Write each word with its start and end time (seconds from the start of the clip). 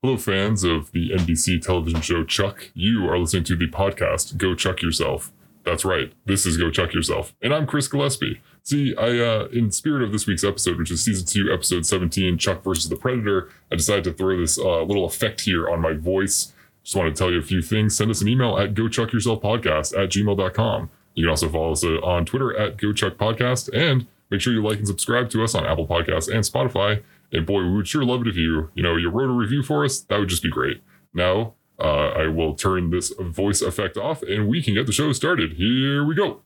Hello, 0.00 0.16
fans 0.16 0.62
of 0.62 0.92
the 0.92 1.10
NBC 1.10 1.60
television 1.60 2.00
show 2.00 2.22
Chuck. 2.22 2.70
You 2.72 3.08
are 3.10 3.18
listening 3.18 3.42
to 3.42 3.56
the 3.56 3.66
podcast 3.66 4.36
Go 4.36 4.54
Chuck 4.54 4.80
Yourself. 4.80 5.32
That's 5.64 5.84
right. 5.84 6.12
This 6.24 6.46
is 6.46 6.56
Go 6.56 6.70
Chuck 6.70 6.94
Yourself. 6.94 7.34
And 7.42 7.52
I'm 7.52 7.66
Chris 7.66 7.88
Gillespie. 7.88 8.40
See, 8.62 8.94
I, 8.94 9.18
uh, 9.18 9.48
in 9.52 9.72
spirit 9.72 10.04
of 10.04 10.12
this 10.12 10.24
week's 10.24 10.44
episode, 10.44 10.78
which 10.78 10.92
is 10.92 11.02
season 11.02 11.26
two, 11.26 11.52
episode 11.52 11.84
17, 11.84 12.38
Chuck 12.38 12.62
versus 12.62 12.88
the 12.88 12.94
Predator, 12.94 13.50
I 13.72 13.74
decided 13.74 14.04
to 14.04 14.12
throw 14.12 14.38
this 14.38 14.56
uh, 14.56 14.82
little 14.82 15.04
effect 15.04 15.40
here 15.40 15.68
on 15.68 15.80
my 15.80 15.94
voice. 15.94 16.52
Just 16.84 16.94
want 16.94 17.12
to 17.12 17.18
tell 17.18 17.32
you 17.32 17.40
a 17.40 17.42
few 17.42 17.60
things. 17.60 17.96
Send 17.96 18.12
us 18.12 18.20
an 18.20 18.28
email 18.28 18.56
at 18.56 18.74
gochuckyourselfpodcast 18.74 20.00
at 20.00 20.10
gmail.com. 20.10 20.90
You 21.14 21.24
can 21.24 21.30
also 21.30 21.48
follow 21.48 21.72
us 21.72 21.82
uh, 21.82 21.98
on 22.04 22.24
Twitter 22.24 22.56
at 22.56 22.76
gochuckpodcast 22.76 23.70
and 23.74 24.06
make 24.30 24.42
sure 24.42 24.52
you 24.52 24.62
like 24.62 24.78
and 24.78 24.86
subscribe 24.86 25.28
to 25.30 25.42
us 25.42 25.56
on 25.56 25.66
Apple 25.66 25.88
Podcasts 25.88 26.32
and 26.32 26.44
Spotify. 26.44 27.02
And 27.32 27.46
boy, 27.46 27.62
we 27.62 27.76
would 27.76 27.88
sure 27.88 28.04
love 28.04 28.22
it 28.22 28.28
if 28.28 28.36
you, 28.36 28.70
you 28.74 28.82
know, 28.82 28.96
you 28.96 29.10
wrote 29.10 29.30
a 29.30 29.32
review 29.32 29.62
for 29.62 29.84
us. 29.84 30.00
That 30.00 30.18
would 30.18 30.28
just 30.28 30.42
be 30.42 30.50
great. 30.50 30.82
Now, 31.12 31.54
uh, 31.78 32.08
I 32.08 32.26
will 32.28 32.54
turn 32.54 32.90
this 32.90 33.12
voice 33.18 33.62
effect 33.62 33.96
off 33.96 34.22
and 34.22 34.48
we 34.48 34.62
can 34.62 34.74
get 34.74 34.86
the 34.86 34.92
show 34.92 35.12
started. 35.12 35.52
Here 35.52 36.04
we 36.04 36.14
go. 36.14 36.42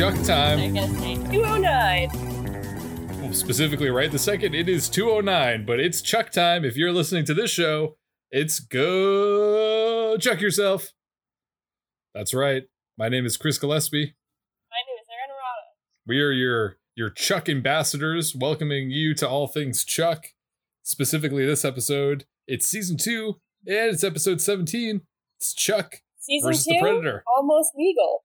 Chuck 0.00 0.14
time. 0.24 0.58
I 0.58 0.68
guess 0.68 0.90
209. 1.30 2.08
Well, 3.20 3.34
specifically, 3.34 3.90
right 3.90 4.10
the 4.10 4.18
second, 4.18 4.54
it 4.54 4.66
is 4.66 4.88
209, 4.88 5.66
but 5.66 5.78
it's 5.78 6.00
Chuck 6.00 6.30
time. 6.30 6.64
If 6.64 6.74
you're 6.74 6.90
listening 6.90 7.26
to 7.26 7.34
this 7.34 7.50
show, 7.50 7.98
it's 8.30 8.60
go 8.60 10.16
Chuck 10.16 10.40
yourself. 10.40 10.94
That's 12.14 12.32
right. 12.32 12.62
My 12.96 13.10
name 13.10 13.26
is 13.26 13.36
Chris 13.36 13.58
Gillespie. 13.58 14.14
My 14.70 14.78
name 14.88 14.96
is 15.02 15.06
Aaron 15.12 15.28
Arata. 15.36 15.68
We 16.06 16.22
are 16.22 16.32
your 16.32 16.78
your 16.94 17.10
Chuck 17.10 17.50
ambassadors, 17.50 18.34
welcoming 18.34 18.90
you 18.90 19.12
to 19.16 19.28
all 19.28 19.48
things 19.48 19.84
Chuck. 19.84 20.28
Specifically, 20.82 21.44
this 21.44 21.62
episode, 21.62 22.24
it's 22.46 22.66
season 22.66 22.96
two, 22.96 23.34
and 23.66 23.92
it's 23.92 24.02
episode 24.02 24.40
17. 24.40 25.02
It's 25.36 25.52
Chuck 25.52 25.96
Season 26.16 26.48
versus 26.48 26.64
two, 26.64 26.72
the 26.72 26.80
Predator. 26.80 27.22
almost 27.36 27.72
legal. 27.76 28.24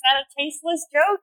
Is 0.00 0.04
that 0.08 0.24
a 0.24 0.26
tasteless 0.38 0.86
joke? 0.88 1.20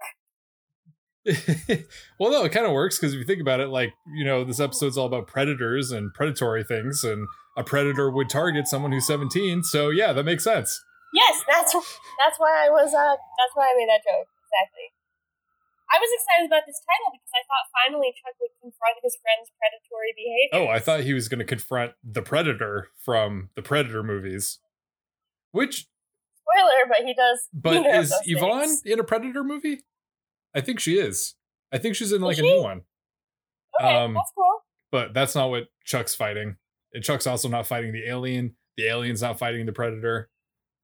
well, 2.20 2.32
no, 2.32 2.46
it 2.46 2.52
kind 2.52 2.66
of 2.66 2.74
works 2.74 2.98
because 2.98 3.14
if 3.14 3.20
you 3.20 3.26
think 3.26 3.42
about 3.42 3.60
it, 3.60 3.70
like, 3.70 3.94
you 4.16 4.24
know, 4.24 4.44
this 4.44 4.60
episode's 4.60 4.98
all 4.98 5.08
about 5.08 5.26
predators 5.26 5.92
and 5.92 6.14
predatory 6.14 6.64
things, 6.64 7.04
and 7.04 7.28
a 7.58 7.64
predator 7.64 8.12
would 8.12 8.30
target 8.30 8.68
someone 8.68 8.92
who's 8.92 9.08
17. 9.08 9.64
So, 9.64 9.90
yeah, 9.90 10.14
that 10.14 10.24
makes 10.24 10.44
sense. 10.44 10.80
Yes, 11.14 11.42
that's 11.50 11.74
that's 11.74 12.38
why 12.38 12.68
I 12.68 12.70
was. 12.70 12.94
Uh, 12.94 13.18
that's 13.18 13.56
why 13.56 13.72
I 13.72 13.74
made 13.76 13.90
that 13.90 14.06
joke. 14.06 14.28
Exactly. 14.46 14.94
I 15.90 15.98
was 15.98 16.12
excited 16.14 16.46
about 16.46 16.68
this 16.68 16.84
title 16.84 17.16
because 17.16 17.34
I 17.34 17.42
thought 17.48 17.66
finally 17.74 18.14
Chuck 18.14 18.36
would 18.40 18.54
confront 18.62 19.02
his 19.02 19.18
friend's 19.24 19.50
predatory 19.58 20.14
behavior. 20.14 20.54
Oh, 20.54 20.68
I 20.68 20.80
thought 20.80 21.08
he 21.08 21.14
was 21.14 21.28
going 21.28 21.40
to 21.40 21.48
confront 21.48 21.94
the 22.04 22.22
predator 22.22 22.90
from 23.04 23.50
the 23.56 23.64
Predator 23.64 24.04
movies. 24.04 24.60
Which, 25.52 25.88
Spoiler, 26.56 26.88
but 26.88 27.06
he 27.06 27.14
does. 27.14 27.48
but 27.54 27.86
is 27.86 28.14
Yvonne 28.26 28.62
things. 28.62 28.82
in 28.86 29.00
a 29.00 29.04
Predator 29.04 29.44
movie? 29.44 29.82
I 30.56 30.62
think 30.62 30.80
she 30.80 30.98
is. 30.98 31.36
I 31.72 31.78
think 31.78 31.96
she's 31.96 32.12
in 32.12 32.22
like 32.22 32.38
a 32.38 32.42
she? 32.42 32.54
new 32.56 32.64
one. 32.64 32.82
Okay, 33.80 33.96
um, 33.96 34.14
that's 34.14 34.32
cool. 34.36 34.60
but 34.92 35.14
that's 35.14 35.36
not 35.36 35.50
what 35.50 35.68
Chuck's 35.84 36.16
fighting. 36.16 36.56
And 36.94 37.04
Chuck's 37.04 37.28
also 37.28 37.50
not 37.50 37.68
fighting 37.68 37.92
the 37.92 38.08
alien. 38.08 38.56
The 38.78 38.88
alien's 38.88 39.22
not 39.22 39.38
fighting 39.38 39.66
the 39.66 39.74
predator. 39.74 40.30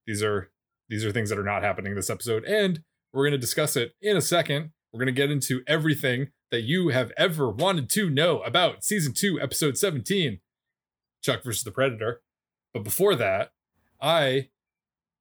These 0.05 0.21
are 0.21 0.51
these 0.89 1.05
are 1.05 1.11
things 1.11 1.29
that 1.29 1.39
are 1.39 1.43
not 1.43 1.63
happening 1.63 1.95
this 1.95 2.09
episode, 2.09 2.43
and 2.43 2.81
we're 3.13 3.23
going 3.23 3.31
to 3.31 3.37
discuss 3.37 3.75
it 3.75 3.93
in 4.01 4.17
a 4.17 4.21
second. 4.21 4.71
We're 4.91 4.99
going 4.99 5.07
to 5.07 5.11
get 5.21 5.31
into 5.31 5.61
everything 5.65 6.29
that 6.51 6.63
you 6.63 6.89
have 6.89 7.11
ever 7.17 7.49
wanted 7.49 7.89
to 7.91 8.09
know 8.09 8.41
about 8.41 8.83
season 8.83 9.13
two, 9.13 9.39
episode 9.41 9.77
seventeen, 9.77 10.39
Chuck 11.23 11.43
versus 11.43 11.63
the 11.63 11.71
Predator. 11.71 12.21
But 12.73 12.83
before 12.83 13.15
that, 13.15 13.51
I 14.01 14.49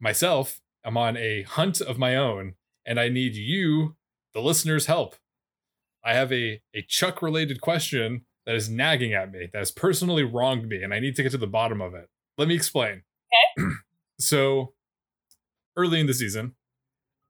myself 0.02 0.60
am 0.84 0.96
on 0.96 1.16
a 1.16 1.42
hunt 1.42 1.80
of 1.80 1.98
my 1.98 2.16
own, 2.16 2.54
and 2.84 2.98
I 2.98 3.08
need 3.08 3.34
you, 3.34 3.96
the 4.34 4.42
listeners' 4.42 4.86
help. 4.86 5.14
I 6.04 6.14
have 6.14 6.32
a 6.32 6.60
a 6.74 6.82
Chuck 6.82 7.22
related 7.22 7.60
question 7.60 8.26
that 8.44 8.56
is 8.56 8.68
nagging 8.68 9.14
at 9.14 9.30
me, 9.30 9.48
that 9.52 9.58
has 9.58 9.70
personally 9.70 10.24
wronged 10.24 10.68
me, 10.68 10.82
and 10.82 10.92
I 10.92 10.98
need 10.98 11.14
to 11.16 11.22
get 11.22 11.32
to 11.32 11.38
the 11.38 11.46
bottom 11.46 11.80
of 11.80 11.94
it. 11.94 12.08
Let 12.36 12.48
me 12.48 12.56
explain. 12.56 13.04
Okay. 13.58 13.70
so, 14.18 14.74
early 15.76 16.00
in 16.00 16.06
the 16.06 16.14
season, 16.14 16.56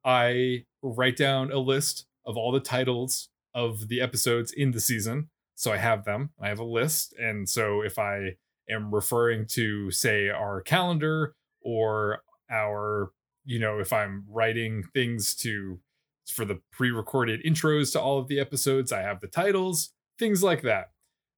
I 0.04 0.64
write 0.82 1.16
down 1.16 1.52
a 1.52 1.58
list 1.58 2.06
of 2.24 2.36
all 2.36 2.50
the 2.50 2.60
titles 2.60 3.28
of 3.54 3.88
the 3.88 4.00
episodes 4.00 4.52
in 4.52 4.70
the 4.70 4.80
season. 4.80 5.28
So 5.54 5.72
I 5.72 5.76
have 5.76 6.04
them. 6.04 6.30
I 6.40 6.48
have 6.48 6.58
a 6.58 6.64
list. 6.64 7.14
And 7.18 7.48
so 7.48 7.82
if 7.82 7.98
I 7.98 8.36
am 8.68 8.92
referring 8.92 9.46
to, 9.48 9.90
say, 9.90 10.28
our 10.28 10.60
calendar 10.62 11.34
or 11.60 12.22
our, 12.52 13.12
you 13.44 13.58
know, 13.58 13.78
if 13.78 13.92
I'm 13.92 14.24
writing 14.28 14.84
things 14.92 15.34
to 15.36 15.80
for 16.26 16.44
the 16.44 16.60
pre-recorded 16.70 17.40
intros 17.44 17.92
to 17.92 18.00
all 18.00 18.18
of 18.18 18.28
the 18.28 18.38
episodes, 18.38 18.92
I 18.92 19.00
have 19.00 19.20
the 19.20 19.26
titles, 19.26 19.92
things 20.18 20.42
like 20.42 20.62
that. 20.62 20.90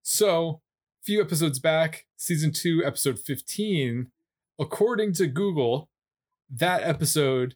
So, 0.02 0.60
a 1.02 1.04
few 1.04 1.20
episodes 1.20 1.58
back, 1.58 2.06
season 2.16 2.52
2, 2.52 2.82
episode 2.84 3.18
15, 3.18 4.08
according 4.58 5.14
to 5.14 5.26
Google, 5.26 5.88
that 6.50 6.82
episode 6.82 7.54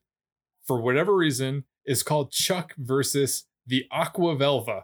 for 0.67 0.81
whatever 0.81 1.15
reason 1.15 1.65
is 1.85 2.03
called 2.03 2.31
Chuck 2.31 2.75
versus 2.79 3.45
the 3.67 3.85
Aqua 3.91 4.37
Velva. 4.37 4.83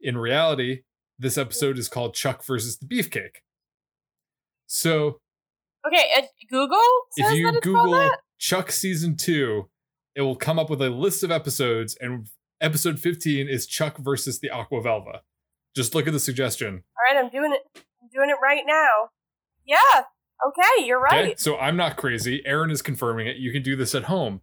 In 0.00 0.16
reality, 0.16 0.82
this 1.18 1.38
episode 1.38 1.78
is 1.78 1.88
called 1.88 2.14
Chuck 2.14 2.44
versus 2.44 2.78
the 2.78 2.86
Beefcake. 2.86 3.42
So, 4.66 5.20
Okay, 5.86 6.04
uh, 6.16 6.22
Google 6.48 6.78
says 7.18 7.32
if 7.32 7.38
you 7.38 7.46
that 7.46 7.56
it's 7.56 7.66
Google 7.66 7.92
that. 7.92 8.18
Chuck 8.38 8.70
season 8.70 9.16
two, 9.16 9.68
it 10.14 10.22
will 10.22 10.36
come 10.36 10.58
up 10.58 10.70
with 10.70 10.82
a 10.82 10.90
list 10.90 11.22
of 11.22 11.30
episodes, 11.30 11.96
and 12.00 12.28
episode 12.60 12.98
15 12.98 13.48
is 13.48 13.66
Chuck 13.66 13.98
versus 13.98 14.40
the 14.40 14.50
Aqua 14.50 14.80
Velva. 14.80 15.20
Just 15.74 15.94
look 15.94 16.06
at 16.06 16.12
the 16.12 16.20
suggestion. 16.20 16.82
All 16.96 17.14
right, 17.14 17.24
I'm 17.24 17.30
doing 17.30 17.52
it. 17.52 17.62
I'm 18.02 18.08
doing 18.12 18.30
it 18.30 18.36
right 18.42 18.62
now. 18.66 19.10
Yeah. 19.64 20.02
Okay, 20.46 20.86
you're 20.86 21.00
right. 21.00 21.24
Okay, 21.24 21.34
so 21.36 21.56
I'm 21.56 21.76
not 21.76 21.96
crazy. 21.96 22.42
Aaron 22.44 22.70
is 22.70 22.82
confirming 22.82 23.26
it. 23.26 23.36
You 23.36 23.52
can 23.52 23.62
do 23.62 23.76
this 23.76 23.94
at 23.94 24.04
home. 24.04 24.40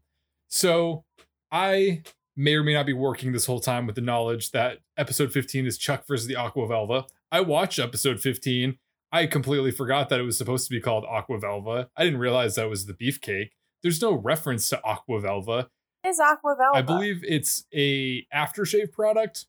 So 0.47 1.03
I 1.51 2.03
may 2.35 2.55
or 2.55 2.63
may 2.63 2.73
not 2.73 2.85
be 2.85 2.93
working 2.93 3.33
this 3.33 3.45
whole 3.45 3.59
time 3.59 3.85
with 3.85 3.95
the 3.95 4.01
knowledge 4.01 4.51
that 4.51 4.79
episode 4.97 5.31
15 5.31 5.65
is 5.65 5.77
Chuck 5.77 6.05
versus 6.07 6.25
the 6.25 6.37
Aqua 6.37 6.67
Velva. 6.67 7.05
I 7.31 7.41
watched 7.41 7.79
episode 7.79 8.19
15. 8.21 8.77
I 9.11 9.25
completely 9.25 9.71
forgot 9.71 10.09
that 10.09 10.19
it 10.19 10.23
was 10.23 10.37
supposed 10.37 10.67
to 10.67 10.71
be 10.71 10.79
called 10.79 11.05
Aqua 11.09 11.39
Velva. 11.39 11.87
I 11.97 12.03
didn't 12.03 12.19
realize 12.19 12.55
that 12.55 12.69
was 12.69 12.85
the 12.85 12.93
beefcake. 12.93 13.49
There's 13.81 14.01
no 14.01 14.13
reference 14.13 14.69
to 14.69 14.83
Aqua 14.83 15.21
Velva. 15.21 15.67
It 16.03 16.09
is 16.09 16.19
Aqua 16.19 16.55
Velva. 16.55 16.75
I 16.75 16.81
believe 16.81 17.23
it's 17.23 17.65
a 17.73 18.25
aftershave 18.33 18.91
product, 18.91 19.45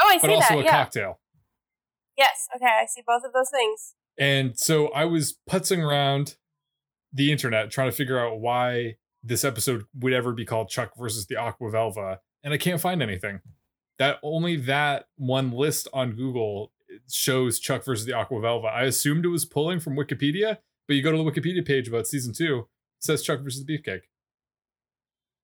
Oh, 0.00 0.08
I 0.08 0.18
see 0.18 0.20
but 0.20 0.26
see 0.28 0.34
also 0.34 0.54
that. 0.54 0.60
a 0.60 0.64
Yeah. 0.64 0.70
cocktail. 0.70 1.20
Yes. 2.16 2.48
Okay, 2.54 2.64
I 2.66 2.86
see 2.86 3.02
both 3.06 3.24
of 3.24 3.32
those 3.32 3.50
things. 3.50 3.94
And 4.18 4.58
so 4.58 4.88
I 4.88 5.04
was 5.06 5.38
putzing 5.48 5.78
around 5.82 6.36
the 7.12 7.32
internet 7.32 7.70
trying 7.70 7.90
to 7.90 7.96
figure 7.96 8.18
out 8.18 8.40
why 8.40 8.96
this 9.22 9.44
episode 9.44 9.84
would 9.94 10.12
ever 10.12 10.32
be 10.32 10.44
called 10.44 10.68
Chuck 10.68 10.92
versus 10.96 11.26
the 11.26 11.36
Aqua 11.36 11.70
Velva, 11.70 12.18
and 12.42 12.52
I 12.52 12.58
can't 12.58 12.80
find 12.80 13.02
anything. 13.02 13.40
That 13.98 14.18
only 14.22 14.56
that 14.56 15.06
one 15.16 15.50
list 15.52 15.88
on 15.92 16.12
Google 16.12 16.72
shows 17.10 17.58
Chuck 17.58 17.84
versus 17.84 18.06
the 18.06 18.12
Aqua 18.12 18.38
Velva. 18.38 18.66
I 18.66 18.82
assumed 18.84 19.24
it 19.24 19.28
was 19.28 19.44
pulling 19.44 19.80
from 19.80 19.96
Wikipedia, 19.96 20.58
but 20.86 20.94
you 20.94 21.02
go 21.02 21.12
to 21.12 21.18
the 21.18 21.24
Wikipedia 21.24 21.66
page 21.66 21.88
about 21.88 22.06
season 22.06 22.32
two, 22.32 22.68
it 22.98 23.04
says 23.04 23.22
Chuck 23.22 23.40
versus 23.40 23.64
the 23.64 23.72
Beefcake. 23.72 24.02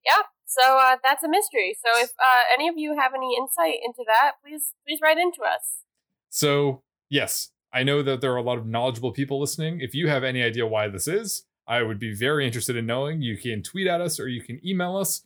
Yeah. 0.04 0.22
So 0.46 0.78
uh, 0.78 0.96
that's 1.04 1.22
a 1.22 1.28
mystery. 1.28 1.76
So 1.78 2.00
if 2.00 2.10
uh, 2.18 2.42
any 2.54 2.68
of 2.68 2.78
you 2.78 2.96
have 2.98 3.12
any 3.14 3.36
insight 3.36 3.76
into 3.84 4.02
that, 4.06 4.32
please 4.42 4.74
please 4.86 4.98
write 5.02 5.18
into 5.18 5.42
us. 5.42 5.84
So, 6.30 6.82
yes, 7.10 7.50
I 7.72 7.82
know 7.82 8.02
that 8.02 8.20
there 8.20 8.32
are 8.32 8.38
a 8.38 8.42
lot 8.42 8.58
of 8.58 8.66
knowledgeable 8.66 9.12
people 9.12 9.40
listening. 9.40 9.80
If 9.80 9.94
you 9.94 10.08
have 10.08 10.24
any 10.24 10.42
idea 10.42 10.66
why 10.66 10.88
this 10.88 11.06
is, 11.06 11.44
I 11.66 11.82
would 11.82 11.98
be 11.98 12.14
very 12.14 12.46
interested 12.46 12.76
in 12.76 12.86
knowing. 12.86 13.20
You 13.20 13.36
can 13.36 13.62
tweet 13.62 13.86
at 13.86 14.00
us 14.00 14.18
or 14.18 14.26
you 14.26 14.42
can 14.42 14.60
email 14.66 14.96
us. 14.96 15.22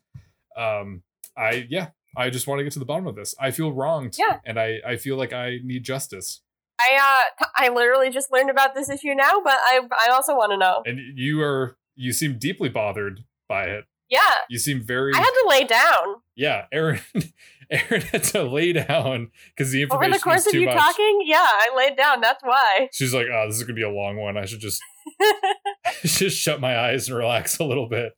Um, 0.56 1.02
I 1.36 1.66
yeah, 1.70 1.90
I 2.16 2.30
just 2.30 2.46
want 2.46 2.58
to 2.60 2.64
get 2.64 2.72
to 2.74 2.78
the 2.78 2.84
bottom 2.84 3.06
of 3.06 3.16
this. 3.16 3.34
I 3.40 3.50
feel 3.50 3.72
wronged, 3.72 4.16
Yeah. 4.18 4.38
and 4.44 4.58
I 4.60 4.78
I 4.86 4.96
feel 4.96 5.16
like 5.16 5.32
I 5.32 5.58
need 5.64 5.84
justice. 5.84 6.42
I 6.80 7.24
uh 7.40 7.46
I 7.56 7.68
literally 7.68 8.10
just 8.10 8.32
learned 8.32 8.50
about 8.50 8.74
this 8.74 8.88
issue 8.90 9.14
now, 9.14 9.40
but 9.44 9.54
I 9.54 9.80
I 10.06 10.10
also 10.12 10.34
want 10.36 10.52
to 10.52 10.56
know. 10.58 10.82
And 10.84 10.98
you 11.18 11.40
are 11.42 11.76
you 11.94 12.12
seem 12.12 12.38
deeply 12.38 12.68
bothered 12.68 13.20
by 13.48 13.64
it. 13.64 13.84
Yeah, 14.08 14.20
You 14.50 14.58
seem 14.58 14.82
very 14.82 15.12
I 15.14 15.18
had 15.18 15.24
to 15.30 15.46
lay 15.48 15.64
down 15.64 16.16
yeah. 16.36 16.66
Aaron 16.72 17.00
Aaron 17.70 18.02
had 18.02 18.24
to 18.24 18.42
lay 18.42 18.72
down 18.74 19.30
because 19.56 19.72
the 19.72 19.80
information 19.82 20.12
over 20.12 20.18
the 20.18 20.22
course 20.22 20.46
of 20.46 20.54
you 20.54 20.66
much. 20.66 20.76
talking. 20.76 21.22
Yeah, 21.24 21.46
I 21.46 21.70
laid 21.76 21.96
down. 21.96 22.20
That's 22.20 22.42
why. 22.42 22.88
She's 22.92 23.14
like, 23.14 23.26
oh, 23.32 23.46
this 23.46 23.56
is 23.56 23.62
gonna 23.62 23.74
be 23.74 23.82
a 23.82 23.88
long 23.90 24.16
one. 24.16 24.36
I 24.36 24.44
should 24.44 24.60
just 24.60 24.82
just 26.02 26.36
shut 26.36 26.60
my 26.60 26.78
eyes 26.78 27.08
and 27.08 27.16
relax 27.16 27.58
a 27.58 27.64
little 27.64 27.88
bit. 27.88 28.12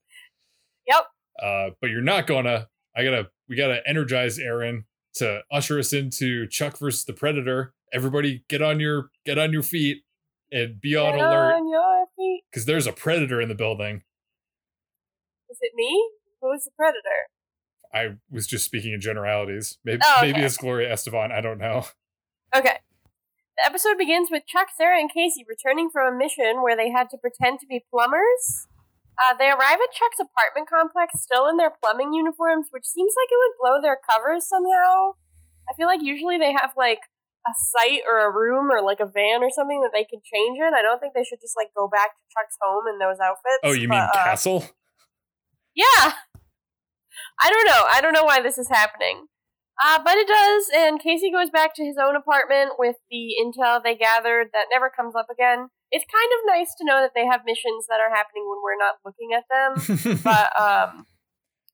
Yep. 0.86 1.04
Uh, 1.40 1.70
but 1.80 1.90
you're 1.90 2.02
not 2.02 2.26
gonna. 2.26 2.68
I 2.96 3.04
gotta. 3.04 3.28
We 3.48 3.56
gotta 3.56 3.80
energize 3.86 4.38
Aaron 4.38 4.84
to 5.14 5.42
usher 5.50 5.78
us 5.78 5.92
into 5.92 6.46
Chuck 6.48 6.78
versus 6.78 7.04
the 7.04 7.12
Predator. 7.12 7.72
Everybody, 7.92 8.44
get 8.48 8.62
on 8.62 8.80
your 8.80 9.10
get 9.24 9.38
on 9.38 9.52
your 9.52 9.62
feet 9.62 10.02
and 10.50 10.80
be 10.80 10.96
on 10.96 11.16
Get 11.16 11.24
alert 11.26 11.52
on 11.54 11.68
your 11.68 12.06
feet. 12.16 12.42
because 12.50 12.64
there's 12.66 12.86
a 12.86 12.92
predator 12.92 13.40
in 13.40 13.48
the 13.48 13.54
building. 13.54 14.02
Is 15.50 15.58
it 15.60 15.72
me? 15.74 16.10
Who 16.40 16.52
is 16.52 16.64
the 16.64 16.70
predator? 16.76 17.28
I 17.92 18.16
was 18.30 18.46
just 18.46 18.64
speaking 18.64 18.92
in 18.92 19.00
generalities. 19.00 19.78
Maybe 19.84 20.00
Oh, 20.04 20.14
okay. 20.18 20.32
maybe 20.32 20.44
it's 20.44 20.56
Gloria 20.56 20.92
Estefan. 20.92 21.30
I 21.30 21.40
don't 21.40 21.58
know. 21.58 21.84
Okay. 22.54 22.78
The 23.56 23.66
episode 23.66 23.96
begins 23.98 24.28
with 24.32 24.46
Chuck, 24.46 24.68
Sarah, 24.76 24.98
and 24.98 25.08
Casey 25.12 25.44
returning 25.48 25.88
from 25.92 26.12
a 26.12 26.16
mission 26.16 26.60
where 26.62 26.76
they 26.76 26.90
had 26.90 27.08
to 27.10 27.18
pretend 27.18 27.60
to 27.60 27.66
be 27.66 27.84
plumbers. 27.90 28.66
Uh, 29.14 29.34
they 29.38 29.46
arrive 29.46 29.78
at 29.78 29.94
Chuck's 29.94 30.18
apartment 30.18 30.68
complex 30.68 31.22
still 31.22 31.46
in 31.46 31.56
their 31.56 31.70
plumbing 31.70 32.12
uniforms, 32.14 32.68
which 32.70 32.84
seems 32.84 33.14
like 33.14 33.30
it 33.30 33.38
would 33.38 33.58
blow 33.60 33.76
their 33.80 33.98
covers 33.98 34.48
somehow. 34.48 35.14
I 35.70 35.74
feel 35.76 35.86
like 35.86 36.02
usually 36.02 36.36
they 36.36 36.52
have 36.52 36.74
like 36.76 37.00
a 37.46 37.52
site 37.54 38.02
or 38.08 38.26
a 38.26 38.32
room 38.32 38.70
or 38.70 38.82
like 38.82 39.00
a 39.00 39.06
van 39.06 39.42
or 39.42 39.50
something 39.50 39.80
that 39.82 39.92
they 39.92 40.04
can 40.04 40.20
change 40.24 40.58
in. 40.58 40.74
I 40.74 40.82
don't 40.82 40.98
think 40.98 41.14
they 41.14 41.24
should 41.24 41.40
just 41.40 41.54
like 41.56 41.70
go 41.76 41.86
back 41.88 42.16
to 42.16 42.22
Chuck's 42.34 42.58
home 42.60 42.84
in 42.90 42.98
those 42.98 43.20
outfits. 43.22 43.62
Oh, 43.62 43.72
you 43.72 43.88
mean 43.88 44.00
uh, 44.00 44.10
Castle? 44.12 44.64
yeah. 45.74 46.12
I 47.40 47.50
don't 47.50 47.66
know. 47.66 47.84
I 47.90 48.00
don't 48.00 48.12
know 48.12 48.24
why 48.24 48.40
this 48.42 48.58
is 48.58 48.68
happening. 48.68 49.26
Uh, 49.82 49.98
but 50.04 50.14
it 50.16 50.28
does, 50.28 50.70
and 50.74 51.00
Casey 51.00 51.30
goes 51.32 51.50
back 51.50 51.74
to 51.74 51.84
his 51.84 51.96
own 51.98 52.14
apartment 52.14 52.72
with 52.78 52.96
the 53.10 53.34
intel 53.42 53.82
they 53.82 53.96
gathered 53.96 54.48
that 54.52 54.66
never 54.70 54.88
comes 54.88 55.14
up 55.16 55.26
again. 55.30 55.68
It's 55.90 56.04
kind 56.10 56.30
of 56.38 56.46
nice 56.58 56.74
to 56.78 56.84
know 56.84 57.00
that 57.02 57.10
they 57.14 57.26
have 57.26 57.40
missions 57.44 57.86
that 57.88 57.98
are 58.00 58.14
happening 58.14 58.44
when 58.48 58.58
we're 58.62 58.78
not 58.78 58.96
looking 59.04 59.30
at 59.34 59.44
them. 59.50 60.18
but 60.24 60.60
um, 60.60 61.06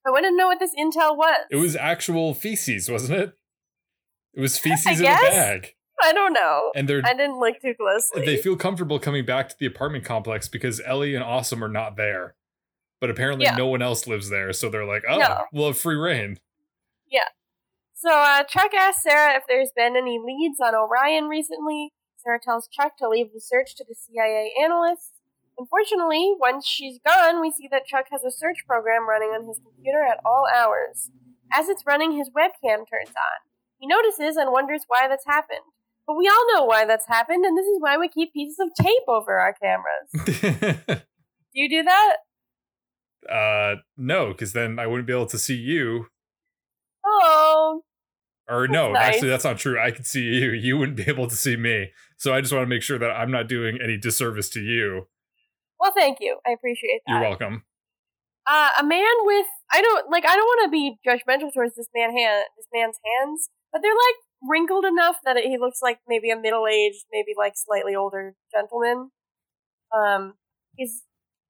I 0.05 0.09
wanted 0.09 0.29
to 0.31 0.35
know 0.35 0.47
what 0.47 0.59
this 0.59 0.73
intel 0.79 1.15
was. 1.15 1.45
it 1.51 1.57
was 1.57 1.75
actual 1.75 2.33
feces, 2.33 2.89
wasn't 2.89 3.19
it? 3.19 3.33
It 4.33 4.41
was 4.41 4.57
feces 4.57 4.99
in 4.99 5.05
a 5.05 5.09
bag, 5.09 5.75
I 6.01 6.13
don't 6.13 6.33
know. 6.33 6.71
and 6.75 6.87
they're 6.89 7.01
I 7.05 7.13
didn't 7.13 7.39
look 7.39 7.61
too 7.61 7.73
closely. 7.79 8.25
they 8.25 8.37
feel 8.41 8.55
comfortable 8.55 8.97
coming 8.97 9.25
back 9.25 9.49
to 9.49 9.55
the 9.59 9.65
apartment 9.67 10.05
complex 10.05 10.47
because 10.47 10.81
Ellie 10.85 11.13
and 11.15 11.23
Awesome 11.23 11.63
are 11.63 11.67
not 11.69 11.97
there. 11.97 12.33
But 12.99 13.09
apparently 13.11 13.45
Yeah. 13.45 13.55
no 13.55 13.67
one 13.67 13.81
else 13.81 14.07
lives 14.07 14.29
there, 14.29 14.53
so 14.53 14.69
they're 14.69 14.85
like, 14.85 15.03
"Oh, 15.09 15.17
No. 15.17 15.43
we'll 15.51 15.67
have 15.67 15.77
free 15.77 15.95
reign." 15.95 16.39
So 18.01 18.09
uh, 18.09 18.43
Chuck 18.43 18.73
asks 18.73 19.03
Sarah 19.03 19.35
if 19.35 19.43
there's 19.47 19.69
been 19.75 19.95
any 19.95 20.17
leads 20.17 20.59
on 20.59 20.73
Orion 20.73 21.25
recently. 21.25 21.93
Sarah 22.17 22.39
tells 22.41 22.67
Chuck 22.67 22.97
to 22.97 23.07
leave 23.07 23.27
the 23.31 23.39
search 23.39 23.75
to 23.75 23.85
the 23.87 23.93
CIA 23.93 24.51
analysts. 24.63 25.11
Unfortunately, 25.59 26.33
once 26.39 26.65
she's 26.65 26.97
gone, 27.05 27.39
we 27.41 27.51
see 27.51 27.67
that 27.69 27.85
Chuck 27.85 28.05
has 28.11 28.23
a 28.23 28.31
search 28.31 28.65
program 28.65 29.07
running 29.07 29.29
on 29.29 29.47
his 29.47 29.59
computer 29.63 30.01
at 30.03 30.17
all 30.25 30.47
hours. 30.51 31.11
As 31.53 31.69
it's 31.69 31.83
running, 31.85 32.17
his 32.17 32.31
webcam 32.31 32.89
turns 32.89 33.13
on. 33.13 33.37
He 33.77 33.85
notices 33.85 34.35
and 34.35 34.51
wonders 34.51 34.85
why 34.87 35.07
that's 35.07 35.25
happened. 35.27 35.59
But 36.07 36.17
we 36.17 36.27
all 36.27 36.55
know 36.55 36.65
why 36.65 36.85
that's 36.85 37.07
happened, 37.07 37.45
and 37.45 37.55
this 37.55 37.67
is 37.67 37.77
why 37.79 37.97
we 37.97 38.07
keep 38.07 38.33
pieces 38.33 38.57
of 38.59 38.69
tape 38.83 39.07
over 39.07 39.39
our 39.39 39.53
cameras. 39.53 40.25
Do 41.53 41.61
you 41.61 41.69
do 41.69 41.83
that? 41.83 42.15
uh, 43.29 43.75
no, 43.95 44.29
because 44.29 44.53
then 44.53 44.79
I 44.79 44.87
wouldn't 44.87 45.05
be 45.05 45.13
able 45.13 45.27
to 45.27 45.37
see 45.37 45.55
you. 45.55 46.07
Oh, 47.05 47.83
Or 48.49 48.67
That's 48.67 48.73
no, 48.73 48.91
nice. 48.91 49.15
actually, 49.15 49.29
that's 49.29 49.43
not 49.45 49.57
true. 49.57 49.79
I 49.79 49.91
could 49.91 50.05
see 50.05 50.21
you. 50.23 50.51
You 50.51 50.77
wouldn't 50.77 50.97
be 50.97 51.03
able 51.07 51.27
to 51.27 51.35
see 51.35 51.55
me. 51.55 51.91
So 52.17 52.33
I 52.33 52.41
just 52.41 52.51
want 52.53 52.63
to 52.63 52.67
make 52.67 52.81
sure 52.81 52.99
that 52.99 53.09
I'm 53.11 53.31
not 53.31 53.47
doing 53.47 53.79
any 53.81 53.97
disservice 53.97 54.49
to 54.51 54.59
you. 54.61 55.07
well, 55.79 55.93
thank 55.95 56.17
you. 56.19 56.37
I 56.45 56.51
appreciate 56.51 57.01
that. 57.07 57.13
You're 57.13 57.21
welcome. 57.21 57.63
uh, 58.47 58.69
a 58.79 58.83
man 58.83 59.13
with 59.21 59.45
I 59.71 59.81
don't 59.81 60.09
like 60.09 60.25
I 60.25 60.35
don't 60.35 60.45
want 60.45 60.65
to 60.65 60.71
be 60.71 60.97
judgmental 61.07 61.53
towards 61.53 61.75
this 61.75 61.87
man 61.95 62.15
hand 62.15 62.43
this 62.57 62.67
man's 62.73 62.97
hands, 63.05 63.49
but 63.71 63.81
they're 63.81 63.91
like 63.91 64.15
wrinkled 64.49 64.85
enough 64.85 65.17
that 65.23 65.37
he 65.37 65.57
looks 65.57 65.79
like 65.81 65.99
maybe 66.07 66.29
a 66.31 66.35
middle 66.39 66.65
aged, 66.67 67.05
maybe 67.11 67.31
like 67.37 67.53
slightly 67.55 67.95
older 67.95 68.33
gentleman. 68.51 69.11
Um, 69.95 70.33
he's 70.75 71.03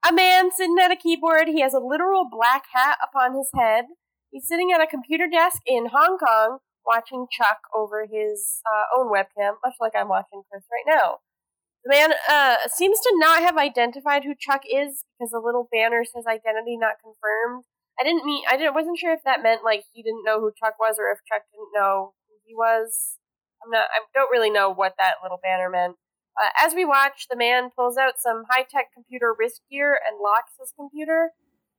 a 0.08 0.14
man 0.14 0.52
sitting 0.52 0.78
at 0.82 0.92
a 0.92 0.96
keyboard. 0.96 1.48
He 1.48 1.62
has 1.62 1.74
a 1.74 1.80
literal 1.80 2.28
black 2.30 2.66
hat 2.74 2.98
upon 3.02 3.36
his 3.36 3.50
head. 3.56 3.86
He's 4.30 4.48
sitting 4.48 4.72
at 4.74 4.82
a 4.82 4.88
computer 4.88 5.28
desk 5.32 5.62
in 5.66 5.88
Hong 5.88 6.18
Kong 6.18 6.60
watching 6.86 7.28
Chuck 7.32 7.60
over 7.76 8.06
his 8.06 8.62
uh, 8.66 8.98
own 8.98 9.12
webcam, 9.12 9.56
much 9.64 9.76
like 9.80 9.94
I'm 9.96 10.08
watching 10.08 10.44
Chris 10.50 10.64
right 10.72 10.88
now. 10.88 11.18
The 11.84 11.90
man 11.90 12.14
uh, 12.30 12.58
seems 12.68 13.00
to 13.00 13.12
not 13.16 13.42
have 13.42 13.58
identified 13.58 14.24
who 14.24 14.36
Chuck 14.38 14.62
is 14.66 15.04
because 15.18 15.32
the 15.32 15.42
little 15.44 15.68
banner 15.72 16.04
says 16.06 16.26
identity 16.28 16.78
not 16.78 17.02
confirmed. 17.02 17.66
I 18.00 18.04
didn't 18.04 18.26
mean 18.26 18.44
I 18.50 18.58
didn't 18.58 18.76
wasn't 18.76 19.00
sure 19.00 19.14
if 19.14 19.24
that 19.26 19.44
meant 19.44 19.64
like 19.64 19.84
he 19.94 20.04
didn't 20.04 20.24
know 20.26 20.40
who 20.40 20.52
Chuck 20.58 20.76
was 20.80 20.98
or 21.00 21.12
if 21.12 21.20
Chuck 21.26 21.44
didn't 21.52 21.74
know 21.74 22.14
who 22.30 22.36
he 22.46 22.54
was. 22.54 23.18
I'm 23.64 23.72
not. 23.72 23.86
I 23.90 24.02
don't 24.14 24.32
really 24.32 24.50
know 24.50 24.70
what 24.70 24.94
that 24.98 25.22
little 25.24 25.40
banner 25.42 25.70
meant. 25.70 25.98
Uh, 26.40 26.50
as 26.66 26.74
we 26.74 26.86
watch, 26.86 27.28
the 27.30 27.36
man 27.36 27.70
pulls 27.76 27.98
out 27.98 28.14
some 28.18 28.44
high 28.50 28.64
tech 28.64 28.94
computer 28.94 29.36
wrist 29.38 29.62
gear 29.70 29.98
and 30.08 30.22
locks 30.22 30.54
his 30.60 30.74
computer. 30.76 31.32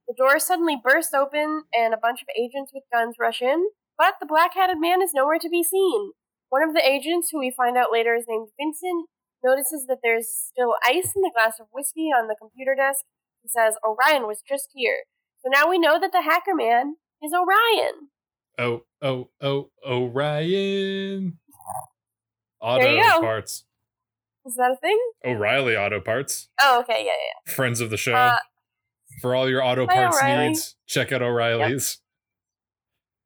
The 0.07 0.15
door 0.17 0.39
suddenly 0.39 0.77
bursts 0.83 1.15
open, 1.15 1.65
and 1.73 1.95
a 1.95 2.01
bunch 2.01 2.23
of 2.23 2.29
agents 2.39 2.73
with 2.75 2.85
guns 2.93 3.17
rush 3.19 3.41
in. 3.41 3.67
But 3.99 4.15
the 4.21 4.27
black 4.27 4.55
hatted 4.55 4.79
man 4.81 5.03
is 5.03 5.13
nowhere 5.15 5.39
to 5.39 5.49
be 5.49 5.63
seen. 5.63 6.13
One 6.49 6.63
of 6.63 6.75
the 6.75 6.87
agents, 6.87 7.29
who 7.31 7.39
we 7.39 7.51
find 7.51 7.77
out 7.77 7.93
later 7.93 8.15
is 8.15 8.27
named 8.29 8.49
Vincent, 8.59 9.09
notices 9.45 9.87
that 9.87 9.99
there's 10.03 10.29
still 10.29 10.75
ice 10.85 11.13
in 11.17 11.23
the 11.23 11.33
glass 11.35 11.59
of 11.61 11.67
whiskey 11.73 12.09
on 12.09 12.29
the 12.29 12.37
computer 12.39 12.75
desk. 12.75 13.05
He 13.43 13.49
says 13.49 13.77
Orion 13.85 14.27
was 14.27 14.43
just 14.47 14.69
here. 14.75 14.99
So 15.43 15.51
now 15.51 15.69
we 15.69 15.79
know 15.79 15.99
that 15.99 16.13
the 16.13 16.23
hacker 16.23 16.55
man 16.55 16.97
is 17.23 17.33
Orion. 17.33 18.09
Oh, 18.59 18.83
oh, 19.01 19.31
oh, 19.41 19.71
Orion. 19.87 21.39
Auto 22.61 22.83
There 22.85 22.95
you 22.97 23.03
go. 23.03 23.21
parts. 23.21 23.65
Is 24.47 24.55
that 24.57 24.73
a 24.73 24.77
thing? 24.77 24.99
O'Reilly 25.25 25.77
Auto 25.77 26.01
Parts. 26.01 26.49
Oh, 26.61 26.81
okay, 26.81 27.05
yeah, 27.05 27.13
yeah. 27.13 27.53
Friends 27.55 27.81
of 27.81 27.91
the 27.91 27.97
show. 27.97 28.15
Uh, 28.15 28.39
For 29.21 29.35
all 29.35 29.49
your 29.49 29.63
auto 29.63 29.87
parts 29.87 30.17
O'Reilly. 30.17 30.49
needs, 30.49 30.77
check 30.87 31.13
out 31.13 31.23
O'Reilly's. 31.23 31.99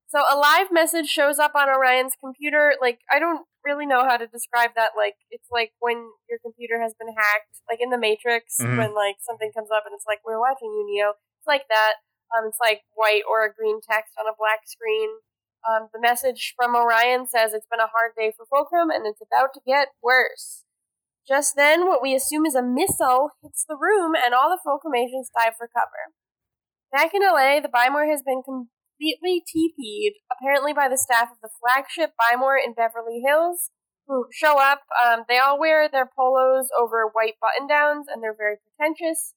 So 0.08 0.20
a 0.23 0.37
live 0.38 0.69
message 0.70 1.06
shows 1.06 1.38
up 1.38 1.53
on 1.55 1.69
Orion's 1.69 2.14
computer. 2.19 2.75
Like 2.80 3.00
I 3.11 3.19
don't 3.19 3.45
really 3.64 3.87
know 3.87 4.04
how 4.07 4.16
to 4.16 4.26
describe 4.26 4.71
that. 4.76 4.92
Like 4.97 5.14
it's 5.30 5.49
like 5.50 5.73
when 5.80 6.11
your 6.30 6.38
computer 6.38 6.80
has 6.80 6.95
been 6.99 7.12
hacked, 7.16 7.59
like 7.69 7.80
in 7.83 7.90
the 7.90 7.99
Matrix, 7.99 8.57
Mhm. 8.61 8.78
when 8.78 8.95
like 8.95 9.16
something 9.21 9.50
comes 9.52 9.71
up 9.75 9.83
and 9.85 9.95
it's 9.95 10.07
like 10.07 10.21
we're 10.25 10.40
watching 10.40 10.71
you, 10.71 10.87
Neo. 10.87 11.14
It's 11.38 11.47
like 11.47 11.66
that. 11.69 11.95
Um, 12.37 12.47
it's 12.47 12.59
like 12.61 12.83
white 12.95 13.23
or 13.28 13.45
a 13.45 13.52
green 13.52 13.80
text 13.83 14.14
on 14.19 14.26
a 14.26 14.35
black 14.38 14.66
screen. 14.66 15.11
Um, 15.66 15.88
the 15.92 16.00
message 16.00 16.54
from 16.57 16.76
Orion 16.76 17.26
says 17.26 17.52
it's 17.52 17.66
been 17.66 17.80
a 17.80 17.90
hard 17.90 18.12
day 18.16 18.33
for 18.37 18.47
Fulcrum 18.47 18.90
and 18.90 19.07
it's 19.07 19.21
about 19.21 19.52
to 19.54 19.61
get 19.66 19.88
worse. 20.02 20.62
Just 21.26 21.57
then, 21.57 21.87
what 21.88 22.00
we 22.02 22.14
assume 22.14 22.47
is 22.47 22.54
a 22.54 22.62
missile 22.62 23.30
hits 23.42 23.64
the 23.69 23.76
room 23.76 24.14
and 24.14 24.33
all 24.33 24.49
the 24.49 24.61
Fulcrum 24.62 24.95
agents 24.95 25.30
dive 25.37 25.57
for 25.59 25.66
cover. 25.66 26.14
Back 26.92 27.14
in 27.14 27.23
LA, 27.23 27.59
the 27.61 27.69
Buy 27.69 27.88
More 27.88 28.07
has 28.07 28.23
been 28.23 28.42
completely 28.97 29.43
TP'd, 29.45 30.17
apparently 30.33 30.73
by 30.73 30.88
the 30.88 30.99
staff 30.99 31.29
of 31.31 31.38
the 31.43 31.50
flagship 31.61 32.12
Buy 32.19 32.37
More 32.37 32.57
in 32.57 32.73
Beverly 32.73 33.23
Hills, 33.25 33.71
who 34.07 34.26
show 34.33 34.59
up. 34.59 34.83
Um, 35.05 35.25
they 35.29 35.38
all 35.38 35.59
wear 35.59 35.88
their 35.88 36.09
polos 36.09 36.69
over 36.79 37.07
white 37.12 37.35
button 37.41 37.69
downs, 37.69 38.07
and 38.09 38.23
they're 38.23 38.37
very 38.37 38.57
pretentious. 38.62 39.35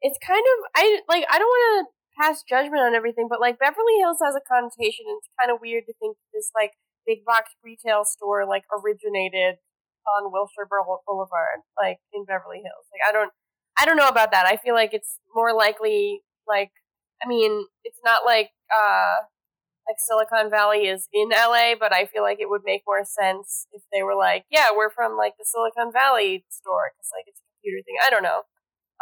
It's 0.00 0.18
kind 0.24 0.40
of 0.40 0.56
I 0.76 1.00
like 1.08 1.24
I 1.30 1.38
don't 1.38 1.48
want 1.48 1.86
to 1.86 1.92
pass 2.20 2.42
judgment 2.48 2.82
on 2.82 2.94
everything, 2.94 3.26
but 3.28 3.40
like 3.40 3.58
Beverly 3.58 3.98
Hills 4.00 4.18
has 4.24 4.34
a 4.34 4.44
connotation, 4.44 5.04
and 5.08 5.18
it's 5.18 5.28
kind 5.40 5.52
of 5.52 5.60
weird 5.60 5.84
to 5.86 5.94
think 6.00 6.16
this 6.32 6.50
like 6.54 6.72
big 7.06 7.24
box 7.24 7.52
retail 7.64 8.04
store 8.04 8.46
like 8.46 8.64
originated 8.72 9.56
on 10.16 10.32
Wilshire 10.32 10.68
Boulevard, 10.68 11.64
like 11.76 11.98
in 12.12 12.24
Beverly 12.24 12.60
Hills. 12.64 12.86
Like 12.92 13.04
I 13.08 13.12
don't 13.12 13.32
I 13.78 13.84
don't 13.84 13.96
know 13.96 14.08
about 14.08 14.32
that. 14.32 14.46
I 14.46 14.56
feel 14.56 14.74
like 14.74 14.92
it's 14.92 15.18
more 15.34 15.54
likely 15.54 16.20
like 16.48 16.70
I 17.22 17.28
mean, 17.28 17.66
it's 17.84 18.00
not 18.04 18.24
like 18.24 18.50
uh 18.72 19.26
like 19.88 19.96
Silicon 19.98 20.50
Valley 20.50 20.86
is 20.86 21.08
in 21.12 21.30
LA, 21.30 21.74
but 21.78 21.92
I 21.92 22.06
feel 22.06 22.22
like 22.22 22.38
it 22.38 22.48
would 22.48 22.62
make 22.64 22.82
more 22.86 23.02
sense 23.04 23.66
if 23.72 23.82
they 23.92 24.02
were 24.02 24.14
like, 24.14 24.44
yeah, 24.50 24.66
we're 24.76 24.90
from 24.90 25.16
like 25.16 25.34
the 25.38 25.44
Silicon 25.44 25.92
Valley 25.92 26.44
store 26.50 26.92
because 26.94 27.10
like 27.16 27.24
it's 27.26 27.40
a 27.40 27.46
computer 27.58 27.82
thing. 27.84 27.96
I 28.06 28.10
don't 28.10 28.22
know. 28.22 28.42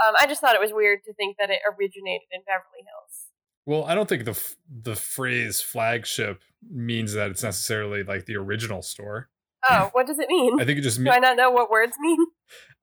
Um, 0.01 0.15
I 0.19 0.27
just 0.27 0.41
thought 0.41 0.55
it 0.55 0.61
was 0.61 0.73
weird 0.73 1.01
to 1.05 1.13
think 1.15 1.37
that 1.39 1.51
it 1.51 1.59
originated 1.67 2.29
in 2.33 2.41
Beverly 2.47 2.87
Hills. 2.87 3.27
Well, 3.67 3.85
I 3.85 3.95
don't 3.95 4.09
think 4.09 4.25
the 4.25 4.31
f- 4.31 4.57
the 4.71 4.95
phrase 4.97 5.61
flagship 5.61 6.41
means 6.71 7.13
that 7.13 7.31
it's 7.31 7.43
necessarily 7.43 8.03
like 8.03 8.25
the 8.25 8.37
original 8.37 8.81
store. 8.81 9.29
Oh, 9.69 9.91
what 9.93 10.07
does 10.07 10.19
it 10.19 10.29
mean? 10.29 10.59
I 10.61 10.65
think 10.65 10.79
it 10.79 10.83
just 10.83 10.99
Do 10.99 11.05
means 11.05 11.17
I 11.17 11.19
not 11.19 11.37
know 11.37 11.51
what 11.51 11.71
words 11.71 11.97
mean? 12.01 12.19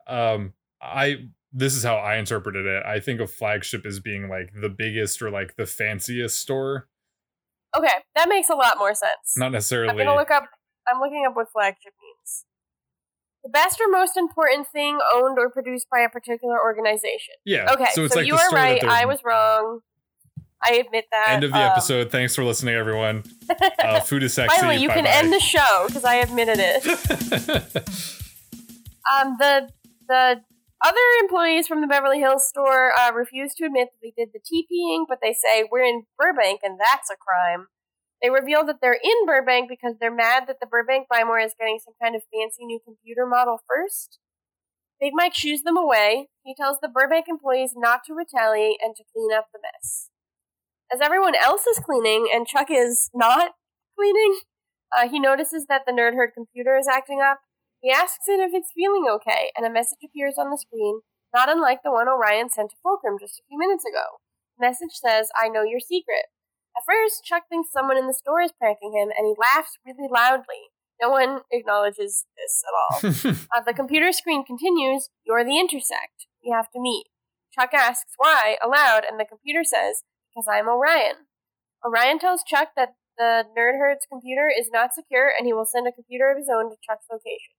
um 0.08 0.54
I 0.82 1.26
this 1.58 1.74
is 1.74 1.84
how 1.84 1.96
I 1.96 2.18
interpreted 2.18 2.66
it. 2.66 2.84
I 2.86 3.00
think 3.00 3.20
of 3.22 3.32
flagship 3.32 3.86
as 3.86 4.00
being 4.00 4.28
like 4.30 4.52
the 4.62 4.70
biggest 4.70 5.22
or 5.22 5.30
like 5.32 5.56
the 5.56 5.66
fanciest 5.66 6.38
store, 6.40 6.88
Okay, 7.78 7.88
that 8.16 8.30
makes 8.30 8.50
a 8.50 8.56
lot 8.56 8.78
more 8.78 8.94
sense. 8.94 9.34
not 9.38 9.52
necessarily. 9.52 9.90
I'm 9.90 9.98
gonna 9.98 10.16
look 10.16 10.32
up. 10.32 10.44
I'm 10.88 11.00
looking 11.00 11.26
up 11.28 11.36
what 11.36 11.48
flagship 11.52 11.94
means. 12.02 12.46
The 13.44 13.50
best 13.50 13.80
or 13.82 13.88
most 13.90 14.18
important 14.18 14.68
thing 14.68 14.98
owned 15.14 15.38
or 15.40 15.50
produced 15.50 15.88
by 15.92 16.00
a 16.02 16.10
particular 16.10 16.58
organization. 16.64 17.36
yeah. 17.46 17.72
Okay, 17.74 17.88
so, 17.94 18.08
so 18.08 18.20
like 18.20 18.28
you 18.28 18.36
are 18.36 18.50
right. 18.52 18.84
I 18.84 19.06
was 19.06 19.20
wrong. 19.24 19.80
I 20.68 20.76
admit 20.86 21.06
that. 21.12 21.30
End 21.30 21.44
of 21.44 21.52
the 21.52 21.58
Um, 21.58 21.72
episode. 21.72 22.12
Thanks 22.12 22.34
for 22.36 22.44
listening, 22.44 22.76
everyone. 22.76 23.24
Uh, 23.80 24.00
food 24.00 24.24
is 24.24 24.34
sexy. 24.34 24.56
Finally, 24.58 24.82
you 24.82 24.90
can 24.90 25.04
Bye-bye. 25.04 25.18
end 25.18 25.32
the 25.34 25.40
show 25.40 25.84
because 25.88 26.04
I 26.04 26.16
admitted 26.16 26.58
it. 26.60 26.84
Um, 29.22 29.36
the 29.40 29.70
the 30.08 30.42
other 30.86 31.08
employees 31.22 31.68
from 31.68 31.82
the 31.82 31.88
Beverly 31.88 32.20
Hills 32.20 32.48
store 32.48 32.94
uh, 32.94 33.12
refuse 33.12 33.56
to 33.56 33.66
admit 33.66 33.90
that 33.90 34.02
they 34.04 34.14
did 34.16 34.30
the 34.34 34.40
TPing, 34.40 35.06
but 35.10 35.18
they 35.22 35.34
say 35.34 35.66
we're 35.70 35.84
in 35.84 36.04
Burbank 36.18 36.62
and 36.64 36.80
that's 36.80 37.10
a 37.10 37.18
crime. 37.18 37.68
They 38.22 38.30
reveal 38.30 38.64
that 38.66 38.78
they're 38.82 39.00
in 39.02 39.26
Burbank 39.26 39.68
because 39.68 39.96
they're 40.00 40.14
mad 40.14 40.44
that 40.48 40.58
the 40.62 40.68
Burbank 40.68 41.08
Buy 41.10 41.24
More 41.24 41.40
is 41.40 41.56
getting 41.60 41.80
some 41.84 41.96
kind 42.02 42.16
of 42.16 42.22
fancy 42.32 42.66
new 42.66 42.80
computer 42.86 43.26
model 43.26 43.60
first. 43.68 44.20
Big 45.02 45.12
Mike 45.14 45.34
shoos 45.34 45.64
them 45.64 45.76
away. 45.76 46.30
He 46.44 46.56
tells 46.56 46.78
the 46.82 46.88
Burbank 46.88 47.26
employees 47.28 47.74
not 47.76 48.02
to 48.06 48.14
retaliate 48.14 48.78
and 48.82 48.96
to 48.96 49.04
clean 49.12 49.34
up 49.36 49.48
the 49.52 49.60
mess. 49.60 50.10
As 50.94 51.02
everyone 51.02 51.36
else 51.36 51.66
is 51.66 51.80
cleaning 51.80 52.30
and 52.34 52.48
Chuck 52.48 52.68
is 52.70 53.10
not 53.14 53.52
cleaning, 53.98 54.40
uh, 54.96 55.10
he 55.10 55.20
notices 55.20 55.66
that 55.68 55.82
the 55.86 55.92
Nerd 55.92 56.14
Herd 56.14 56.32
computer 56.34 56.78
is 56.78 56.88
acting 56.88 57.22
up 57.22 57.40
he 57.86 57.94
asks 57.94 58.26
it 58.26 58.42
if 58.42 58.50
it's 58.58 58.74
feeling 58.74 59.06
okay, 59.06 59.54
and 59.54 59.62
a 59.62 59.70
message 59.70 60.02
appears 60.02 60.42
on 60.42 60.50
the 60.50 60.58
screen, 60.58 61.06
not 61.30 61.54
unlike 61.54 61.86
the 61.86 61.94
one 61.94 62.10
Orion 62.10 62.50
sent 62.50 62.74
to 62.74 62.82
Fulcrum 62.82 63.22
just 63.22 63.38
a 63.38 63.46
few 63.46 63.62
minutes 63.62 63.86
ago. 63.86 64.26
The 64.58 64.66
message 64.66 64.98
says, 64.98 65.30
I 65.38 65.54
know 65.54 65.62
your 65.62 65.80
secret. 65.80 66.34
At 66.74 66.82
first, 66.82 67.22
Chuck 67.22 67.44
thinks 67.46 67.70
someone 67.70 68.02
in 68.02 68.10
the 68.10 68.18
store 68.18 68.42
is 68.42 68.58
pranking 68.58 68.98
him, 68.98 69.14
and 69.14 69.30
he 69.30 69.38
laughs 69.38 69.78
really 69.86 70.10
loudly. 70.10 70.74
No 70.98 71.14
one 71.14 71.46
acknowledges 71.54 72.26
this 72.34 72.66
at 72.66 72.74
all. 72.74 73.36
uh, 73.54 73.62
the 73.62 73.78
computer 73.78 74.12
screen 74.12 74.42
continues, 74.44 75.14
You're 75.22 75.46
the 75.46 75.60
intersect. 75.60 76.26
We 76.44 76.50
have 76.50 76.72
to 76.74 76.82
meet. 76.82 77.06
Chuck 77.54 77.70
asks 77.76 78.18
why 78.18 78.58
aloud, 78.66 79.06
and 79.06 79.20
the 79.20 79.30
computer 79.30 79.62
says, 79.64 80.02
Because 80.34 80.50
I'm 80.50 80.68
Orion. 80.68 81.30
Orion 81.86 82.18
tells 82.18 82.42
Chuck 82.42 82.70
that 82.76 82.98
the 83.16 83.46
Nerd 83.54 83.78
Herd's 83.78 84.10
computer 84.10 84.50
is 84.50 84.74
not 84.74 84.98
secure, 84.98 85.30
and 85.30 85.46
he 85.46 85.54
will 85.54 85.70
send 85.70 85.86
a 85.86 85.94
computer 85.94 86.32
of 86.32 86.38
his 86.38 86.50
own 86.50 86.72
to 86.72 86.82
Chuck's 86.82 87.06
location. 87.14 87.55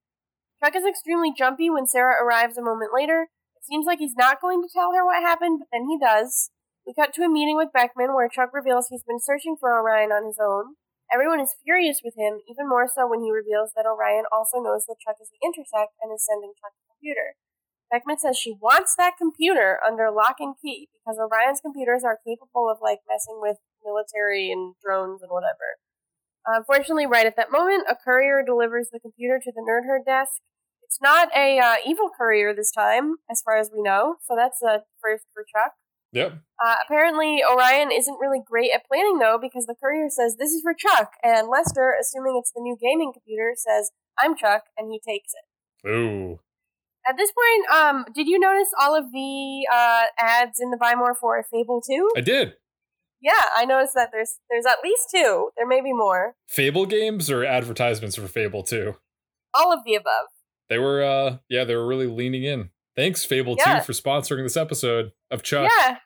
Chuck 0.62 0.74
is 0.74 0.88
extremely 0.88 1.32
jumpy 1.36 1.68
when 1.68 1.86
Sarah 1.86 2.16
arrives 2.16 2.56
a 2.56 2.64
moment 2.64 2.90
later. 2.94 3.28
It 3.56 3.64
seems 3.64 3.84
like 3.84 3.98
he's 3.98 4.16
not 4.16 4.40
going 4.40 4.62
to 4.62 4.72
tell 4.72 4.92
her 4.96 5.04
what 5.04 5.20
happened, 5.20 5.60
but 5.60 5.68
then 5.70 5.86
he 5.88 5.98
does. 6.00 6.50
We 6.86 6.94
cut 6.94 7.12
to 7.14 7.26
a 7.26 7.28
meeting 7.28 7.56
with 7.56 7.74
Beckman 7.74 8.14
where 8.14 8.28
Chuck 8.28 8.54
reveals 8.54 8.88
he's 8.88 9.04
been 9.04 9.20
searching 9.20 9.56
for 9.58 9.74
Orion 9.74 10.12
on 10.12 10.24
his 10.24 10.38
own. 10.40 10.80
Everyone 11.12 11.40
is 11.40 11.54
furious 11.62 12.00
with 12.02 12.14
him, 12.16 12.40
even 12.48 12.68
more 12.68 12.88
so 12.88 13.06
when 13.06 13.20
he 13.20 13.30
reveals 13.30 13.70
that 13.76 13.86
Orion 13.86 14.24
also 14.32 14.58
knows 14.58 14.86
that 14.86 15.02
Chuck 15.02 15.20
is 15.20 15.28
the 15.28 15.42
Intersect 15.44 15.92
and 16.00 16.10
is 16.14 16.24
sending 16.24 16.54
Chuck 16.56 16.72
a 16.72 16.82
computer. 16.88 17.36
Beckman 17.90 18.18
says 18.18 18.38
she 18.38 18.56
wants 18.58 18.96
that 18.96 19.18
computer 19.18 19.78
under 19.86 20.10
lock 20.10 20.36
and 20.40 20.56
key 20.58 20.88
because 20.90 21.18
Orion's 21.18 21.60
computers 21.60 22.02
are 22.02 22.18
capable 22.26 22.66
of 22.70 22.78
like 22.82 23.06
messing 23.06 23.38
with 23.38 23.58
military 23.84 24.50
and 24.50 24.74
drones 24.82 25.22
and 25.22 25.30
whatever. 25.30 25.78
Unfortunately, 26.46 27.06
right 27.06 27.26
at 27.26 27.36
that 27.36 27.50
moment, 27.50 27.84
a 27.90 27.96
courier 27.96 28.42
delivers 28.44 28.88
the 28.92 29.00
computer 29.00 29.40
to 29.42 29.52
the 29.52 29.60
Nerd 29.60 29.86
Herd 29.86 30.04
desk. 30.06 30.40
It's 30.82 30.98
not 31.02 31.28
a 31.36 31.58
uh, 31.58 31.74
evil 31.84 32.10
courier 32.16 32.54
this 32.54 32.70
time, 32.70 33.16
as 33.28 33.42
far 33.42 33.56
as 33.58 33.70
we 33.74 33.82
know, 33.82 34.16
so 34.26 34.36
that's 34.36 34.62
a 34.62 34.84
first 35.02 35.24
for 35.34 35.42
Chuck. 35.42 35.72
yep. 36.12 36.38
Uh, 36.64 36.76
apparently, 36.84 37.42
Orion 37.42 37.90
isn't 37.90 38.20
really 38.20 38.40
great 38.44 38.70
at 38.72 38.86
planning, 38.86 39.18
though, 39.18 39.38
because 39.40 39.66
the 39.66 39.74
courier 39.74 40.08
says, 40.08 40.36
This 40.38 40.50
is 40.50 40.62
for 40.62 40.72
Chuck, 40.72 41.14
and 41.24 41.48
Lester, 41.48 41.92
assuming 42.00 42.36
it's 42.38 42.52
the 42.54 42.62
new 42.62 42.76
gaming 42.80 43.12
computer, 43.12 43.54
says, 43.56 43.90
I'm 44.22 44.36
Chuck, 44.36 44.62
and 44.78 44.90
he 44.92 45.00
takes 45.00 45.32
it. 45.34 45.88
Ooh. 45.88 46.38
At 47.08 47.16
this 47.16 47.30
point, 47.32 47.68
um, 47.70 48.04
did 48.14 48.26
you 48.26 48.38
notice 48.38 48.68
all 48.80 48.96
of 48.96 49.12
the 49.12 49.66
uh, 49.72 50.04
ads 50.18 50.58
in 50.60 50.70
the 50.70 50.76
Buy 50.76 50.94
More 50.94 51.14
for 51.14 51.42
Fable 51.52 51.80
2? 51.80 52.10
I 52.16 52.20
did. 52.20 52.54
Yeah, 53.20 53.32
I 53.56 53.64
noticed 53.64 53.94
that 53.94 54.10
there's 54.12 54.38
there's 54.50 54.66
at 54.66 54.78
least 54.84 55.08
two. 55.14 55.50
There 55.56 55.66
may 55.66 55.80
be 55.80 55.92
more. 55.92 56.34
Fable 56.48 56.86
games 56.86 57.30
or 57.30 57.44
advertisements 57.44 58.16
for 58.16 58.28
Fable 58.28 58.62
2? 58.62 58.94
All 59.54 59.72
of 59.72 59.80
the 59.86 59.94
above. 59.94 60.26
They 60.68 60.78
were 60.78 61.02
uh 61.02 61.38
yeah, 61.48 61.64
they 61.64 61.74
were 61.76 61.86
really 61.86 62.06
leaning 62.06 62.44
in. 62.44 62.70
Thanks, 62.94 63.24
Fable 63.24 63.56
Yeah. 63.58 63.80
2, 63.80 63.84
for 63.84 63.92
sponsoring 63.92 64.44
this 64.44 64.56
episode 64.56 65.12
of 65.30 65.42
Chuck. 65.42 65.70
Yeah. 65.78 65.96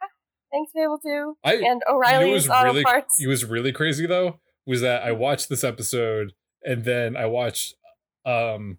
Thanks, 0.52 0.72
Fable 0.74 0.98
2. 1.04 1.36
I 1.44 1.54
And 1.54 1.62
you 1.64 1.78
know 1.78 1.96
Auto 1.98 2.64
really 2.64 2.82
Parts. 2.82 3.20
it 3.20 3.26
was 3.28 3.44
really 3.44 3.72
crazy 3.72 4.06
though 4.06 4.40
was 4.66 4.80
that 4.82 5.02
I 5.02 5.12
watched 5.12 5.48
this 5.48 5.64
episode 5.64 6.32
and 6.64 6.84
then 6.84 7.16
I 7.16 7.26
watched 7.26 7.74
um 8.24 8.78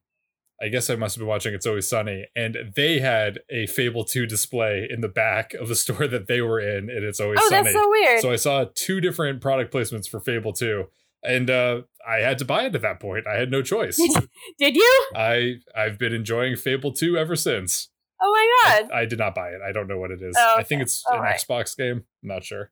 I 0.62 0.70
guess 0.70 0.90
I 0.90 0.96
must 0.96 1.16
have 1.16 1.22
been 1.22 1.28
watching 1.28 1.54
It's 1.54 1.66
Always 1.66 1.90
Sunny 1.90 2.28
and 2.36 2.56
they 2.76 3.00
had 3.00 3.40
a 3.50 3.66
Fable 3.68 4.04
2 4.04 4.26
display 4.26 4.88
in 4.90 5.02
the 5.02 5.08
back 5.08 5.54
of 5.54 5.68
the 5.68 5.76
store 5.84 6.08
that 6.08 6.28
they 6.28 6.42
were 6.42 6.60
in 6.60 6.90
and 6.90 7.04
It's 7.04 7.20
Always 7.20 7.40
oh, 7.42 7.50
Sunny. 7.50 7.64
that's 7.64 7.76
so 7.76 7.90
weird. 7.90 8.22
So 8.22 8.32
I 8.32 8.36
saw 8.36 8.66
two 8.76 9.02
different 9.02 9.42
product 9.42 9.74
placements 9.74 10.08
for 10.08 10.20
Fable 10.20 10.54
2 10.54 10.86
and 11.24 11.50
uh 11.50 11.82
I 12.08 12.18
had 12.18 12.40
to 12.40 12.46
buy 12.46 12.66
it 12.66 12.74
at 12.76 12.82
that 12.82 13.00
point. 13.00 13.28
I 13.28 13.36
had 13.36 13.52
no 13.52 13.62
choice. 13.62 13.98
Did 14.60 14.76
you? 14.76 15.06
I 15.16 15.56
I've 15.76 15.98
been 15.98 16.14
enjoying 16.14 16.56
Fable 16.56 16.94
2 16.94 17.18
ever 17.18 17.36
since. 17.36 17.90
Oh 18.22 18.32
my 18.32 18.80
god. 18.80 18.92
I, 18.94 19.02
I 19.02 19.06
did 19.06 19.18
not 19.18 19.34
buy 19.34 19.50
it. 19.50 19.62
I 19.68 19.72
don't 19.72 19.88
know 19.88 19.98
what 19.98 20.12
it 20.12 20.22
is. 20.22 20.36
Oh, 20.38 20.56
I 20.58 20.64
think 20.64 20.84
it's 20.84 21.04
All 21.10 21.18
an 21.18 21.24
right. 21.24 21.40
Xbox 21.40 21.76
game. 21.76 22.04
I'm 22.24 22.30
not 22.30 22.44
sure. 22.44 22.72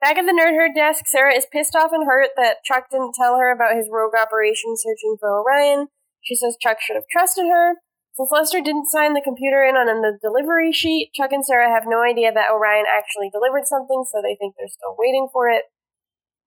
Back 0.00 0.18
at 0.18 0.26
the 0.26 0.32
Nerd 0.32 0.54
Herd 0.54 0.72
desk, 0.74 1.06
Sarah 1.06 1.34
is 1.34 1.46
pissed 1.50 1.74
off 1.74 1.90
and 1.92 2.04
hurt 2.06 2.30
that 2.36 2.62
Chuck 2.64 2.90
didn't 2.90 3.14
tell 3.14 3.38
her 3.38 3.50
about 3.50 3.74
his 3.74 3.88
rogue 3.90 4.12
operation 4.14 4.76
searching 4.76 5.16
for 5.18 5.40
Orion. 5.40 5.88
She 6.24 6.34
says 6.34 6.56
Chuck 6.60 6.80
should 6.80 6.96
have 6.96 7.08
trusted 7.12 7.46
her. 7.46 7.76
Since 8.16 8.30
Lester 8.30 8.62
didn't 8.62 8.86
sign 8.88 9.12
the 9.12 9.20
computer 9.24 9.66
in 9.66 9.74
on 9.74 9.90
the 10.00 10.14
delivery 10.22 10.70
sheet, 10.72 11.10
Chuck 11.18 11.32
and 11.34 11.44
Sarah 11.44 11.68
have 11.74 11.82
no 11.86 12.00
idea 12.02 12.30
that 12.32 12.50
Orion 12.50 12.86
actually 12.86 13.26
delivered 13.28 13.66
something, 13.66 14.06
so 14.06 14.22
they 14.22 14.38
think 14.38 14.54
they're 14.54 14.70
still 14.70 14.94
waiting 14.94 15.26
for 15.34 15.50
it. 15.50 15.66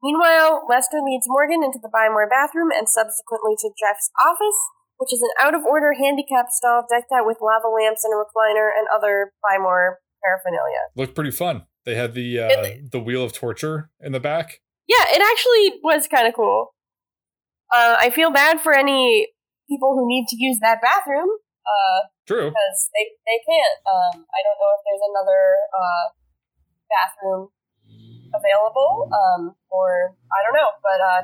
Meanwhile, 0.02 0.64
Lester 0.70 1.02
leads 1.04 1.26
Morgan 1.28 1.64
into 1.64 1.80
the 1.82 1.90
Buy 1.92 2.08
More 2.08 2.30
bathroom 2.30 2.70
and 2.72 2.88
subsequently 2.88 3.56
to 3.60 3.70
Jeff's 3.76 4.10
office, 4.24 4.56
which 4.98 5.12
is 5.12 5.20
an 5.22 5.34
out 5.44 5.56
of 5.56 5.66
order 5.68 5.94
handicap 5.94 6.48
stall 6.50 6.86
decked 6.88 7.12
out 7.12 7.26
with 7.26 7.38
lava 7.42 7.68
lamps 7.68 8.04
and 8.06 8.14
a 8.14 8.18
recliner 8.22 8.70
and 8.72 8.88
other 8.94 9.34
Buy 9.44 9.58
More 9.60 10.00
paraphernalia. 10.24 10.88
Looked 10.96 11.16
pretty 11.16 11.32
fun. 11.36 11.66
They 11.86 11.96
had 11.96 12.14
the 12.14 12.40
uh, 12.40 12.48
It- 12.48 12.92
the 12.92 13.00
wheel 13.00 13.24
of 13.24 13.34
torture 13.34 13.90
in 14.00 14.12
the 14.12 14.20
back. 14.20 14.62
Yeah, 14.88 15.04
it 15.10 15.22
actually 15.22 15.82
was 15.84 16.08
kind 16.08 16.28
of 16.28 16.34
cool. 16.34 16.74
Uh, 17.74 17.98
I 18.00 18.10
feel 18.10 18.32
bad 18.32 18.62
for 18.62 18.74
any 18.74 19.28
people 19.70 19.96
who 19.96 20.08
need 20.08 20.26
to 20.30 20.36
use 20.40 20.58
that 20.62 20.82
bathroom 20.82 21.28
uh, 21.68 22.00
True. 22.28 22.50
because 22.50 22.78
they 22.96 23.06
they 23.26 23.40
can't. 23.46 23.78
Um, 23.86 24.26
I 24.28 24.40
don't 24.44 24.58
know 24.60 24.72
if 24.76 24.82
there's 24.88 25.06
another 25.12 25.42
uh, 25.76 26.06
bathroom 26.90 27.50
available, 28.34 29.10
um, 29.12 29.56
or 29.70 30.16
I 30.32 30.40
don't 30.46 30.56
know, 30.56 30.70
but 30.84 31.00
uh, 31.02 31.22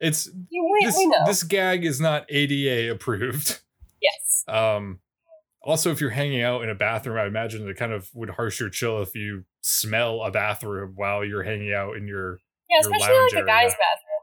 It's 0.00 0.28
we, 0.50 0.80
this 0.84 0.96
we 0.96 1.14
this 1.26 1.42
gag 1.42 1.84
is 1.84 2.00
not 2.00 2.26
ADA 2.28 2.90
approved. 2.92 3.60
yes. 4.02 4.44
Um 4.48 5.00
also 5.62 5.90
if 5.90 6.00
you're 6.00 6.10
hanging 6.10 6.42
out 6.42 6.62
in 6.62 6.68
a 6.68 6.74
bathroom, 6.74 7.16
I 7.18 7.24
imagine 7.26 7.66
it 7.68 7.76
kind 7.76 7.92
of 7.92 8.10
would 8.14 8.30
harsh 8.30 8.60
your 8.60 8.68
chill 8.70 9.00
if 9.02 9.14
you 9.14 9.44
smell 9.62 10.22
a 10.22 10.30
bathroom 10.30 10.92
while 10.94 11.24
you're 11.24 11.42
hanging 11.42 11.72
out 11.72 11.96
in 11.96 12.06
your 12.06 12.38
Yeah, 12.68 12.80
your 12.82 12.92
especially 12.92 13.16
like 13.34 13.44
a 13.44 13.46
guy's 13.46 13.70
bathroom. 13.72 14.20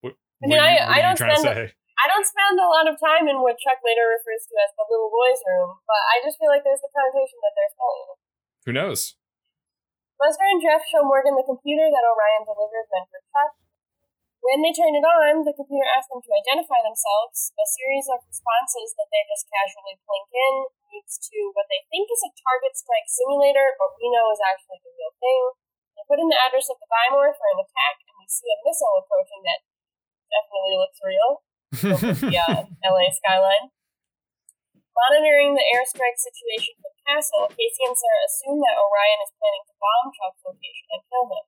what, 0.00 0.14
I 0.42 0.46
mean, 0.46 0.52
you, 0.56 0.58
I- 0.58 0.98
I 0.98 1.02
don't 1.02 1.16
trying 1.16 1.34
to 1.34 1.40
spend- 1.40 1.54
say? 1.70 1.74
I 2.00 2.08
don't 2.08 2.24
spend 2.24 2.56
a 2.56 2.64
lot 2.64 2.88
of 2.88 2.96
time 2.96 3.28
in 3.28 3.44
what 3.44 3.60
Chuck 3.60 3.84
later 3.84 4.08
refers 4.08 4.48
to 4.48 4.56
as 4.56 4.72
the 4.72 4.88
little 4.88 5.12
boys' 5.12 5.44
room, 5.44 5.84
but 5.84 6.00
I 6.08 6.24
just 6.24 6.40
feel 6.40 6.48
like 6.48 6.64
there's 6.64 6.80
the 6.80 6.88
connotation 6.88 7.36
that 7.44 7.52
they're 7.52 7.74
smelling. 7.76 8.10
Who 8.64 8.72
knows? 8.72 9.20
Lester 10.16 10.48
and 10.48 10.64
Jeff 10.64 10.80
show 10.88 11.04
Morgan 11.04 11.36
the 11.36 11.44
computer 11.44 11.92
that 11.92 12.08
Orion 12.08 12.48
delivered 12.48 12.88
meant 12.88 13.12
for 13.12 13.20
Chuck. 13.28 13.52
When 14.40 14.64
they 14.64 14.72
turn 14.72 14.96
it 14.96 15.04
on, 15.04 15.44
the 15.44 15.52
computer 15.52 15.84
asks 15.84 16.08
them 16.08 16.24
to 16.24 16.32
identify 16.32 16.80
themselves. 16.80 17.52
A 17.60 17.68
series 17.68 18.08
of 18.08 18.24
responses 18.24 18.96
that 18.96 19.12
they 19.12 19.20
just 19.28 19.44
casually 19.52 20.00
plink 20.00 20.32
in 20.32 20.72
leads 20.88 21.20
to 21.20 21.52
what 21.52 21.68
they 21.68 21.84
think 21.92 22.08
is 22.08 22.24
a 22.24 22.32
target 22.32 22.80
strike 22.80 23.12
simulator, 23.12 23.76
but 23.76 23.92
we 24.00 24.08
know 24.08 24.32
is 24.32 24.40
actually 24.40 24.80
the 24.80 24.96
real 24.96 25.12
thing. 25.20 25.52
They 26.00 26.08
put 26.08 26.16
in 26.16 26.32
the 26.32 26.40
address 26.40 26.72
of 26.72 26.80
the 26.80 26.88
Buy 26.88 27.12
More 27.12 27.36
for 27.36 27.48
an 27.52 27.60
attack, 27.60 28.00
and 28.08 28.16
we 28.16 28.24
see 28.24 28.48
a 28.48 28.64
missile 28.64 29.04
approaching 29.04 29.44
that 29.44 29.68
definitely 30.32 30.80
looks 30.80 30.96
real 31.04 31.44
over 31.70 32.10
the 32.18 32.34
uh, 32.50 32.66
LA 32.82 33.06
skyline. 33.14 33.70
Monitoring 34.90 35.54
the 35.54 35.64
airstrike 35.70 36.18
situation 36.18 36.74
from 36.76 36.92
the 36.92 37.04
castle, 37.06 37.46
Casey 37.54 37.86
and 37.86 37.96
Sarah 37.96 38.26
assume 38.26 38.58
that 38.60 38.76
Orion 38.76 39.22
is 39.22 39.32
planning 39.38 39.64
to 39.70 39.74
bomb 39.78 40.10
Chuck's 40.12 40.42
location 40.44 40.86
and 40.92 41.02
kill 41.06 41.26
him. 41.30 41.44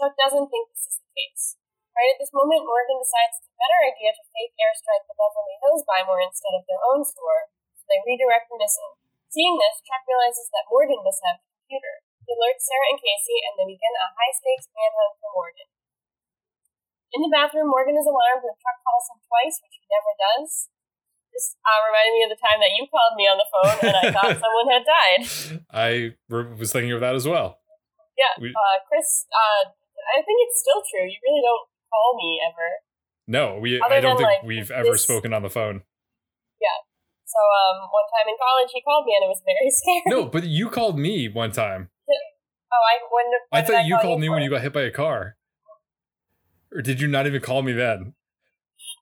Chuck 0.00 0.14
doesn't 0.16 0.48
think 0.48 0.72
this 0.72 0.88
is 0.88 0.98
the 0.98 1.10
case. 1.14 1.60
Right 1.94 2.10
at 2.14 2.18
this 2.18 2.34
moment, 2.34 2.64
Morgan 2.64 2.98
decides 2.98 3.38
it's 3.38 3.50
a 3.50 3.60
better 3.60 3.80
idea 3.92 4.14
to 4.16 4.30
fake 4.34 4.56
airstrike 4.56 5.04
the 5.06 5.18
Beverly 5.18 5.58
Hills 5.62 5.84
Buy 5.84 6.00
More 6.06 6.22
instead 6.22 6.54
of 6.56 6.64
their 6.66 6.80
own 6.90 7.04
store, 7.04 7.52
so 7.76 7.84
they 7.86 8.02
redirect 8.02 8.48
the 8.50 8.58
missile. 8.58 8.98
Seeing 9.28 9.60
this, 9.60 9.84
Chuck 9.84 10.02
realizes 10.08 10.48
that 10.50 10.70
Morgan 10.72 11.04
must 11.04 11.20
have 11.28 11.38
the 11.38 11.50
computer. 11.60 12.02
He 12.24 12.32
alerts 12.34 12.64
Sarah 12.64 12.88
and 12.94 13.02
Casey, 13.02 13.38
and 13.44 13.54
they 13.60 13.68
begin 13.68 13.94
a 14.00 14.14
high 14.16 14.34
stakes 14.34 14.70
manhunt 14.72 15.20
for 15.20 15.30
Morgan. 15.36 15.68
In 17.16 17.24
the 17.24 17.32
bathroom, 17.32 17.72
Morgan 17.72 17.96
is 17.96 18.04
alarmed 18.04 18.44
when 18.44 18.52
Chuck 18.60 18.78
calls 18.84 19.06
him 19.08 19.18
twice, 19.24 19.56
which 19.64 19.76
he 19.80 19.84
never 19.88 20.12
does. 20.18 20.68
This 21.32 21.56
uh, 21.64 21.78
reminded 21.88 22.12
me 22.16 22.20
of 22.28 22.30
the 22.36 22.40
time 22.40 22.58
that 22.60 22.72
you 22.76 22.84
called 22.88 23.14
me 23.16 23.24
on 23.28 23.36
the 23.40 23.48
phone 23.48 23.78
and 23.88 23.96
I 23.96 24.04
thought 24.12 24.36
someone 24.44 24.68
had 24.68 24.84
died. 24.84 25.22
I 25.72 25.90
was 26.28 26.72
thinking 26.72 26.92
of 26.92 27.00
that 27.00 27.14
as 27.16 27.24
well. 27.28 27.60
Yeah, 28.16 28.32
We- 28.40 28.52
uh, 28.52 28.76
Chris, 28.90 29.24
uh, 29.30 29.72
I 30.16 30.20
think 30.24 30.36
it's 30.48 30.58
still 30.60 30.82
true. 30.84 31.06
You 31.08 31.16
really 31.24 31.40
don't 31.44 31.64
call 31.88 32.16
me 32.18 32.40
ever. 32.44 32.68
No, 33.28 33.60
we 33.60 33.80
Other 33.80 33.94
I 33.94 34.00
don't 34.00 34.16
than, 34.16 34.26
think 34.28 34.40
like, 34.40 34.48
we've 34.48 34.70
ever 34.72 34.92
this- 34.92 35.04
spoken 35.04 35.32
on 35.32 35.40
the 35.44 35.52
phone. 35.52 35.84
Yeah. 36.60 36.78
So 37.24 37.40
um, 37.40 37.88
one 37.92 38.08
time 38.12 38.28
in 38.28 38.36
college, 38.40 38.72
he 38.72 38.80
called 38.82 39.04
me 39.06 39.12
and 39.16 39.24
it 39.24 39.30
was 39.32 39.40
very 39.44 39.70
scary. 39.80 40.02
No, 40.08 40.28
but 40.28 40.44
you 40.44 40.68
called 40.68 40.98
me 40.98 41.28
one 41.28 41.52
time. 41.52 41.88
Oh, 42.08 42.84
I 42.84 43.00
when, 43.08 43.24
when 43.48 43.62
I 43.62 43.64
thought 43.64 43.86
you 43.86 43.94
call 43.96 44.02
called 44.16 44.20
me 44.20 44.28
when 44.28 44.42
you 44.42 44.50
got 44.50 44.60
hit 44.60 44.72
by 44.74 44.82
a 44.82 44.90
car. 44.90 45.36
Or 46.74 46.82
did 46.82 47.00
you 47.00 47.08
not 47.08 47.26
even 47.26 47.40
call 47.40 47.62
me 47.62 47.72
then? 47.72 48.12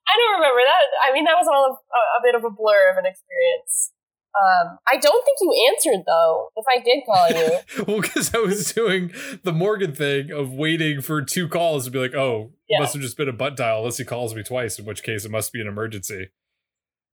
I 0.07 0.13
don't 0.15 0.35
remember 0.39 0.61
that. 0.63 0.85
I 1.09 1.13
mean, 1.13 1.25
that 1.25 1.35
was 1.35 1.47
all 1.51 1.67
a, 1.67 2.01
a 2.19 2.21
bit 2.23 2.35
of 2.35 2.43
a 2.43 2.49
blur 2.49 2.91
of 2.91 2.97
an 2.97 3.05
experience. 3.05 3.91
Um, 4.37 4.77
I 4.87 4.97
don't 5.01 5.23
think 5.25 5.37
you 5.41 5.49
answered 5.73 6.05
though. 6.05 6.53
If 6.55 6.65
I 6.69 6.77
did 6.79 7.01
call 7.09 7.25
you, 7.33 7.49
well, 7.89 8.01
because 8.01 8.33
I 8.33 8.39
was 8.39 8.71
doing 8.71 9.11
the 9.43 9.51
Morgan 9.51 9.91
thing 9.97 10.31
of 10.31 10.53
waiting 10.53 11.01
for 11.01 11.21
two 11.25 11.49
calls 11.49 11.85
to 11.85 11.91
be 11.91 11.97
like, 11.99 12.13
oh, 12.13 12.53
it 12.69 12.77
Yeah. 12.77 12.79
must 12.79 12.93
have 12.93 13.01
just 13.01 13.17
been 13.17 13.27
a 13.27 13.33
butt 13.35 13.57
dial 13.57 13.79
unless 13.81 13.97
he 13.97 14.05
calls 14.05 14.35
me 14.35 14.43
twice, 14.43 14.77
in 14.77 14.85
which 14.85 15.01
case 15.03 15.25
it 15.25 15.31
must 15.33 15.51
be 15.51 15.59
an 15.59 15.67
emergency. 15.67 16.29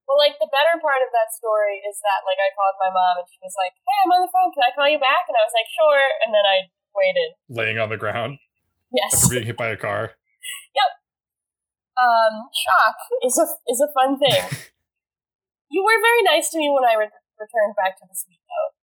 well, 0.07 0.19
like 0.21 0.37
the 0.39 0.51
better 0.53 0.77
part 0.85 1.01
of 1.01 1.11
that 1.17 1.33
story 1.33 1.81
is 1.89 1.97
that 2.05 2.23
like 2.29 2.37
I 2.39 2.53
called 2.55 2.77
my 2.79 2.93
mom 2.93 3.25
and 3.25 3.29
she 3.33 3.41
was 3.43 3.57
like, 3.57 3.73
"Hey, 3.73 3.97
I'm 4.05 4.13
on 4.15 4.23
the 4.23 4.31
phone. 4.31 4.53
Can 4.53 4.63
I 4.69 4.75
call 4.77 4.87
you 4.93 5.01
back?" 5.01 5.25
And 5.27 5.35
I 5.35 5.43
was 5.49 5.55
like, 5.57 5.67
"Sure." 5.73 6.05
And 6.23 6.31
then 6.31 6.45
I 6.45 6.69
waited. 6.93 7.31
Laying 7.49 7.79
on 7.81 7.89
the 7.89 7.97
ground 7.97 8.37
Yes. 8.93 9.17
after 9.25 9.33
being 9.35 9.47
hit 9.49 9.57
by 9.57 9.73
a 9.73 9.81
car. 9.81 10.13
Um, 11.95 12.51
shock 12.51 12.97
is 13.23 13.39
a 13.39 13.47
is 13.71 13.79
a 13.79 13.87
fun 13.95 14.19
thing. 14.19 14.43
you 15.71 15.79
were 15.87 15.95
very 16.03 16.23
nice 16.27 16.51
to 16.51 16.59
me 16.59 16.67
when 16.67 16.83
I 16.83 16.99
re- 16.99 17.23
returned 17.39 17.75
back 17.79 17.95
to 18.03 18.05
the 18.11 18.15
suite, 18.19 18.43
though. 18.51 18.75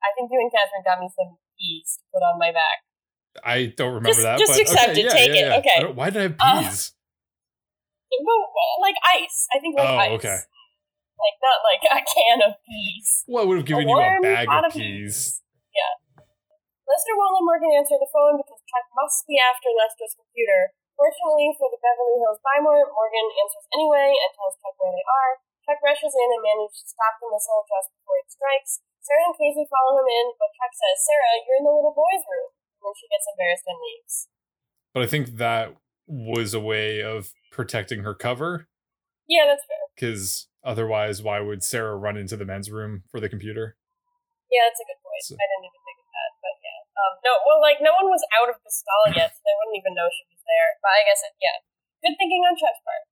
I 0.00 0.16
think 0.16 0.32
you 0.32 0.40
and 0.40 0.48
Catherine 0.48 0.80
got 0.80 0.96
me 0.98 1.12
some 1.12 1.36
peas 1.60 2.00
to 2.00 2.04
put 2.08 2.24
on 2.24 2.40
my 2.40 2.48
back. 2.50 2.88
I 3.44 3.68
don't 3.76 4.00
remember 4.00 4.16
Just- 4.16 4.24
that. 4.24 4.38
just 4.40 4.52
but 4.56 4.60
accept 4.64 4.96
okay, 4.96 5.00
it, 5.00 5.04
yeah, 5.04 5.12
take 5.12 5.32
yeah, 5.36 5.52
it, 5.52 5.58
okay. 5.60 5.78
Why 5.92 6.08
did 6.08 6.18
I 6.20 6.22
have 6.32 6.36
Uh, 6.40 6.60
peas? 6.64 6.96
Well, 8.16 8.42
like 8.80 8.96
ice. 9.20 9.46
I 9.52 9.60
think 9.60 9.76
like 9.76 9.88
Oh, 9.88 9.96
ice. 10.00 10.16
okay. 10.16 10.40
Like 11.20 11.36
not 11.44 11.58
like 11.68 11.82
a 11.84 12.00
can 12.00 12.38
of 12.48 12.56
peas. 12.64 13.24
well, 13.28 13.44
I 13.44 13.46
would 13.46 13.58
have 13.60 13.68
given 13.68 13.84
a 13.84 13.92
you 13.92 14.00
a 14.00 14.20
bag 14.24 14.48
pot 14.48 14.64
of 14.66 14.72
peas. 14.72 15.40
Yeah. 15.76 15.92
Lester 16.88 17.12
won't 17.12 17.36
let 17.36 17.44
Morgan 17.44 17.72
answer 17.76 17.96
the 18.00 18.08
phone 18.08 18.40
because 18.40 18.60
Chuck 18.72 18.88
must 18.96 19.28
be 19.28 19.36
after 19.36 19.68
Lester's 19.76 20.16
computer. 20.16 20.72
Fortunately 20.96 21.52
for 21.60 21.68
the 21.68 21.80
Beverly 21.80 22.16
Hills 22.24 22.40
Buy 22.40 22.56
More, 22.64 22.80
Morgan 22.88 23.28
answers 23.36 23.68
anyway 23.76 24.16
and 24.16 24.30
tells 24.32 24.56
Chuck 24.64 24.76
where 24.80 24.96
they 24.96 25.04
are. 25.04 25.32
Chuck 25.68 25.80
rushes 25.84 26.16
in 26.16 26.28
and 26.32 26.40
manages 26.40 26.80
to 26.80 26.96
stop 26.96 27.20
the 27.20 27.28
missile 27.28 27.62
just 27.68 27.92
before 27.92 28.16
it 28.24 28.32
strikes. 28.32 28.80
Sarah 29.04 29.28
and 29.28 29.36
Casey 29.36 29.68
follow 29.68 30.00
him 30.00 30.08
in, 30.08 30.26
but 30.40 30.50
Chuck 30.56 30.72
says, 30.72 30.96
Sarah, 31.04 31.36
you're 31.44 31.60
in 31.60 31.66
the 31.68 31.74
little 31.74 31.92
boy's 31.94 32.24
room. 32.24 32.50
And 32.80 32.82
then 32.88 32.96
she 32.96 33.06
gets 33.12 33.28
embarrassed 33.28 33.66
and 33.68 33.78
leaves. 33.78 34.14
But 34.96 35.02
I 35.04 35.08
think 35.12 35.36
that 35.36 35.76
was 36.08 36.54
a 36.56 36.62
way 36.64 37.04
of 37.04 37.30
protecting 37.52 38.02
her 38.02 38.14
cover 38.14 38.66
Yeah, 39.28 39.46
that's 39.46 39.64
fair. 39.68 39.84
because 39.94 40.48
otherwise, 40.64 41.22
why 41.22 41.40
would 41.40 41.62
Sarah 41.62 41.96
run 41.96 42.16
into 42.16 42.36
the 42.36 42.44
men's 42.48 42.70
room 42.70 43.04
for 43.10 43.20
the 43.20 43.28
computer? 43.28 43.76
Yeah, 44.50 44.66
that's 44.68 44.80
a 44.82 44.86
good 44.86 45.00
point. 45.02 45.22
So- 45.24 45.36
I 45.38 45.46
didn't 45.46 45.66
even 45.72 45.81
Um, 47.02 47.18
no, 47.26 47.34
well, 47.42 47.58
like, 47.58 47.82
no 47.82 47.90
one 47.98 48.06
was 48.06 48.22
out 48.30 48.46
of 48.46 48.62
the 48.62 48.70
stall 48.70 49.10
yet, 49.10 49.34
so 49.34 49.42
they 49.42 49.56
wouldn't 49.58 49.78
even 49.82 49.98
know 49.98 50.06
she 50.06 50.22
was 50.30 50.38
there. 50.46 50.78
But 50.78 50.94
I 50.94 51.00
guess, 51.02 51.26
it, 51.26 51.34
yeah. 51.42 51.58
Good 51.98 52.14
thinking 52.14 52.46
on 52.46 52.54
Chuck's 52.54 52.78
part. 52.86 53.02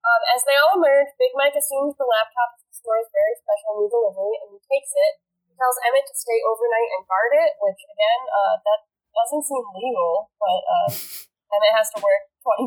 Um, 0.00 0.22
as 0.32 0.40
they 0.48 0.56
all 0.56 0.80
emerge, 0.80 1.12
Big 1.20 1.36
Mike 1.36 1.52
assumes 1.52 1.92
the 2.00 2.08
laptop 2.08 2.56
is 2.56 2.64
the 2.64 2.72
store's 2.80 3.08
very 3.12 3.36
special 3.36 3.84
new 3.84 3.88
delivery, 3.92 4.34
and 4.40 4.56
he 4.56 4.60
takes 4.64 4.92
it. 4.96 5.12
He 5.44 5.52
tells 5.52 5.76
Emmett 5.84 6.08
to 6.08 6.16
stay 6.16 6.40
overnight 6.40 6.90
and 6.96 7.04
guard 7.04 7.32
it, 7.36 7.52
which, 7.60 7.80
again, 7.84 8.20
uh, 8.32 8.54
that 8.64 8.80
doesn't 9.12 9.44
seem 9.44 9.64
legal, 9.76 10.32
but 10.40 10.60
uh, 10.64 10.88
Emmett 11.52 11.74
has 11.76 11.92
to 11.92 12.00
work 12.00 12.22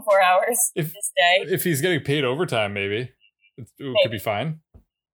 24 0.06 0.22
hours 0.22 0.60
If- 0.78 0.94
this 0.94 1.10
day. 1.18 1.50
If 1.50 1.66
he's 1.66 1.82
getting 1.82 2.06
paid 2.06 2.22
overtime, 2.22 2.78
maybe 2.78 3.10
it, 3.58 3.66
it 3.66 3.96
could 4.06 4.14
be 4.14 4.22
fine. 4.22 4.62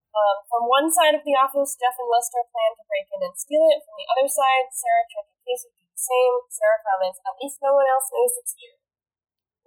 Um, 0.09 0.37
from 0.49 0.65
one 0.65 0.89
side 0.89 1.13
of 1.13 1.21
the 1.21 1.37
office, 1.37 1.77
Jeff 1.77 1.93
and 2.01 2.09
Lester 2.09 2.41
plan 2.49 2.73
to 2.75 2.83
break 2.89 3.07
in 3.13 3.21
and 3.21 3.35
steal 3.37 3.61
it. 3.69 3.85
From 3.85 3.93
the 3.93 4.09
other 4.09 4.27
side, 4.27 4.65
Sarah, 4.73 5.05
Chuck, 5.05 5.29
and 5.29 5.41
Casey 5.45 5.69
do 5.77 5.85
the 5.85 6.01
same. 6.01 6.33
Sarah 6.49 6.81
comments, 6.81 7.21
at 7.21 7.37
least 7.37 7.61
no 7.61 7.77
one 7.77 7.85
else 7.85 8.09
knows 8.09 8.33
it's 8.41 8.57
here. 8.57 8.81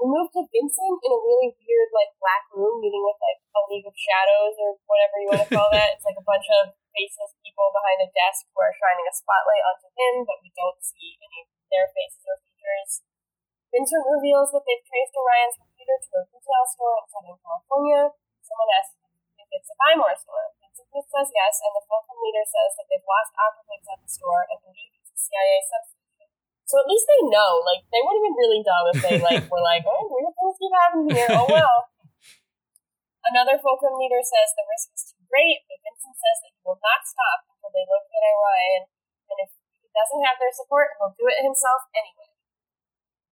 We 0.02 0.10
move 0.10 0.34
to 0.34 0.42
Vincent 0.50 0.98
in 0.98 1.10
a 1.14 1.20
really 1.22 1.54
weird, 1.54 1.90
like, 1.94 2.10
black 2.18 2.50
room 2.50 2.82
meeting 2.82 3.06
with, 3.06 3.22
like, 3.22 3.38
a 3.54 3.62
League 3.70 3.86
of 3.86 3.94
Shadows 3.94 4.58
or 4.58 4.74
whatever 4.90 5.14
you 5.22 5.28
want 5.30 5.46
to 5.46 5.50
call 5.54 5.70
that. 5.70 5.94
It's 5.94 6.02
like 6.02 6.18
a 6.18 6.26
bunch 6.26 6.50
of 6.58 6.74
faceless 6.90 7.38
people 7.38 7.70
behind 7.70 8.02
a 8.02 8.10
desk 8.10 8.50
who 8.50 8.58
are 8.66 8.74
shining 8.74 9.06
a 9.06 9.14
spotlight 9.14 9.62
onto 9.62 9.94
him, 9.94 10.26
but 10.26 10.42
we 10.42 10.50
don't 10.58 10.82
see 10.82 11.22
any 11.22 11.46
of 11.46 11.54
their 11.70 11.86
faces 11.94 12.26
or 12.26 12.42
features. 12.42 13.06
Vincent 13.70 14.04
reveals 14.04 14.50
that 14.50 14.66
they've 14.66 14.84
traced 14.90 15.14
Orion's 15.14 15.56
computer 15.56 15.96
to 15.96 16.10
a 16.18 16.22
retail 16.34 16.64
store 16.66 16.98
in 16.98 17.06
Southern 17.06 17.38
California. 17.38 18.02
Someone 18.42 18.74
asks 18.74 18.98
it's 19.52 19.70
a 19.70 19.76
Buy 19.76 19.92
More 19.94 20.16
store. 20.16 20.52
Vincent 20.60 20.88
says 20.92 21.28
yes, 21.32 21.54
and 21.64 21.72
the 21.76 21.84
Fulcrum 21.84 22.20
leader 22.20 22.44
says 22.44 22.76
that 22.80 22.88
they've 22.88 23.04
lost 23.04 23.32
operatives 23.36 23.88
at 23.88 24.00
the 24.00 24.10
store 24.10 24.44
and 24.48 24.58
believe 24.64 24.92
it's 24.96 25.12
a 25.12 25.18
CIA 25.20 25.58
substation. 25.68 26.28
So 26.64 26.80
at 26.80 26.88
least 26.88 27.04
they 27.04 27.28
know. 27.28 27.60
Like 27.64 27.84
they 27.92 28.00
would 28.00 28.16
have 28.16 28.26
been 28.26 28.40
really 28.40 28.62
dumb 28.64 28.86
if 28.92 28.98
they 29.04 29.16
like 29.20 29.44
were 29.52 29.60
like, 29.60 29.84
"Oh, 29.84 30.08
weird 30.08 30.32
things 30.32 30.56
keep 30.56 30.72
happening 30.72 31.08
here." 31.12 31.28
Oh 31.36 31.48
well. 31.48 31.92
Another 33.28 33.60
Fulcrum 33.60 34.00
leader 34.00 34.18
says 34.24 34.50
the 34.56 34.66
risk 34.66 34.88
is 34.96 35.04
too 35.14 35.22
great, 35.30 35.62
but 35.68 35.78
Vincent 35.84 36.16
says 36.16 36.38
that 36.42 36.52
he 36.52 36.60
will 36.66 36.80
not 36.80 37.06
stop 37.06 37.46
until 37.46 37.70
they 37.70 37.86
locate 37.86 38.24
Orion, 38.24 38.82
and 39.30 39.38
if 39.46 39.50
he 39.78 39.86
doesn't 39.94 40.26
have 40.26 40.40
their 40.42 40.50
support, 40.50 40.96
he'll 40.98 41.14
do 41.14 41.30
it 41.30 41.38
himself 41.44 41.86
anyway. 41.94 42.32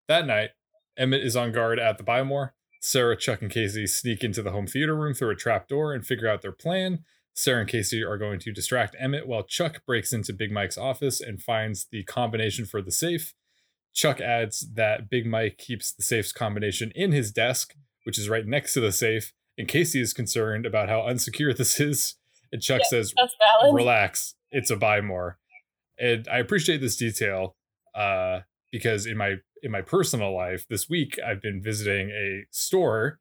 That 0.05 0.29
night, 0.29 0.51
Emmett 0.93 1.25
is 1.25 1.34
on 1.34 1.51
guard 1.51 1.79
at 1.79 1.97
the 1.97 2.05
Buy 2.05 2.21
More. 2.21 2.53
Sarah, 2.80 3.18
Chuck, 3.18 3.42
and 3.42 3.52
Casey 3.52 3.86
sneak 3.88 4.24
into 4.24 4.42
the 4.42 4.52
home 4.52 4.68
theater 4.68 4.96
room 4.96 5.13
through 5.13 5.32
a 5.32 5.36
trap 5.36 5.68
door 5.68 5.94
and 5.94 6.06
figure 6.06 6.28
out 6.30 6.42
their 6.42 6.52
plan. 6.52 7.04
Sarah 7.34 7.62
and 7.62 7.70
Casey 7.70 8.04
are 8.04 8.18
going 8.18 8.39
to 8.39 8.52
distract 8.52 8.96
Emmett 9.00 9.28
while 9.28 9.44
Chuck 9.44 9.82
breaks 9.86 10.12
into 10.13 10.34
Big 10.34 10.52
Mike's 10.52 10.78
office 10.78 11.22
and 11.22 11.42
finds 11.42 11.88
the 11.92 12.04
combination 12.04 12.65
for 12.65 12.82
the 12.82 12.92
safe. 12.92 13.34
Chuck 13.94 14.20
adds 14.22 14.68
that 14.76 15.10
Big 15.10 15.26
Mike 15.26 15.58
keeps 15.58 15.92
the 15.92 16.04
safe's 16.04 16.32
combination 16.32 16.92
in 16.96 17.12
his 17.12 17.32
desk, 17.32 17.76
which 18.04 18.18
is 18.20 18.30
right 18.30 18.46
next 18.46 18.74
to 18.74 18.80
the 18.82 18.92
safe, 18.92 19.34
and 19.58 19.68
Casey 19.68 20.00
is 20.02 20.13
concerned 20.13 20.65
about 20.65 20.89
how 20.89 21.02
unsecure 21.02 21.54
this 21.58 21.80
is. 21.80 22.15
And 22.52 22.62
Chuck 22.62 22.82
Yeah. 22.84 22.89
says, 22.89 23.13
relax 23.76 24.36
it's 24.52 24.72
a 24.72 24.76
buy 24.76 25.00
more 25.02 25.38
and 26.00 26.28
i 26.32 26.39
appreciate 26.39 26.82
this 26.82 26.96
detail 26.96 27.56
uh 27.94 28.39
because 28.72 29.06
in 29.06 29.15
my 29.18 29.36
in 29.63 29.72
my 29.72 29.82
personal 29.82 30.36
life 30.36 30.65
this 30.69 30.89
week 30.89 31.17
i've 31.26 31.41
been 31.41 31.62
visiting 31.62 32.10
a 32.10 32.45
store 32.52 33.19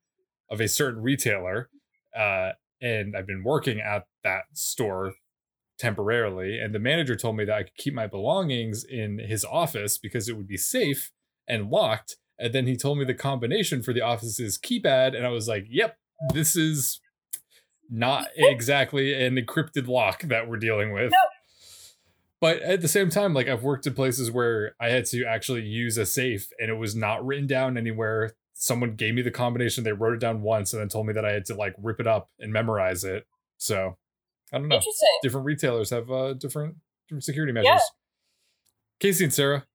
of 0.51 0.61
a 0.61 0.68
certain 0.68 1.03
retailer 1.03 1.68
uh 2.16 2.51
and 2.81 3.16
i've 3.16 3.27
been 3.27 3.44
working 3.44 3.81
at 3.81 4.05
that 4.24 4.44
store 4.53 5.14
temporarily 5.79 6.59
and 6.59 6.74
the 6.74 6.79
manager 6.79 7.14
told 7.14 7.37
me 7.37 7.44
that 7.44 7.57
i 7.57 7.62
could 7.62 7.77
keep 7.77 7.94
my 7.94 8.07
belongings 8.07 8.85
in 8.85 9.18
his 9.18 9.44
office 9.44 9.98
because 9.98 10.29
it 10.29 10.37
would 10.37 10.48
be 10.48 10.57
safe 10.57 11.12
and 11.48 11.70
locked 11.70 12.16
and 12.38 12.53
then 12.53 12.66
he 12.66 12.77
told 12.77 12.98
me 12.98 13.05
the 13.05 13.14
combination 13.14 13.83
for 13.83 13.92
the 13.92 14.01
office's 14.01 14.59
keypad 14.59 15.16
and 15.16 15.27
i 15.27 15.31
was 15.31 15.48
like 15.48 15.66
yep 15.68 15.96
this 16.33 16.57
is 16.57 17.01
not 17.90 18.29
exactly 18.37 19.14
an 19.14 19.37
encrypted 19.37 19.88
lock 19.88 20.22
that 20.22 20.48
we're 20.48 20.59
dealing 20.59 20.92
with. 20.92 21.11
No. 21.11 21.16
But 22.40 22.61
at 22.62 22.81
the 22.81 22.88
same 22.88 23.11
time, 23.11 23.35
like 23.35 23.48
I've 23.48 23.64
worked 23.64 23.87
in 23.87 23.94
places 23.94 24.31
where 24.31 24.74
I 24.81 24.90
had 24.90 25.07
to 25.07 25.24
actually 25.24 25.62
use 25.62 25.98
a 25.98 26.07
safe 26.07 26.48
and 26.61 26.70
it 26.70 26.74
was 26.74 26.94
not 26.94 27.24
written 27.27 27.46
down 27.46 27.77
anywhere. 27.77 28.35
Someone 28.55 28.94
gave 28.94 29.14
me 29.14 29.22
the 29.22 29.31
combination, 29.31 29.85
they 29.85 29.92
wrote 29.92 30.14
it 30.14 30.20
down 30.20 30.42
once 30.42 30.72
and 30.72 30.81
then 30.81 30.88
told 30.88 31.07
me 31.07 31.12
that 31.14 31.24
I 31.24 31.33
had 31.33 31.44
to 31.46 31.55
like 31.55 31.74
rip 31.83 32.01
it 32.01 32.07
up 32.07 32.31
and 32.38 32.53
memorize 32.53 33.05
it. 33.05 33.27
So 33.57 33.96
I 34.53 34.59
don't 34.59 34.68
know. 34.68 34.81
Different 35.22 35.46
retailers 35.46 35.90
have 35.90 36.11
uh, 36.11 36.35
different 36.35 36.77
different 37.09 37.24
security 37.24 37.53
measures. 37.53 37.66
Yeah. 37.68 37.79
Casey 39.01 39.24
and 39.24 39.35
Sarah 39.35 39.66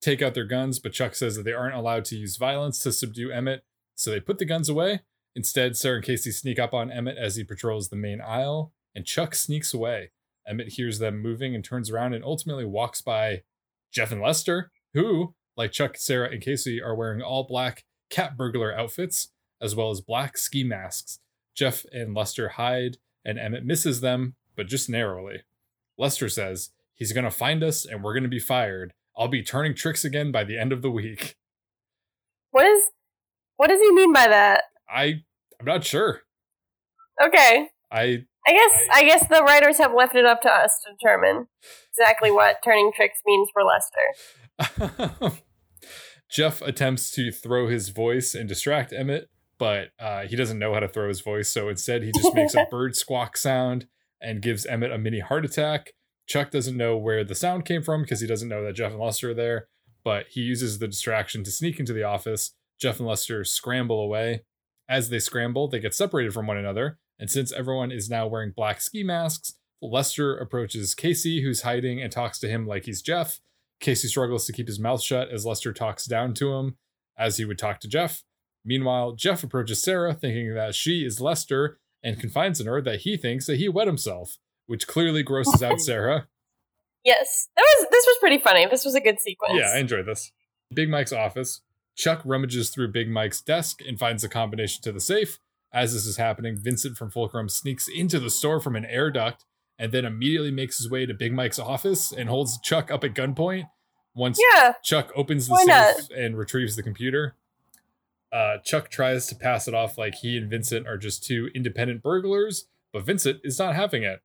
take 0.00 0.22
out 0.22 0.34
their 0.34 0.44
guns, 0.44 0.78
but 0.78 0.92
Chuck 0.92 1.14
says 1.14 1.36
that 1.36 1.44
they 1.44 1.52
aren't 1.52 1.74
allowed 1.74 2.04
to 2.06 2.16
use 2.16 2.36
violence 2.36 2.78
to 2.80 2.92
subdue 2.92 3.30
Emmett, 3.30 3.64
so 3.94 4.10
they 4.10 4.20
put 4.20 4.38
the 4.38 4.44
guns 4.44 4.68
away. 4.68 5.00
Instead, 5.36 5.76
Sarah 5.76 5.96
and 5.96 6.04
Casey 6.04 6.32
sneak 6.32 6.58
up 6.58 6.74
on 6.74 6.90
Emmett 6.90 7.18
as 7.18 7.36
he 7.36 7.44
patrols 7.44 7.88
the 7.88 7.96
main 7.96 8.20
aisle, 8.20 8.72
and 8.94 9.04
Chuck 9.04 9.34
sneaks 9.34 9.74
away. 9.74 10.10
Emmett 10.50 10.72
hears 10.72 10.98
them 10.98 11.22
moving 11.22 11.54
and 11.54 11.64
turns 11.64 11.90
around 11.90 12.12
and 12.12 12.24
ultimately 12.24 12.64
walks 12.64 13.00
by 13.00 13.42
Jeff 13.92 14.10
and 14.10 14.20
Lester, 14.20 14.70
who, 14.92 15.34
like 15.56 15.72
Chuck, 15.72 15.96
Sarah, 15.96 16.30
and 16.30 16.42
Casey, 16.42 16.82
are 16.82 16.94
wearing 16.94 17.22
all 17.22 17.44
black 17.44 17.84
cat 18.10 18.36
burglar 18.36 18.76
outfits, 18.76 19.28
as 19.62 19.76
well 19.76 19.90
as 19.90 20.00
black 20.00 20.36
ski 20.36 20.64
masks. 20.64 21.20
Jeff 21.54 21.84
and 21.92 22.14
Lester 22.14 22.50
hide, 22.50 22.96
and 23.24 23.38
Emmett 23.38 23.64
misses 23.64 24.00
them, 24.00 24.34
but 24.56 24.66
just 24.66 24.90
narrowly. 24.90 25.42
Lester 25.96 26.28
says, 26.28 26.70
He's 27.00 27.14
going 27.14 27.24
to 27.24 27.30
find 27.30 27.64
us 27.64 27.86
and 27.86 28.04
we're 28.04 28.12
going 28.12 28.24
to 28.24 28.28
be 28.28 28.38
fired. 28.38 28.92
I'll 29.16 29.28
be 29.28 29.42
turning 29.42 29.74
tricks 29.74 30.04
again 30.04 30.30
by 30.30 30.44
the 30.44 30.58
end 30.58 30.70
of 30.70 30.82
the 30.82 30.90
week. 30.90 31.36
What 32.50 32.66
is 32.66 32.90
what 33.56 33.68
does 33.68 33.80
he 33.80 33.92
mean 33.92 34.12
by 34.12 34.28
that? 34.28 34.64
I 34.88 35.22
I'm 35.58 35.66
not 35.66 35.84
sure. 35.84 36.22
Okay. 37.22 37.68
I 37.90 38.24
I 38.50 38.52
guess 38.52 38.88
I 38.92 39.04
guess 39.04 39.28
the 39.28 39.44
writers 39.44 39.78
have 39.78 39.94
left 39.94 40.16
it 40.16 40.26
up 40.26 40.42
to 40.42 40.50
us 40.50 40.80
to 40.84 40.92
determine 40.92 41.46
exactly 41.92 42.32
what 42.32 42.56
turning 42.64 42.90
tricks 42.94 43.20
means 43.24 43.48
for 43.52 43.62
Lester. 43.62 45.38
Jeff 46.30 46.60
attempts 46.62 47.12
to 47.12 47.30
throw 47.30 47.68
his 47.68 47.90
voice 47.90 48.34
and 48.34 48.48
distract 48.48 48.92
Emmett, 48.92 49.30
but 49.56 49.90
uh, 50.00 50.22
he 50.22 50.34
doesn't 50.34 50.58
know 50.58 50.74
how 50.74 50.80
to 50.80 50.88
throw 50.88 51.06
his 51.06 51.20
voice, 51.20 51.52
so 51.52 51.68
instead 51.68 52.02
he 52.02 52.10
just 52.12 52.34
makes 52.34 52.54
a 52.54 52.66
bird 52.70 52.96
squawk 52.96 53.36
sound 53.36 53.86
and 54.20 54.42
gives 54.42 54.66
Emmett 54.66 54.90
a 54.90 54.98
mini 54.98 55.20
heart 55.20 55.44
attack. 55.44 55.92
Chuck 56.26 56.50
doesn't 56.50 56.76
know 56.76 56.96
where 56.96 57.22
the 57.22 57.36
sound 57.36 57.64
came 57.64 57.82
from 57.82 58.02
because 58.02 58.20
he 58.20 58.26
doesn't 58.26 58.48
know 58.48 58.64
that 58.64 58.74
Jeff 58.74 58.90
and 58.90 59.00
Lester 59.00 59.30
are 59.30 59.34
there, 59.34 59.68
but 60.02 60.26
he 60.28 60.40
uses 60.40 60.80
the 60.80 60.88
distraction 60.88 61.44
to 61.44 61.52
sneak 61.52 61.78
into 61.78 61.92
the 61.92 62.02
office. 62.02 62.52
Jeff 62.80 62.98
and 62.98 63.08
Lester 63.08 63.44
scramble 63.44 64.00
away. 64.00 64.42
As 64.88 65.08
they 65.08 65.20
scramble, 65.20 65.68
they 65.68 65.78
get 65.78 65.94
separated 65.94 66.32
from 66.34 66.48
one 66.48 66.56
another, 66.58 66.98
and 67.20 67.30
since 67.30 67.52
everyone 67.52 67.92
is 67.92 68.10
now 68.10 68.26
wearing 68.26 68.50
black 68.50 68.80
ski 68.80 69.04
masks, 69.04 69.54
Lester 69.82 70.36
approaches 70.36 70.94
Casey, 70.94 71.42
who's 71.42 71.62
hiding, 71.62 72.02
and 72.02 72.10
talks 72.10 72.38
to 72.40 72.48
him 72.48 72.66
like 72.66 72.86
he's 72.86 73.02
Jeff. 73.02 73.40
Casey 73.78 74.08
struggles 74.08 74.46
to 74.46 74.52
keep 74.52 74.66
his 74.66 74.80
mouth 74.80 75.02
shut 75.02 75.30
as 75.30 75.46
Lester 75.46 75.72
talks 75.72 76.06
down 76.06 76.34
to 76.34 76.54
him, 76.54 76.76
as 77.16 77.36
he 77.36 77.44
would 77.44 77.58
talk 77.58 77.78
to 77.80 77.88
Jeff. 77.88 78.24
Meanwhile, 78.64 79.12
Jeff 79.12 79.42
approaches 79.42 79.82
Sarah, 79.82 80.14
thinking 80.14 80.54
that 80.54 80.74
she 80.74 81.04
is 81.04 81.20
Lester, 81.20 81.78
and 82.02 82.18
confides 82.18 82.60
in 82.60 82.66
her 82.66 82.80
that 82.82 83.00
he 83.00 83.16
thinks 83.16 83.46
that 83.46 83.56
he 83.56 83.68
wet 83.68 83.86
himself, 83.86 84.38
which 84.66 84.86
clearly 84.86 85.22
grosses 85.22 85.62
out 85.62 85.80
Sarah. 85.80 86.26
Yes, 87.04 87.48
that 87.56 87.62
was 87.62 87.88
this 87.90 88.04
was 88.06 88.16
pretty 88.20 88.38
funny. 88.38 88.66
This 88.66 88.84
was 88.84 88.94
a 88.94 89.00
good 89.00 89.20
sequence. 89.20 89.54
Yeah, 89.56 89.72
I 89.74 89.78
enjoyed 89.78 90.06
this. 90.06 90.32
Big 90.72 90.88
Mike's 90.90 91.12
office. 91.12 91.60
Chuck 91.96 92.22
rummages 92.24 92.70
through 92.70 92.92
Big 92.92 93.10
Mike's 93.10 93.40
desk 93.40 93.80
and 93.86 93.98
finds 93.98 94.22
the 94.22 94.28
combination 94.28 94.82
to 94.82 94.92
the 94.92 95.00
safe. 95.00 95.38
As 95.72 95.92
this 95.92 96.06
is 96.06 96.16
happening, 96.16 96.56
Vincent 96.56 96.96
from 96.96 97.10
Fulcrum 97.10 97.48
sneaks 97.48 97.88
into 97.88 98.18
the 98.18 98.30
store 98.30 98.60
from 98.60 98.76
an 98.76 98.84
air 98.84 99.10
duct 99.10 99.44
and 99.78 99.92
then 99.92 100.04
immediately 100.04 100.50
makes 100.50 100.78
his 100.78 100.90
way 100.90 101.06
to 101.06 101.14
Big 101.14 101.32
Mike's 101.32 101.58
office 101.58 102.12
and 102.12 102.28
holds 102.28 102.60
Chuck 102.60 102.90
up 102.90 103.04
at 103.04 103.14
gunpoint. 103.14 103.64
Once 104.14 104.40
yeah. 104.54 104.72
Chuck 104.82 105.10
opens 105.14 105.46
the 105.46 105.56
safe 105.56 105.66
not? 105.66 106.10
and 106.18 106.36
retrieves 106.36 106.74
the 106.74 106.82
computer, 106.82 107.36
uh, 108.32 108.58
Chuck 108.64 108.90
tries 108.90 109.26
to 109.28 109.34
pass 109.34 109.66
it 109.66 109.74
off 109.74 109.96
like 109.96 110.16
he 110.16 110.36
and 110.36 110.50
Vincent 110.50 110.86
are 110.86 110.98
just 110.98 111.24
two 111.24 111.48
independent 111.54 112.02
burglars, 112.02 112.66
but 112.92 113.04
Vincent 113.04 113.40
is 113.44 113.58
not 113.58 113.74
having 113.74 114.02
it. 114.02 114.20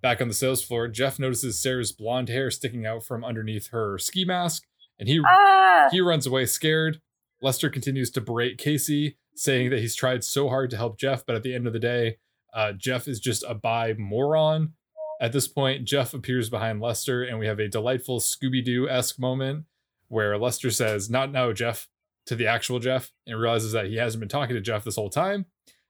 Back 0.00 0.20
on 0.20 0.28
the 0.28 0.34
sales 0.34 0.62
floor, 0.62 0.88
Jeff 0.88 1.18
notices 1.18 1.60
Sarah's 1.60 1.92
blonde 1.92 2.28
hair 2.28 2.50
sticking 2.50 2.86
out 2.86 3.02
from 3.02 3.24
underneath 3.24 3.68
her 3.68 3.98
ski 3.98 4.24
mask, 4.24 4.64
and 4.98 5.08
he 5.08 5.20
Ah, 5.26 5.88
he 5.90 6.00
runs 6.00 6.26
away 6.26 6.46
scared. 6.46 7.00
Lester 7.42 7.68
continues 7.70 8.10
to 8.12 8.20
berate 8.20 8.58
Casey, 8.58 9.16
saying 9.38 9.70
that 9.70 9.78
he's 9.80 9.94
tried 9.94 10.24
so 10.24 10.48
hard 10.48 10.70
to 10.70 10.76
help 10.76 10.98
Jeff, 10.98 11.24
but 11.24 11.36
at 11.36 11.42
the 11.42 11.54
end 11.54 11.66
of 11.66 11.72
the 11.72 11.78
day, 11.78 12.16
uh, 12.52 12.72
Jeff 12.72 13.06
is 13.08 13.20
just 13.20 13.44
a 13.46 13.54
bi 13.54 13.94
moron. 13.98 14.72
At 15.20 15.32
this 15.32 15.48
point, 15.48 15.84
Jeff 15.84 16.14
appears 16.14 16.48
behind 16.48 16.80
Lester, 16.80 17.22
and 17.22 17.38
we 17.38 17.46
have 17.46 17.58
a 17.58 17.68
delightful 17.68 18.20
Scooby 18.20 18.64
Doo 18.64 18.88
esque 18.88 19.18
moment 19.18 19.64
where 20.08 20.38
Lester 20.38 20.70
says, 20.70 21.10
Not 21.10 21.30
now, 21.32 21.52
Jeff, 21.52 21.88
to 22.26 22.34
the 22.36 22.46
actual 22.46 22.78
Jeff, 22.78 23.10
and 23.26 23.38
realizes 23.40 23.72
that 23.72 23.86
he 23.86 23.96
hasn't 23.96 24.20
been 24.20 24.28
talking 24.28 24.54
to 24.54 24.60
Jeff 24.60 24.84
this 24.84 24.96
whole 24.96 25.10
time. 25.10 25.46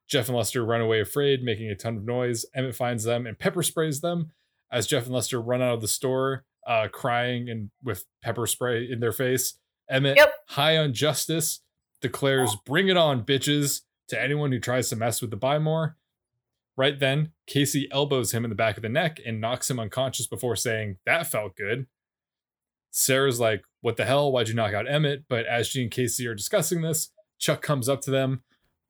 Jeff 0.08 0.28
and 0.28 0.36
Lester 0.36 0.64
run 0.64 0.80
away 0.80 1.00
afraid, 1.00 1.42
making 1.42 1.68
a 1.70 1.74
ton 1.74 1.96
of 1.96 2.04
noise. 2.04 2.46
Emmett 2.54 2.74
finds 2.74 3.04
them 3.04 3.26
and 3.26 3.38
pepper 3.38 3.62
sprays 3.62 4.00
them. 4.00 4.32
As 4.72 4.86
Jeff 4.86 5.04
and 5.04 5.14
Lester 5.14 5.40
run 5.40 5.60
out 5.62 5.74
of 5.74 5.80
the 5.82 5.88
store, 5.88 6.44
uh, 6.66 6.88
crying 6.90 7.48
and 7.50 7.70
with 7.82 8.04
pepper 8.22 8.46
spray 8.46 8.90
in 8.90 9.00
their 9.00 9.12
face, 9.12 9.54
Emmett, 9.90 10.16
Yep. 10.16 10.34
high 10.48 10.76
on 10.78 10.92
justice, 10.94 11.60
declares, 12.00 12.56
Bring 12.64 12.88
it 12.88 12.96
on, 12.96 13.24
bitches, 13.24 13.82
to 14.08 14.20
anyone 14.20 14.52
who 14.52 14.60
tries 14.60 14.88
to 14.88 14.96
mess 14.96 15.20
with 15.20 15.30
the 15.30 15.36
Buy 15.36 15.58
More. 15.58 15.96
Right 16.76 16.98
then, 16.98 17.32
Casey 17.46 17.88
elbows 17.90 18.32
him 18.32 18.44
in 18.44 18.50
the 18.50 18.56
back 18.56 18.76
of 18.76 18.82
the 18.82 18.88
neck 18.88 19.18
and 19.26 19.40
knocks 19.40 19.68
him 19.68 19.80
unconscious 19.80 20.26
before 20.26 20.56
saying, 20.56 20.98
That 21.06 21.26
felt 21.26 21.56
good. 21.56 21.86
Sarah's 22.90 23.40
like, 23.40 23.62
What 23.80 23.96
the 23.96 24.04
hell? 24.04 24.30
Why'd 24.30 24.48
you 24.48 24.54
knock 24.54 24.74
out 24.74 24.90
Emmett? 24.90 25.24
But 25.28 25.46
as 25.46 25.66
she 25.66 25.82
and 25.82 25.90
Casey 25.90 26.26
are 26.26 26.34
discussing 26.34 26.82
this, 26.82 27.10
Chuck 27.38 27.62
comes 27.62 27.88
up 27.88 28.00
to 28.02 28.10
them, 28.10 28.42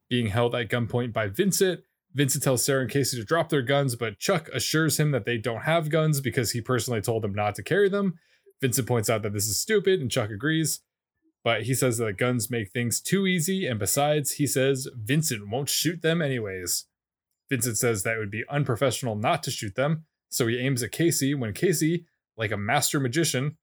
being 0.08 0.28
held 0.28 0.54
at 0.54 0.68
gunpoint 0.68 1.12
by 1.12 1.28
Vincent. 1.28 1.80
Vincent 2.14 2.42
tells 2.42 2.64
Sarah 2.64 2.82
and 2.82 2.90
Casey 2.90 3.16
to 3.16 3.24
drop 3.24 3.48
their 3.48 3.62
guns, 3.62 3.94
but 3.94 4.18
Chuck 4.18 4.48
assures 4.52 4.98
him 4.98 5.10
that 5.12 5.24
they 5.24 5.38
don't 5.38 5.62
have 5.62 5.90
guns 5.90 6.20
because 6.20 6.52
he 6.52 6.60
personally 6.60 7.00
told 7.00 7.22
them 7.22 7.34
not 7.34 7.54
to 7.56 7.62
carry 7.62 7.88
them. 7.88 8.18
Vincent 8.60 8.88
points 8.88 9.08
out 9.08 9.22
that 9.22 9.32
this 9.32 9.46
is 9.46 9.58
stupid, 9.58 10.00
and 10.00 10.10
Chuck 10.10 10.30
agrees. 10.30 10.80
But 11.44 11.62
he 11.62 11.74
says 11.74 11.98
that 11.98 12.18
guns 12.18 12.50
make 12.50 12.70
things 12.70 13.00
too 13.00 13.26
easy, 13.26 13.66
and 13.66 13.78
besides, 13.78 14.32
he 14.32 14.46
says 14.46 14.88
Vincent 14.94 15.48
won't 15.48 15.68
shoot 15.68 16.02
them 16.02 16.20
anyways. 16.20 16.86
Vincent 17.48 17.78
says 17.78 18.02
that 18.02 18.16
it 18.16 18.18
would 18.18 18.30
be 18.30 18.44
unprofessional 18.50 19.14
not 19.14 19.42
to 19.44 19.50
shoot 19.50 19.74
them, 19.74 20.04
so 20.28 20.46
he 20.46 20.58
aims 20.58 20.82
at 20.82 20.92
Casey 20.92 21.34
when 21.34 21.54
Casey, 21.54 22.06
like 22.36 22.50
a 22.50 22.56
master 22.56 23.00
magician, 23.00 23.56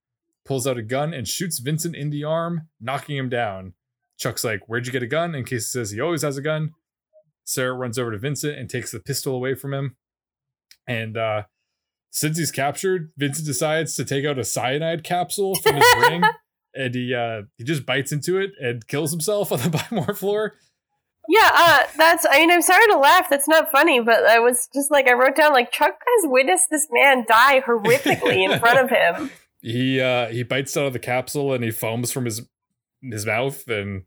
pulls 0.44 0.66
out 0.66 0.78
a 0.78 0.82
gun 0.82 1.12
and 1.12 1.28
shoots 1.28 1.58
Vincent 1.58 1.94
in 1.94 2.10
the 2.10 2.24
arm, 2.24 2.68
knocking 2.80 3.16
him 3.16 3.28
down. 3.28 3.74
Chuck's 4.18 4.44
like, 4.44 4.68
Where'd 4.68 4.86
you 4.86 4.92
get 4.92 5.02
a 5.02 5.06
gun? 5.06 5.34
And 5.34 5.46
Casey 5.46 5.60
says 5.60 5.90
he 5.90 6.00
always 6.00 6.22
has 6.22 6.36
a 6.36 6.42
gun. 6.42 6.72
Sarah 7.44 7.74
runs 7.74 7.98
over 7.98 8.10
to 8.10 8.18
Vincent 8.18 8.58
and 8.58 8.68
takes 8.68 8.90
the 8.90 8.98
pistol 8.98 9.34
away 9.34 9.54
from 9.54 9.72
him. 9.72 9.96
And 10.88 11.16
uh, 11.16 11.42
since 12.10 12.38
he's 12.38 12.50
captured, 12.50 13.12
Vincent 13.16 13.46
decides 13.46 13.94
to 13.96 14.04
take 14.04 14.24
out 14.24 14.38
a 14.38 14.44
cyanide 14.44 15.04
capsule 15.04 15.54
from 15.56 15.76
his 15.76 15.84
ring 16.00 16.24
and 16.76 16.94
he 16.94 17.14
uh, 17.14 17.42
he 17.56 17.64
just 17.64 17.86
bites 17.86 18.12
into 18.12 18.38
it 18.38 18.50
and 18.60 18.86
kills 18.86 19.10
himself 19.10 19.50
on 19.52 19.60
the 19.60 19.70
Buy 19.70 19.84
More 19.90 20.14
floor. 20.14 20.54
yeah. 21.28 21.50
Uh, 21.54 21.78
that's. 21.96 22.26
I 22.28 22.38
mean, 22.38 22.50
I'm 22.50 22.62
sorry 22.62 22.86
to 22.88 22.98
laugh. 22.98 23.28
That's 23.30 23.48
not 23.48 23.70
funny, 23.72 24.00
but 24.00 24.24
I 24.26 24.38
was 24.38 24.68
just 24.74 24.90
like, 24.90 25.08
I 25.08 25.12
wrote 25.14 25.36
down 25.36 25.52
like 25.52 25.72
Chuck 25.72 25.94
has 25.98 26.30
witnessed 26.30 26.66
this 26.70 26.86
man 26.90 27.24
die 27.26 27.60
horrifically 27.66 28.48
in 28.50 28.58
front 28.60 28.78
of 28.78 28.90
him. 28.90 29.30
He 29.62 30.00
uh, 30.00 30.28
he 30.28 30.42
bites 30.42 30.76
out 30.76 30.86
of 30.86 30.92
the 30.92 30.98
capsule 30.98 31.52
and 31.52 31.64
he 31.64 31.70
foams 31.70 32.12
from 32.12 32.24
his 32.26 32.42
his 33.02 33.26
mouth 33.26 33.66
and 33.68 34.02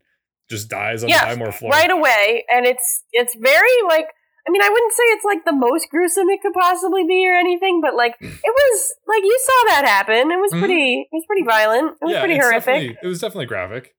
just 0.48 0.68
dies 0.68 1.02
on 1.02 1.08
Yeah, 1.10 1.20
the 1.30 1.36
Buy 1.36 1.44
More 1.44 1.52
floor. 1.52 1.70
right 1.70 1.90
away, 1.90 2.44
and 2.52 2.66
it's 2.66 3.02
it's 3.12 3.34
very 3.38 3.68
like. 3.88 4.06
I 4.46 4.50
mean, 4.50 4.62
I 4.62 4.68
wouldn't 4.68 4.92
say 4.92 5.02
it's 5.04 5.24
like 5.24 5.44
the 5.44 5.52
most 5.52 5.88
gruesome 5.90 6.28
it 6.30 6.40
could 6.42 6.52
possibly 6.54 7.04
be 7.06 7.28
or 7.28 7.34
anything, 7.34 7.80
but 7.82 7.94
like 7.94 8.14
it 8.20 8.26
was 8.44 8.94
like 9.06 9.22
you 9.22 9.38
saw 9.44 9.74
that 9.74 9.84
happen. 9.86 10.30
It 10.30 10.38
was 10.40 10.52
Mhm. 10.52 10.58
pretty. 10.60 11.00
It 11.02 11.14
was 11.14 11.24
pretty 11.26 11.42
violent. 11.44 11.96
It 12.00 12.04
was 12.04 12.16
pretty 12.18 12.38
horrific. 12.38 12.96
It 13.02 13.06
was 13.06 13.20
definitely 13.20 13.46
graphic. 13.46 13.94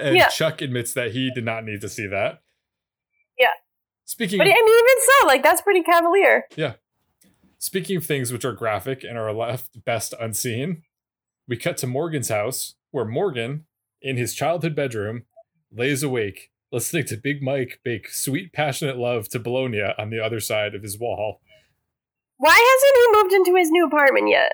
And 0.00 0.16
Yeah. 0.16 0.28
Chuck 0.28 0.60
admits 0.62 0.92
that 0.94 1.12
he 1.12 1.30
did 1.34 1.44
not 1.44 1.64
need 1.64 1.80
to 1.82 1.88
see 1.88 2.06
that. 2.06 2.40
Yeah. 3.38 3.52
Speaking 4.04 4.38
But 4.38 4.46
I 4.46 4.50
mean, 4.50 4.56
even 4.56 5.02
so, 5.20 5.26
like 5.26 5.42
that's 5.42 5.60
pretty 5.62 5.82
cavalier. 5.82 6.46
Yeah. 6.56 6.74
Speaking 7.58 7.96
of 7.96 8.06
things 8.06 8.32
which 8.32 8.44
are 8.44 8.52
graphic 8.52 9.02
and 9.04 9.18
are 9.18 9.32
left 9.32 9.84
best 9.84 10.14
unseen, 10.18 10.82
we 11.46 11.56
cut 11.56 11.76
to 11.78 11.86
Morgan's 11.86 12.28
house, 12.28 12.74
where 12.90 13.04
Morgan, 13.04 13.66
in 14.00 14.16
his 14.16 14.34
childhood 14.34 14.74
bedroom, 14.76 15.24
lays 15.72 16.02
awake, 16.02 16.50
listening 16.72 17.04
to 17.06 17.16
Big 17.16 17.42
Mike 17.42 17.80
bake 17.84 18.08
sweet, 18.08 18.52
passionate 18.52 18.96
love 18.96 19.28
to 19.30 19.38
Bolonia 19.38 19.94
on 19.98 20.10
the 20.10 20.20
other 20.24 20.40
side 20.40 20.74
of 20.74 20.82
his 20.82 20.98
wall. 20.98 21.40
Why 22.36 22.50
hasn't 22.54 22.96
he 22.96 23.22
moved 23.22 23.34
into 23.34 23.58
his 23.58 23.70
new 23.70 23.86
apartment 23.86 24.28
yet? 24.28 24.52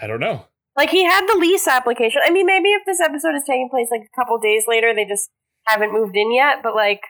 I 0.00 0.06
don't 0.06 0.20
know. 0.20 0.46
Like 0.76 0.90
he 0.90 1.04
had 1.04 1.26
the 1.26 1.38
lease 1.38 1.66
application. 1.66 2.20
I 2.24 2.30
mean, 2.30 2.44
maybe 2.44 2.68
if 2.70 2.84
this 2.84 3.00
episode 3.00 3.34
is 3.34 3.44
taking 3.46 3.68
place 3.70 3.88
like 3.90 4.02
a 4.02 4.20
couple 4.20 4.38
days 4.38 4.64
later, 4.68 4.94
they 4.94 5.06
just 5.06 5.30
haven't 5.64 5.92
moved 5.92 6.16
in 6.16 6.34
yet. 6.34 6.56
But 6.62 6.74
like, 6.74 7.00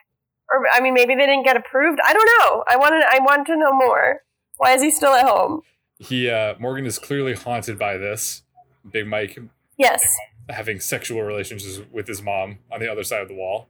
or 0.49 0.63
I 0.71 0.79
mean, 0.79 0.93
maybe 0.93 1.15
they 1.15 1.25
didn't 1.25 1.43
get 1.43 1.57
approved. 1.57 1.99
I 2.05 2.13
don't 2.13 2.29
know. 2.39 2.63
I 2.67 2.77
want 2.77 2.93
to. 2.93 3.05
I 3.11 3.19
want 3.19 3.45
to 3.47 3.57
know 3.57 3.73
more. 3.73 4.21
Why 4.55 4.73
is 4.73 4.81
he 4.81 4.89
still 4.89 5.13
at 5.13 5.25
home? 5.27 5.61
He 5.99 6.29
uh 6.29 6.53
Morgan 6.59 6.85
is 6.85 6.97
clearly 6.97 7.33
haunted 7.33 7.77
by 7.77 7.97
this. 7.97 8.43
Big 8.89 9.05
Mike 9.05 9.37
Yes. 9.77 10.15
having 10.49 10.79
sexual 10.79 11.21
relations 11.23 11.81
with 11.91 12.07
his 12.07 12.21
mom 12.21 12.59
on 12.71 12.79
the 12.79 12.89
other 12.89 13.03
side 13.03 13.21
of 13.21 13.27
the 13.27 13.35
wall. 13.35 13.67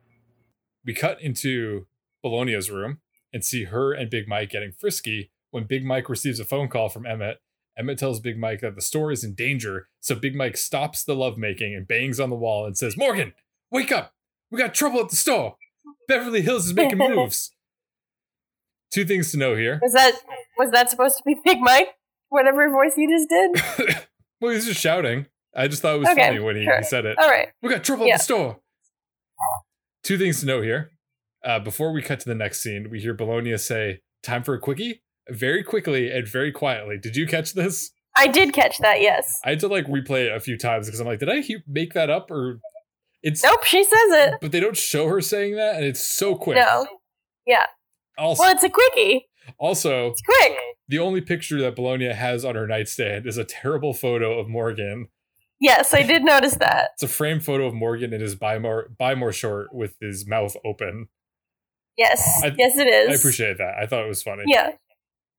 We 0.88 0.94
cut 0.96 1.22
into 1.22 1.86
Bolonia's 2.26 2.72
room 2.72 3.00
and 3.34 3.44
see 3.46 3.66
her 3.66 3.94
and 3.94 4.10
Big 4.10 4.28
Mike 4.28 4.50
getting 4.50 4.72
frisky 4.72 5.32
when 5.52 5.66
Big 5.66 5.84
Mike 5.86 6.10
receives 6.10 6.40
a 6.40 6.46
phone 6.46 6.70
call 6.70 6.88
from 6.90 7.06
Emmett. 7.06 7.42
Emmett 7.78 8.00
tells 8.00 8.20
Big 8.20 8.40
Mike 8.40 8.62
that 8.62 8.74
the 8.76 8.82
store 8.82 9.12
is 9.12 9.24
in 9.24 9.36
danger, 9.36 9.88
so 10.00 10.16
Big 10.16 10.34
Mike 10.34 10.58
stops 10.58 11.04
the 11.04 11.14
lovemaking 11.14 11.76
and 11.76 11.88
bangs 11.88 12.20
on 12.20 12.30
the 12.32 12.36
wall 12.36 12.66
and 12.66 12.76
says, 12.76 12.98
Morgan, 12.98 13.34
wake 13.70 13.92
up! 13.92 14.14
We 14.50 14.58
got 14.58 14.74
trouble 14.74 15.02
at 15.02 15.10
the 15.10 15.16
store! 15.16 15.58
Beverly 16.08 16.42
Hills 16.42 16.66
is 16.66 16.74
making 16.74 16.98
moves! 16.98 17.52
Two 18.92 19.06
things 19.06 19.32
to 19.32 19.38
know 19.38 19.56
here. 19.56 19.80
Was 19.84 19.94
that 19.94 20.14
was 20.58 20.72
that 20.72 20.90
supposed 20.90 21.18
to 21.18 21.24
be 21.26 21.36
Big 21.46 21.60
Mike? 21.60 21.90
Whatever 22.30 22.70
voice 22.72 22.94
you 22.98 23.10
just 23.10 23.30
did. 23.30 24.08
well, 24.42 24.54
he's 24.54 24.66
just 24.66 24.80
shouting. 24.80 25.28
I 25.54 25.68
just 25.68 25.82
thought 25.82 25.96
it 25.96 26.00
was 26.00 26.08
Okay, 26.10 26.28
funny 26.28 26.40
when 26.40 26.56
he, 26.56 26.64
sure. 26.64 26.78
he 26.78 26.84
said 26.84 27.06
it. 27.06 27.18
All 27.20 27.30
right. 27.30 27.50
We 27.62 27.70
got 27.70 27.84
trouble 27.84 28.08
Yeah. 28.08 28.14
at 28.16 28.20
the 28.20 28.24
store. 28.24 28.60
Two 30.04 30.18
things 30.18 30.40
to 30.42 30.46
know 30.46 30.62
here. 30.62 30.92
Uh, 31.44 31.60
before 31.60 31.92
we 31.92 32.02
cut 32.02 32.20
to 32.22 32.30
the 32.30 32.36
next 32.36 32.62
scene, 32.62 32.90
we 32.90 33.00
hear 33.00 33.14
Bolonia 33.14 33.58
say, 33.58 34.00
Time 34.24 34.44
for 34.44 34.54
a 34.56 34.60
quickie. 34.60 35.02
very 35.30 35.64
quickly 35.64 36.10
and 36.12 36.28
very 36.28 36.52
quietly. 36.52 36.98
Did 36.98 37.16
you 37.16 37.28
catch 37.28 37.54
this? 37.54 37.92
I 38.18 38.28
did 38.28 38.52
catch 38.54 38.78
that. 38.80 39.00
Yes. 39.02 39.40
I 39.46 39.50
had 39.52 39.60
to 39.60 39.68
like 39.68 39.86
replay 39.86 40.26
it 40.28 40.36
a 40.36 40.40
few 40.40 40.58
times 40.58 40.88
because 40.88 41.00
I'm 41.00 41.06
like, 41.08 41.20
did 41.20 41.30
I 41.30 41.42
he- 41.42 41.58
make 41.68 41.94
that 41.94 42.10
up 42.10 42.32
or 42.32 42.60
it's 43.22 43.44
Nope. 43.44 43.64
She 43.66 43.84
says 43.84 43.94
it. 43.94 44.34
but 44.42 44.52
they 44.52 44.60
don't 44.60 44.76
show 44.78 45.08
her 45.08 45.22
saying 45.22 45.56
that 45.58 45.76
and 45.76 45.86
it's 45.86 46.04
so 46.04 46.36
quick. 46.36 46.56
No. 46.58 46.88
Yeah. 47.46 47.66
Also, 48.18 48.42
Well, 48.44 48.52
it's 48.54 48.64
a 48.64 48.70
quickie. 48.70 49.28
also 49.60 50.08
It's 50.08 50.22
quick. 50.22 50.58
the 50.88 51.00
only 51.00 51.22
picture 51.22 51.60
that 51.62 51.76
Bolonia 51.76 52.14
has 52.16 52.44
on 52.44 52.56
her 52.56 52.66
nightstand 52.68 53.28
is 53.28 53.38
a 53.38 53.44
terrible 53.46 53.94
photo 53.94 54.40
of 54.40 54.48
Morgan. 54.50 55.08
Yes, 55.60 55.94
I 55.94 56.04
did 56.04 56.24
notice 56.24 56.56
that. 56.56 56.92
It's 56.94 57.04
a 57.04 57.08
framed 57.08 57.44
photo 57.44 57.66
of 57.66 57.74
Morgan 57.74 58.14
in 58.14 58.22
his 58.22 58.36
buy 58.36 58.60
more 58.60 58.90
buy 58.98 59.16
more 59.16 59.32
short 59.34 59.74
with 59.74 59.96
his 60.00 60.28
mouth 60.28 60.56
open. 60.66 61.08
Yes. 61.98 62.24
I- 62.44 62.54
yes, 62.58 62.78
it 62.78 62.88
is. 62.88 63.10
I 63.10 63.14
appreciate 63.14 63.58
that. 63.58 63.76
I 63.82 63.88
thought 63.88 64.04
it 64.04 64.08
was 64.08 64.22
funny. 64.22 64.44
Yeah. 64.46 64.72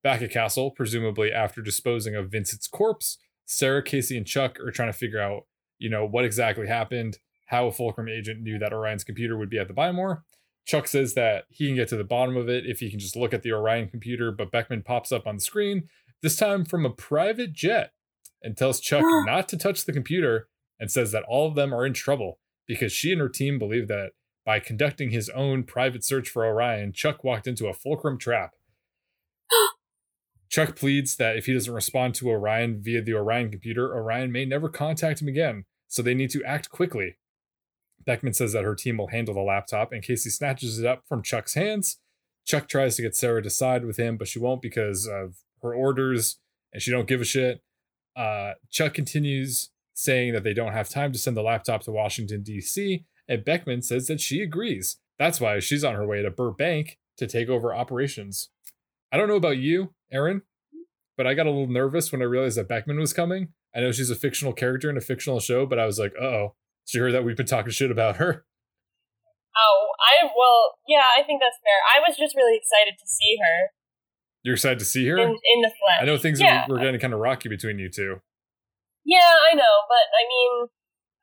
Back 0.02 0.22
at 0.22 0.31
Castle, 0.33 0.70
presumably 0.70 1.33
after 1.33 1.61
disposing 1.62 2.14
of 2.16 2.31
Vincent's 2.31 2.66
corpse, 2.66 3.18
Sarah, 3.46 3.83
Casey, 3.83 4.16
and 4.16 4.26
Chuck 4.26 4.59
are 4.61 4.70
trying 4.70 4.90
to 4.92 4.98
figure 4.98 5.20
out, 5.20 5.46
you 5.78 5.88
know, 5.88 6.04
what 6.04 6.24
exactly 6.24 6.66
happened, 6.66 7.18
how 7.46 7.66
a 7.66 7.72
Fulcrum 7.72 8.09
agent 8.09 8.40
knew 8.42 8.59
that 8.59 8.72
Orion's 8.72 9.04
computer 9.04 9.37
would 9.38 9.50
be 9.50 9.59
at 9.59 9.68
the 9.68 9.74
Buy 9.74 9.90
More. 9.92 10.24
Chuck 10.66 10.87
says 10.87 11.14
that 11.14 11.44
he 11.48 11.66
can 11.66 11.76
get 11.76 11.88
to 11.88 11.96
the 11.96 12.04
bottom 12.04 12.37
of 12.37 12.48
it 12.48 12.66
if 12.66 12.81
he 12.81 12.90
can 12.90 12.98
just 12.98 13.16
look 13.16 13.33
at 13.33 13.42
the 13.42 13.52
Orion 13.52 13.88
computer, 13.88 14.31
but 14.31 14.50
Beckman 14.50 14.83
pops 14.83 15.11
up 15.12 15.26
on 15.26 15.37
the 15.37 15.40
screen, 15.40 15.88
this 16.22 16.37
time 16.37 16.64
from 16.64 16.85
a 16.85 16.90
private 16.90 17.52
jet, 17.52 17.92
and 18.42 18.57
tells 18.57 18.81
Chuck 18.81 19.05
not 19.27 19.48
to 19.48 19.57
touch 19.57 19.85
the 19.85 19.92
computer 19.92 20.48
and 20.79 20.90
says 20.90 21.12
that 21.12 21.24
all 21.24 21.48
of 21.48 21.55
them 21.55 21.74
are 21.74 21.87
in 21.87 21.92
trouble 21.92 22.38
because 22.66 22.92
she 22.92 23.12
and 23.12 23.20
her 23.20 23.29
team 23.29 23.59
believe 23.59 23.88
that 23.88 24.11
by 24.44 24.61
conducting 24.61 25.11
his 25.11 25.29
own 25.31 25.64
private 25.64 26.05
search 26.05 26.29
for 26.29 26.46
Orion, 26.46 26.92
Chuck 26.92 27.22
walked 27.24 27.46
into 27.46 27.66
a 27.66 27.74
Fulcrum 27.74 28.18
trap. 28.18 28.55
Chuck 30.51 30.77
pleads 30.77 31.16
that 31.16 31.37
if 31.37 31.46
he 31.46 31.53
doesn't 31.53 31.74
respond 31.74 32.14
to 32.14 32.31
Orion 32.31 32.81
via 32.81 33.03
the 33.03 33.14
Orion 33.14 33.51
computer, 33.51 33.94
Orion 33.94 34.33
may 34.33 34.44
never 34.44 34.68
contact 34.68 35.20
him 35.20 35.29
again, 35.29 35.64
so 35.87 36.01
they 36.01 36.14
need 36.14 36.31
to 36.31 36.44
act 36.44 36.70
quickly. 36.70 37.18
Beckman 38.07 38.33
says 38.33 38.55
that 38.55 38.64
her 38.64 38.74
team 38.74 38.96
will 38.96 39.09
handle 39.09 39.35
the 39.35 39.40
laptop, 39.40 39.92
and 39.92 40.03
Casey 40.03 40.31
snatches 40.31 40.79
it 40.79 40.87
up 40.87 41.03
from 41.07 41.22
Chuck's 41.22 41.53
hands. 41.53 41.98
Chuck 42.46 42.66
tries 42.66 42.96
to 42.96 43.03
get 43.03 43.14
Sarah 43.14 43.42
to 43.42 43.51
side 43.51 43.85
with 43.85 43.98
him, 43.98 44.16
but 44.16 44.29
she 44.29 44.38
won't 44.38 44.62
because 44.62 45.07
of 45.07 45.37
her 45.61 45.74
orders, 45.74 46.38
and 46.72 46.81
she 46.81 46.90
don't 46.90 47.07
give 47.07 47.20
a 47.20 47.24
shit. 47.24 47.61
Uh, 48.18 48.54
Chuck 48.70 48.94
continues 48.94 49.70
saying 49.94 50.33
that 50.33 50.42
they 50.42 50.52
don't 50.52 50.72
have 50.72 50.88
time 50.88 51.12
to 51.12 51.18
send 51.18 51.37
the 51.37 51.42
laptop 51.42 51.83
to 51.83 51.92
Washington, 51.92 52.42
D.C., 52.42 53.04
and 53.28 53.44
Beckman 53.44 53.83
says 53.83 54.07
that 54.09 54.20
she 54.20 54.40
agrees. 54.40 54.96
That's 55.18 55.40
why 55.40 55.61
she's 55.61 55.85
on 55.85 55.94
her 55.94 56.07
way 56.07 56.22
to 56.22 56.31
Burbank 56.31 56.98
to 57.18 57.26
take 57.26 57.48
over 57.48 57.74
operations. 57.74 58.48
I 59.12 59.16
don't 59.16 59.28
know 59.28 59.37
about 59.37 59.59
you, 59.59 59.94
Aaron, 60.11 60.42
but 61.16 61.26
I 61.26 61.35
got 61.35 61.46
a 61.46 61.50
little 61.50 61.68
nervous 61.68 62.11
when 62.11 62.22
I 62.22 62.24
realized 62.24 62.57
that 62.57 62.68
Beckman 62.68 62.98
was 62.98 63.12
coming. 63.12 63.48
I 63.74 63.81
know 63.81 63.92
she's 63.92 64.11
a 64.11 64.16
fictional 64.16 64.52
character 64.52 64.90
in 64.90 64.96
a 64.96 65.02
fictional 65.02 65.40
show, 65.40 65.66
but 65.66 65.78
I 65.78 65.87
was 65.87 65.98
like, 65.98 66.12
uh 66.20 66.24
oh. 66.24 66.54
She 66.85 66.98
heard 66.98 67.12
that 67.12 67.22
we've 67.22 67.37
been 67.37 67.46
talking 67.46 67.70
shit 67.70 67.90
about 67.90 68.16
her. 68.16 68.46
Oh, 69.59 69.88
I 70.00 70.24
well, 70.24 70.78
yeah, 70.88 71.04
I 71.18 71.22
think 71.22 71.42
that's 71.42 71.61
fair. 71.61 71.78
I 71.85 72.00
was 72.00 72.16
just 72.16 72.35
really 72.35 72.57
excited 72.57 72.96
to 72.98 73.07
see 73.07 73.37
her 73.42 73.76
You're 74.42 74.55
excited 74.55 74.79
to 74.79 74.85
see 74.85 75.07
her? 75.09 75.18
in, 75.18 75.31
in 75.31 75.59
the 75.62 75.72
flesh. 75.74 76.01
I 76.03 76.05
know 76.05 76.16
things 76.16 76.40
yeah. 76.40 76.64
were, 76.68 76.77
were 76.77 76.81
getting 76.81 77.01
kind 77.01 77.12
of 77.12 77.20
rocky 77.20 77.48
between 77.48 77.79
you 77.79 77.90
two. 77.90 78.22
Yeah, 79.05 79.35
I 79.51 79.55
know, 79.57 79.74
but 79.88 80.07
I 80.14 80.24
mean, 80.29 80.68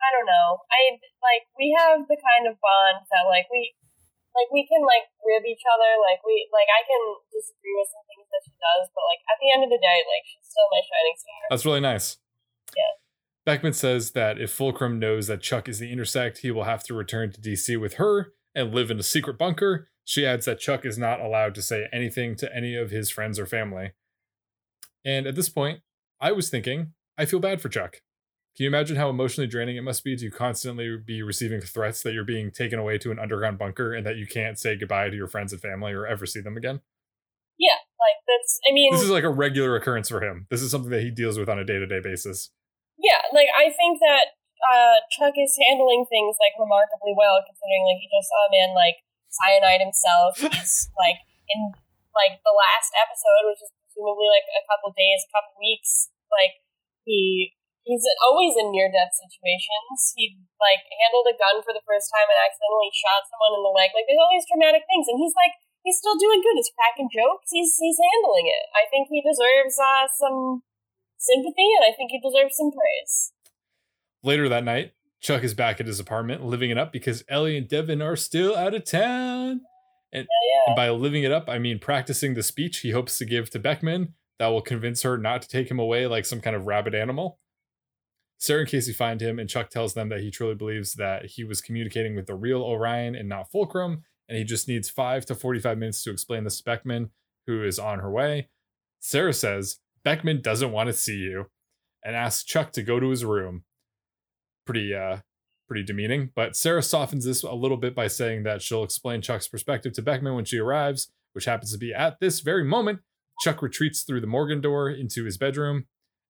I 0.02 0.10
don't 0.14 0.28
know. 0.28 0.62
I 0.70 1.00
like 1.24 1.48
we 1.58 1.74
have 1.78 2.06
the 2.06 2.20
kind 2.20 2.46
of 2.50 2.60
bond 2.60 3.06
that 3.10 3.26
like 3.26 3.48
we 3.50 3.74
like 4.36 4.52
we 4.52 4.68
can 4.68 4.84
like 4.84 5.08
rib 5.24 5.48
each 5.48 5.64
other. 5.66 5.92
Like 6.04 6.22
we 6.28 6.46
like 6.52 6.68
I 6.68 6.84
can 6.84 7.02
disagree 7.32 7.76
with 7.80 7.90
some 7.90 8.06
things 8.06 8.28
that 8.30 8.44
she 8.44 8.54
does, 8.60 8.92
but 8.92 9.04
like 9.08 9.22
at 9.32 9.38
the 9.40 9.50
end 9.50 9.64
of 9.64 9.72
the 9.72 9.80
day, 9.80 10.04
like 10.06 10.26
she's 10.28 10.46
still 10.46 10.68
my 10.70 10.84
shining 10.84 11.18
star. 11.18 11.42
That's 11.50 11.66
really 11.66 11.84
nice. 11.84 12.20
Yeah. 12.76 12.94
Beckman 13.46 13.74
says 13.74 14.12
that 14.12 14.42
if 14.42 14.52
Fulcrum 14.52 14.98
knows 14.98 15.28
that 15.28 15.42
Chuck 15.42 15.70
is 15.70 15.80
the 15.80 15.92
intersect, 15.92 16.40
he 16.40 16.50
will 16.50 16.66
have 16.66 16.84
to 16.86 16.94
return 16.94 17.32
to 17.32 17.40
DC 17.40 17.80
with 17.80 17.96
her 17.96 18.34
and 18.54 18.74
live 18.74 18.90
in 18.90 19.00
a 19.00 19.04
secret 19.04 19.38
bunker. 19.38 19.88
She 20.06 20.26
adds 20.26 20.46
that 20.46 20.60
Chuck 20.60 20.86
is 20.86 20.98
not 20.98 21.20
allowed 21.20 21.56
to 21.56 21.62
say 21.62 21.88
anything 21.92 22.36
to 22.38 22.56
any 22.56 22.76
of 22.76 22.92
his 22.92 23.10
friends 23.10 23.40
or 23.40 23.48
family. 23.48 23.94
And 25.04 25.26
at 25.26 25.36
this 25.36 25.50
point, 25.50 25.82
I 26.22 26.32
was 26.32 26.50
thinking, 26.50 26.94
I 27.18 27.26
feel 27.26 27.40
bad 27.40 27.60
for 27.60 27.70
Chuck. 27.70 28.02
Can 28.56 28.64
you 28.64 28.70
imagine 28.70 28.96
how 28.96 29.10
emotionally 29.10 29.48
draining 29.48 29.76
it 29.76 29.84
must 29.84 30.04
be 30.04 30.16
to 30.16 30.30
constantly 30.32 30.96
be 30.96 31.22
receiving 31.22 31.60
threats 31.60 32.02
that 32.04 32.14
you're 32.14 32.24
being 32.24 32.52
taken 32.52 32.80
away 32.80 32.98
to 33.00 33.12
an 33.12 33.20
underground 33.20 33.58
bunker 33.58 33.94
and 33.94 34.06
that 34.06 34.16
you 34.16 34.26
can't 34.26 34.58
say 34.58 34.78
goodbye 34.78 35.10
to 35.10 35.16
your 35.16 35.28
friends 35.28 35.52
and 35.52 35.62
family 35.62 35.92
or 35.92 36.08
ever 36.08 36.26
see 36.26 36.40
them 36.40 36.56
again? 36.56 36.80
Yeah, 37.60 37.82
like 38.00 38.20
that's. 38.28 38.60
I 38.64 38.72
mean, 38.74 38.94
This 38.94 39.04
is 39.04 39.10
like 39.10 39.24
a 39.24 39.30
regular 39.30 39.76
occurrence 39.76 40.08
for 40.08 40.24
him. 40.24 40.48
This 40.50 40.62
is 40.62 40.72
something 40.72 40.92
that 40.92 41.04
he 41.04 41.12
deals 41.12 41.38
with 41.38 41.50
on 41.50 41.60
a 41.60 41.66
day 41.66 41.80
to 41.80 41.88
day 41.88 42.00
basis. 42.00 42.52
yeah, 42.98 43.20
like 43.34 43.48
I 43.58 43.72
think 43.76 44.00
that 44.00 44.40
uh 44.72 45.04
Chuck 45.12 45.36
is 45.36 45.58
handling 45.68 46.06
things 46.08 46.38
like 46.40 46.56
remarkably 46.60 47.12
well, 47.16 47.44
considering 47.44 47.84
like 47.88 48.00
he 48.00 48.08
just 48.08 48.30
saw 48.32 48.48
a 48.48 48.52
man 48.52 48.76
like 48.76 49.04
cyanide 49.42 49.84
himself. 49.84 50.40
He's 50.56 50.90
like 50.96 51.20
in 51.52 51.76
like 52.16 52.40
the 52.42 52.56
last 52.56 52.96
episode, 52.96 53.52
which 53.52 53.62
is 53.62 53.72
presumably 53.92 54.32
like 54.32 54.48
a 54.56 54.64
couple 54.68 54.96
days, 54.96 55.24
a 55.28 55.32
couple 55.36 55.56
weeks. 55.60 56.10
Like 56.32 56.64
he 57.04 57.54
he's 57.86 58.04
always 58.26 58.58
in 58.58 58.74
near 58.74 58.90
death 58.90 59.14
situations. 59.14 60.16
He 60.18 60.36
like 60.58 60.84
handled 61.06 61.30
a 61.30 61.38
gun 61.38 61.62
for 61.62 61.72
the 61.72 61.86
first 61.86 62.10
time 62.10 62.28
and 62.28 62.40
accidentally 62.42 62.92
shot 62.92 63.30
someone 63.30 63.56
in 63.56 63.64
the 63.64 63.76
leg. 63.76 63.94
Like 63.94 64.10
there's 64.10 64.20
all 64.20 64.34
these 64.34 64.48
traumatic 64.50 64.84
things, 64.90 65.08
and 65.08 65.22
he's 65.22 65.38
like 65.38 65.54
he's 65.86 66.02
still 66.02 66.18
doing 66.18 66.42
good. 66.42 66.58
He's 66.58 66.74
cracking 66.74 67.08
jokes. 67.14 67.54
He's 67.54 67.78
he's 67.78 68.02
handling 68.02 68.50
it. 68.50 68.66
I 68.74 68.90
think 68.90 69.08
he 69.08 69.22
deserves 69.22 69.78
uh, 69.78 70.10
some 70.10 70.66
sympathy, 71.22 71.70
and 71.78 71.86
I 71.86 71.94
think 71.94 72.12
he 72.12 72.20
deserves 72.20 72.58
some 72.58 72.74
praise. 72.74 73.32
Later 74.26 74.50
that 74.50 74.66
night, 74.66 74.98
Chuck 75.26 75.44
is 75.44 75.56
back 75.56 75.80
at 75.80 75.88
his 75.88 76.00
apartment 76.00 76.46
living 76.46 76.70
it 76.70 76.78
up 76.78 76.94
because 76.94 77.24
Ellie 77.28 77.58
and 77.58 77.68
Devin 77.68 78.00
are 78.00 78.16
still 78.16 78.56
out 78.56 78.76
of 78.76 78.86
town. 78.86 79.62
And, 80.14 80.28
Yeah. 80.30 80.62
and 80.68 80.76
by 80.76 80.92
living 80.92 81.24
it 81.24 81.32
up, 81.32 81.50
I 81.50 81.58
mean 81.58 81.80
practicing 81.80 82.36
the 82.36 82.44
speech 82.44 82.82
he 82.82 82.92
hopes 82.92 83.18
to 83.18 83.26
give 83.26 83.50
to 83.50 83.60
Beckman 83.60 84.14
that 84.38 84.50
will 84.50 84.62
convince 84.62 85.02
her 85.02 85.18
not 85.18 85.42
to 85.42 85.48
take 85.48 85.72
him 85.72 85.80
away 85.80 86.06
like 86.06 86.26
some 86.26 86.42
kind 86.42 86.56
of 86.56 86.68
rabid 86.68 86.94
animal. 86.94 87.40
Sarah 88.38 88.60
and 88.60 88.70
Casey 88.70 88.94
find 88.94 89.20
him, 89.20 89.40
and 89.40 89.50
Chuck 89.50 89.72
tells 89.72 89.96
them 89.96 90.10
that 90.10 90.20
he 90.20 90.30
truly 90.30 90.54
believes 90.54 90.94
that 90.94 91.26
he 91.26 91.44
was 91.44 91.60
communicating 91.60 92.16
with 92.16 92.28
the 92.28 92.36
real 92.36 92.62
Orion 92.62 93.16
and 93.16 93.28
not 93.28 93.50
Fulcrum, 93.50 94.04
and 94.30 94.38
he 94.38 94.44
just 94.44 94.68
needs 94.68 94.92
five 94.92 95.26
to 95.26 95.34
45 95.34 95.80
minutes 95.80 96.04
to 96.04 96.12
explain 96.12 96.44
this 96.44 96.58
to 96.60 96.64
Beckman, 96.66 97.10
who 97.48 97.64
is 97.64 97.80
on 97.80 97.98
her 97.98 98.12
way. 98.12 98.50
Sarah 99.00 99.34
says 99.34 99.78
Beckman 100.04 100.42
doesn't 100.42 100.72
want 100.72 100.86
to 100.86 100.94
see 100.94 101.18
you 101.18 101.50
and 102.04 102.16
asks 102.16 102.44
Chuck 102.44 102.72
to 102.74 102.84
go 102.84 103.00
to 103.00 103.10
his 103.10 103.26
room. 103.26 103.64
Pretty, 104.66 104.94
uh, 104.94 105.18
pretty 105.68 105.84
demeaning, 105.84 106.32
but 106.36 106.56
Sarah 106.56 106.84
softens 106.84 107.26
this 107.26 107.44
a 107.44 107.54
little 107.54 107.78
bit 107.78 107.96
by 107.96 108.08
saying 108.08 108.44
that 108.44 108.62
she'll 108.62 108.84
explain 108.84 109.22
Chuck's 109.22 109.48
perspective 109.48 109.94
to 109.94 110.02
Beckman 110.02 110.36
when 110.36 110.46
she 110.46 110.58
arrives, 110.58 111.10
which 111.34 111.46
happens 111.46 111.72
to 111.72 111.78
be 111.78 111.94
at 111.94 112.20
this 112.20 112.40
very 112.40 112.64
moment. 112.64 113.00
Chuck 113.42 113.62
retreats 113.62 114.04
through 114.04 114.22
the 114.22 114.28
Morgan 114.28 114.62
door 114.62 114.90
into 114.90 115.26
his 115.26 115.38
bedroom. 115.38 115.86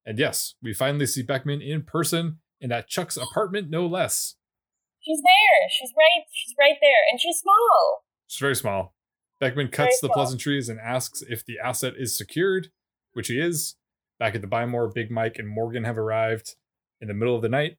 And 0.06 0.18
yes, 0.18 0.56
we 0.62 0.74
finally 0.74 1.06
see 1.06 1.22
Beckman 1.22 1.62
in 1.62 1.84
person 1.84 2.40
and 2.62 2.72
at 2.72 2.88
Chuck's 2.88 3.18
apartment, 3.18 3.70
no 3.70 3.86
less. 3.86 4.36
She's 5.02 5.22
there. 5.22 5.70
She's 5.70 5.94
right. 5.96 6.26
She's 6.32 6.56
right 6.60 6.78
there, 6.82 6.92
and 7.12 7.20
she's 7.22 7.38
small. 7.38 8.06
She's 8.28 8.40
very 8.40 8.56
small. 8.56 8.96
Beckman 9.40 9.68
cuts 9.68 10.00
the 10.00 10.08
small. 10.08 10.16
pleasantries 10.16 10.70
and 10.70 10.80
asks 10.80 11.22
if 11.22 11.46
the 11.46 11.60
asset 11.64 11.94
is 11.98 12.18
secured, 12.18 12.70
which 13.14 13.28
he 13.28 13.40
is. 13.40 13.76
Back 14.18 14.34
at 14.34 14.42
the 14.42 14.48
Buy 14.48 14.66
More, 14.66 14.88
Big 14.88 15.12
Mike 15.12 15.36
and 15.38 15.48
Morgan 15.48 15.84
have 15.84 15.98
arrived 15.98 16.56
in 17.02 17.08
the 17.08 17.14
middle 17.14 17.36
of 17.36 17.42
the 17.42 17.50
night. 17.50 17.78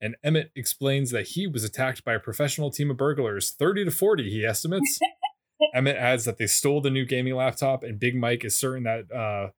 And 0.00 0.16
Emmett 0.22 0.52
explains 0.54 1.10
that 1.10 1.28
he 1.28 1.46
was 1.46 1.64
attacked 1.64 2.04
by 2.04 2.14
a 2.14 2.20
professional 2.20 2.70
team 2.70 2.90
of 2.90 2.96
burglars, 2.96 3.50
30 3.50 3.86
to 3.86 3.90
40, 3.90 4.30
he 4.30 4.44
estimates. 4.44 4.98
Emmett 5.74 5.96
adds 5.96 6.24
that 6.24 6.38
they 6.38 6.46
stole 6.46 6.80
the 6.80 6.90
new 6.90 7.04
gaming 7.04 7.34
laptop, 7.34 7.82
and 7.82 7.98
Big 7.98 8.14
Mike 8.14 8.44
is 8.44 8.56
certain 8.56 8.84
that 8.84 9.10
uh, 9.12 9.50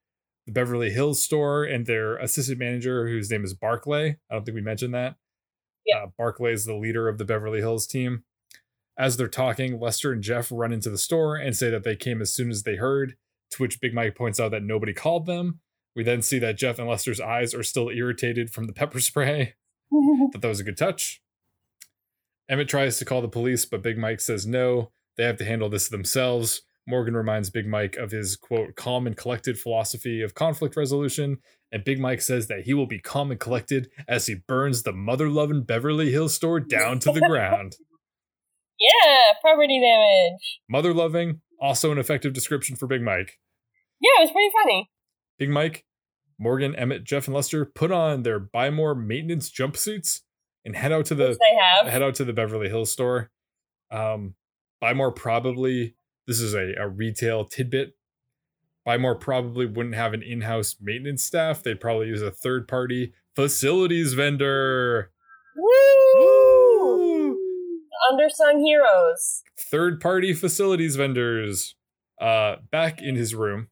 the 0.47 0.53
Beverly 0.53 0.91
Hills 0.91 1.23
store 1.23 1.65
and 1.65 1.85
their 1.85 2.17
assistant 2.17 2.59
manager, 2.59 3.07
whose 3.07 3.31
name 3.31 3.45
is 3.45 3.55
Barclay, 3.55 4.19
I 4.31 4.35
don't 4.35 4.45
think 4.45 4.55
we 4.55 4.63
mentioned 4.63 4.95
that. 4.95 5.17
Yeah. 5.87 6.05
Uh, 6.05 6.07
Barclay 6.17 6.53
is 6.53 6.65
the 6.65 6.75
leader 6.75 7.09
of 7.09 7.19
the 7.19 7.25
Beverly 7.25 7.61
Hills 7.61 7.87
team. 7.87 8.25
As 8.99 9.17
they're 9.17 9.29
talking, 9.29 9.79
Lester 9.81 10.13
and 10.13 10.23
Jeff 10.23 10.51
run 10.51 10.73
into 10.73 10.91
the 10.91 10.99
store 10.99 11.37
and 11.37 11.57
say 11.57 11.71
that 11.71 11.85
they 11.85 11.97
came 11.97 12.21
as 12.21 12.33
soon 12.33 12.51
as 12.51 12.63
they 12.63 12.77
heard, 12.77 13.17
to 13.53 13.63
which 13.63 13.81
Big 13.81 13.95
Mike 13.95 14.15
points 14.15 14.39
out 14.41 14.51
that 14.51 14.63
nobody 14.63 14.93
called 14.93 15.27
them. 15.27 15.61
We 15.97 16.05
then 16.05 16.23
see 16.23 16.39
that 16.39 16.59
Jeff 16.59 16.79
and 16.79 16.89
Lester's 16.89 17.21
eyes 17.21 17.55
are 17.55 17.63
still 17.63 17.89
irritated 17.89 18.51
from 18.51 18.67
the 18.67 18.73
pepper 18.73 19.01
spray. 19.01 19.55
Thought 20.33 20.41
that 20.41 20.49
was 20.49 20.61
a 20.61 20.65
good 20.65 20.77
touch. 20.77 21.21
Emmett 22.49 22.69
tries 22.69 22.99
to 22.99 23.05
call 23.05 23.23
the 23.23 23.29
police, 23.29 23.65
but 23.65 23.83
Big 23.83 23.97
Mike 23.97 24.21
says 24.21 24.47
no, 24.47 24.91
they 25.17 25.25
have 25.25 25.37
to 25.37 25.45
handle 25.45 25.69
this 25.69 25.89
themselves. 25.89 26.63
Morgan 26.87 27.17
reminds 27.17 27.51
Big 27.51 27.67
Mike 27.67 27.97
of 27.97 28.11
his 28.11 28.37
quote, 28.37 28.75
calm 28.75 29.07
and 29.07 29.17
collected 29.17 29.59
philosophy 29.59 30.23
of 30.23 30.35
conflict 30.35 30.77
resolution, 30.77 31.39
and 31.71 31.85
Big 31.85 32.01
Mike 32.01 32.21
says 32.21 32.49
that 32.49 32.63
he 32.63 32.75
will 32.75 32.87
be 32.87 32.99
calm 32.99 33.31
and 33.31 33.39
collected 33.39 33.89
as 34.09 34.27
he 34.27 34.35
burns 34.35 34.83
the 34.83 34.93
mother 34.93 35.29
loving 35.29 35.63
Beverly 35.63 36.11
Hills 36.11 36.35
store 36.35 36.59
down 36.59 36.99
to 37.01 37.13
the 37.13 37.21
ground. 37.21 37.77
Yeah, 38.81 39.35
property 39.43 39.79
damage. 39.79 40.61
Mother 40.67 40.95
loving, 40.95 41.43
also 41.61 41.93
an 41.93 41.99
effective 41.99 42.33
description 42.33 42.77
for 42.77 42.87
Big 42.87 43.03
Mike. 43.03 43.39
Yeah, 44.01 44.23
it 44.23 44.23
was 44.23 44.33
pretty 44.33 44.51
funny. 44.59 44.91
Big 45.39 45.51
Mike, 45.51 45.85
Morgan, 46.41 46.75
Emmett, 46.75 47.05
Jeff, 47.05 47.27
and 47.27 47.37
Lester 47.37 47.67
put 47.67 47.93
on 47.93 48.23
their 48.23 48.39
buy 48.39 48.71
more 48.71 48.95
maintenance 48.95 49.51
jumpsuits 49.51 50.23
and 50.65 50.75
head 50.75 50.91
out 50.91 51.05
to 51.07 51.15
the 51.15 51.39
head 51.85 52.03
out 52.03 52.15
to 52.15 52.25
the 52.25 52.33
Beverly 52.33 52.71
Hills 52.71 52.91
store. 52.91 53.31
Um, 53.91 54.35
buy 54.81 54.95
more 54.95 55.13
probably 55.13 55.97
this 56.27 56.41
is 56.41 56.55
a, 56.55 56.75
a 56.79 56.89
retail 56.89 57.45
tidbit. 57.45 57.95
Buy 58.85 58.97
more 58.97 59.15
probably 59.15 59.67
wouldn't 59.67 59.95
have 59.95 60.15
an 60.15 60.23
in-house 60.23 60.77
maintenance 60.81 61.23
staff. 61.23 61.63
They'd 61.63 61.81
probably 61.81 62.07
use 62.07 62.23
a 62.23 62.31
third-party 62.31 63.13
facilities 63.37 64.15
vendor. 64.15 65.11
Woo! 65.57 67.39
Undersung 68.11 68.65
heroes. 68.65 69.43
Third-party 69.71 70.33
facilities 70.33 70.97
vendors. 70.97 71.75
Uh, 72.19 72.57
back 72.71 73.03
in 73.03 73.17
his 73.17 73.35
room, 73.35 73.69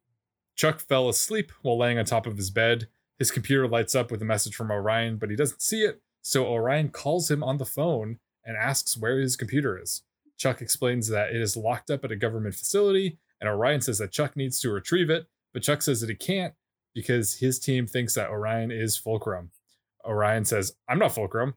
Chuck 0.59 0.81
fell 0.81 1.09
asleep 1.09 1.53
while 1.62 1.79
laying 1.79 1.99
on 1.99 2.05
top 2.05 2.27
of 2.27 2.37
his 2.37 2.51
bed. 2.51 2.88
His 3.16 3.31
computer 3.31 3.68
lights 3.68 3.94
up 3.94 4.11
with 4.11 4.21
a 4.21 4.25
message 4.25 4.57
from 4.57 4.73
Orion, 4.73 5.16
but 5.16 5.31
he 5.31 5.37
doesn't 5.37 5.62
see 5.62 5.83
it. 5.83 6.03
So 6.21 6.47
Orion 6.47 6.88
calls 6.88 7.31
him 7.31 7.44
on 7.44 7.59
the 7.59 7.64
phone 7.64 8.18
and 8.44 8.57
asks 8.57 8.97
where 8.97 9.21
his 9.21 9.37
computer 9.37 9.81
is. 9.81 10.03
Chuck 10.37 10.61
explains 10.61 11.07
that 11.09 11.31
it 11.31 11.40
is 11.40 11.57
locked 11.57 11.90
up 11.90 12.05
at 12.05 12.11
a 12.11 12.16
government 12.16 12.57
facility, 12.57 13.18
and 13.40 13.49
Orion 13.49 13.81
says 13.81 13.99
that 13.99 14.11
Chuck 14.11 14.35
needs 14.35 14.61
to 14.61 14.71
retrieve 14.71 15.11
it, 15.11 15.27
but 15.53 15.62
Chuck 15.62 15.81
says 15.81 16.01
that 16.01 16.11
he 16.11 16.16
can't 16.16 16.55
because 16.92 17.35
his 17.35 17.61
team 17.61 17.87
thinks 17.87 18.14
that 18.14 18.31
Orion 18.31 18.73
is 18.73 18.97
Fulcrum. 18.97 19.53
Orion 20.05 20.44
says, 20.44 20.75
I'm 20.88 20.99
not 20.99 21.12
Fulcrum. 21.12 21.55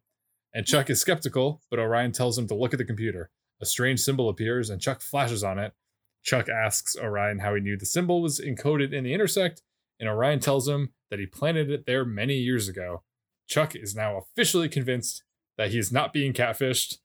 And 0.54 0.68
Chuck 0.68 0.92
is 0.92 1.02
skeptical, 1.02 1.62
but 1.72 1.80
Orion 1.80 2.12
tells 2.12 2.38
him 2.38 2.48
to 2.48 2.56
look 2.56 2.74
at 2.74 2.78
the 2.78 2.86
computer. 2.86 3.32
A 3.62 3.66
strange 3.66 4.00
symbol 4.00 4.30
appears, 4.30 4.70
and 4.70 4.80
Chuck 4.80 5.02
flashes 5.02 5.44
on 5.44 5.58
it. 5.58 5.74
Chuck 6.24 6.48
asks 6.50 6.96
Orion 6.96 7.40
how 7.40 7.56
he 7.56 7.62
knew 7.62 7.78
the 7.78 7.86
symbol 7.86 8.22
was 8.22 8.40
encoded 8.40 8.94
in 8.94 9.04
the 9.04 9.14
intersect, 9.14 9.62
and 10.00 10.08
Orion 10.08 10.40
tells 10.40 10.68
him 10.68 10.94
that 11.10 11.20
he 11.20 11.26
planted 11.26 11.70
it 11.70 11.86
there 11.86 12.06
many 12.06 12.36
years 12.36 12.68
ago. 12.68 13.04
Chuck 13.48 13.76
is 13.76 13.96
now 13.96 14.18
officially 14.18 14.70
convinced 14.70 15.24
that 15.58 15.72
he 15.72 15.78
is 15.78 15.92
not 15.92 16.14
being 16.14 16.34
catfished 16.34 16.98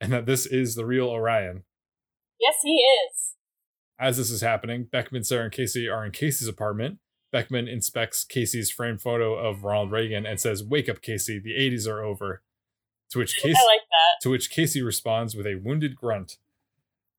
and 0.00 0.12
that 0.12 0.26
this 0.26 0.46
is 0.46 0.74
the 0.74 0.84
real 0.84 1.08
Orion. 1.08 1.62
Yes, 2.40 2.56
he 2.62 2.72
is. 2.72 3.34
As 4.00 4.16
this 4.16 4.30
is 4.30 4.40
happening, 4.40 4.88
Beckman, 4.90 5.22
Sarah, 5.22 5.44
and 5.44 5.52
Casey 5.52 5.88
are 5.88 6.04
in 6.04 6.10
Casey's 6.10 6.48
apartment. 6.48 6.98
Beckman 7.30 7.68
inspects 7.68 8.24
Casey's 8.24 8.70
framed 8.70 9.00
photo 9.00 9.34
of 9.34 9.62
Ronald 9.64 9.92
Reagan 9.92 10.26
and 10.26 10.40
says, 10.40 10.64
Wake 10.64 10.88
up, 10.88 11.00
Casey, 11.02 11.38
the 11.38 11.52
80s 11.52 11.86
are 11.86 12.02
over. 12.02 12.42
To 13.10 13.18
which 13.18 13.36
Casey, 13.36 13.56
I 13.56 13.64
like 13.64 13.80
that. 13.80 14.22
to 14.22 14.30
which 14.30 14.50
Casey 14.50 14.82
responds 14.82 15.36
with 15.36 15.46
a 15.46 15.54
wounded 15.54 15.94
grunt. 15.94 16.38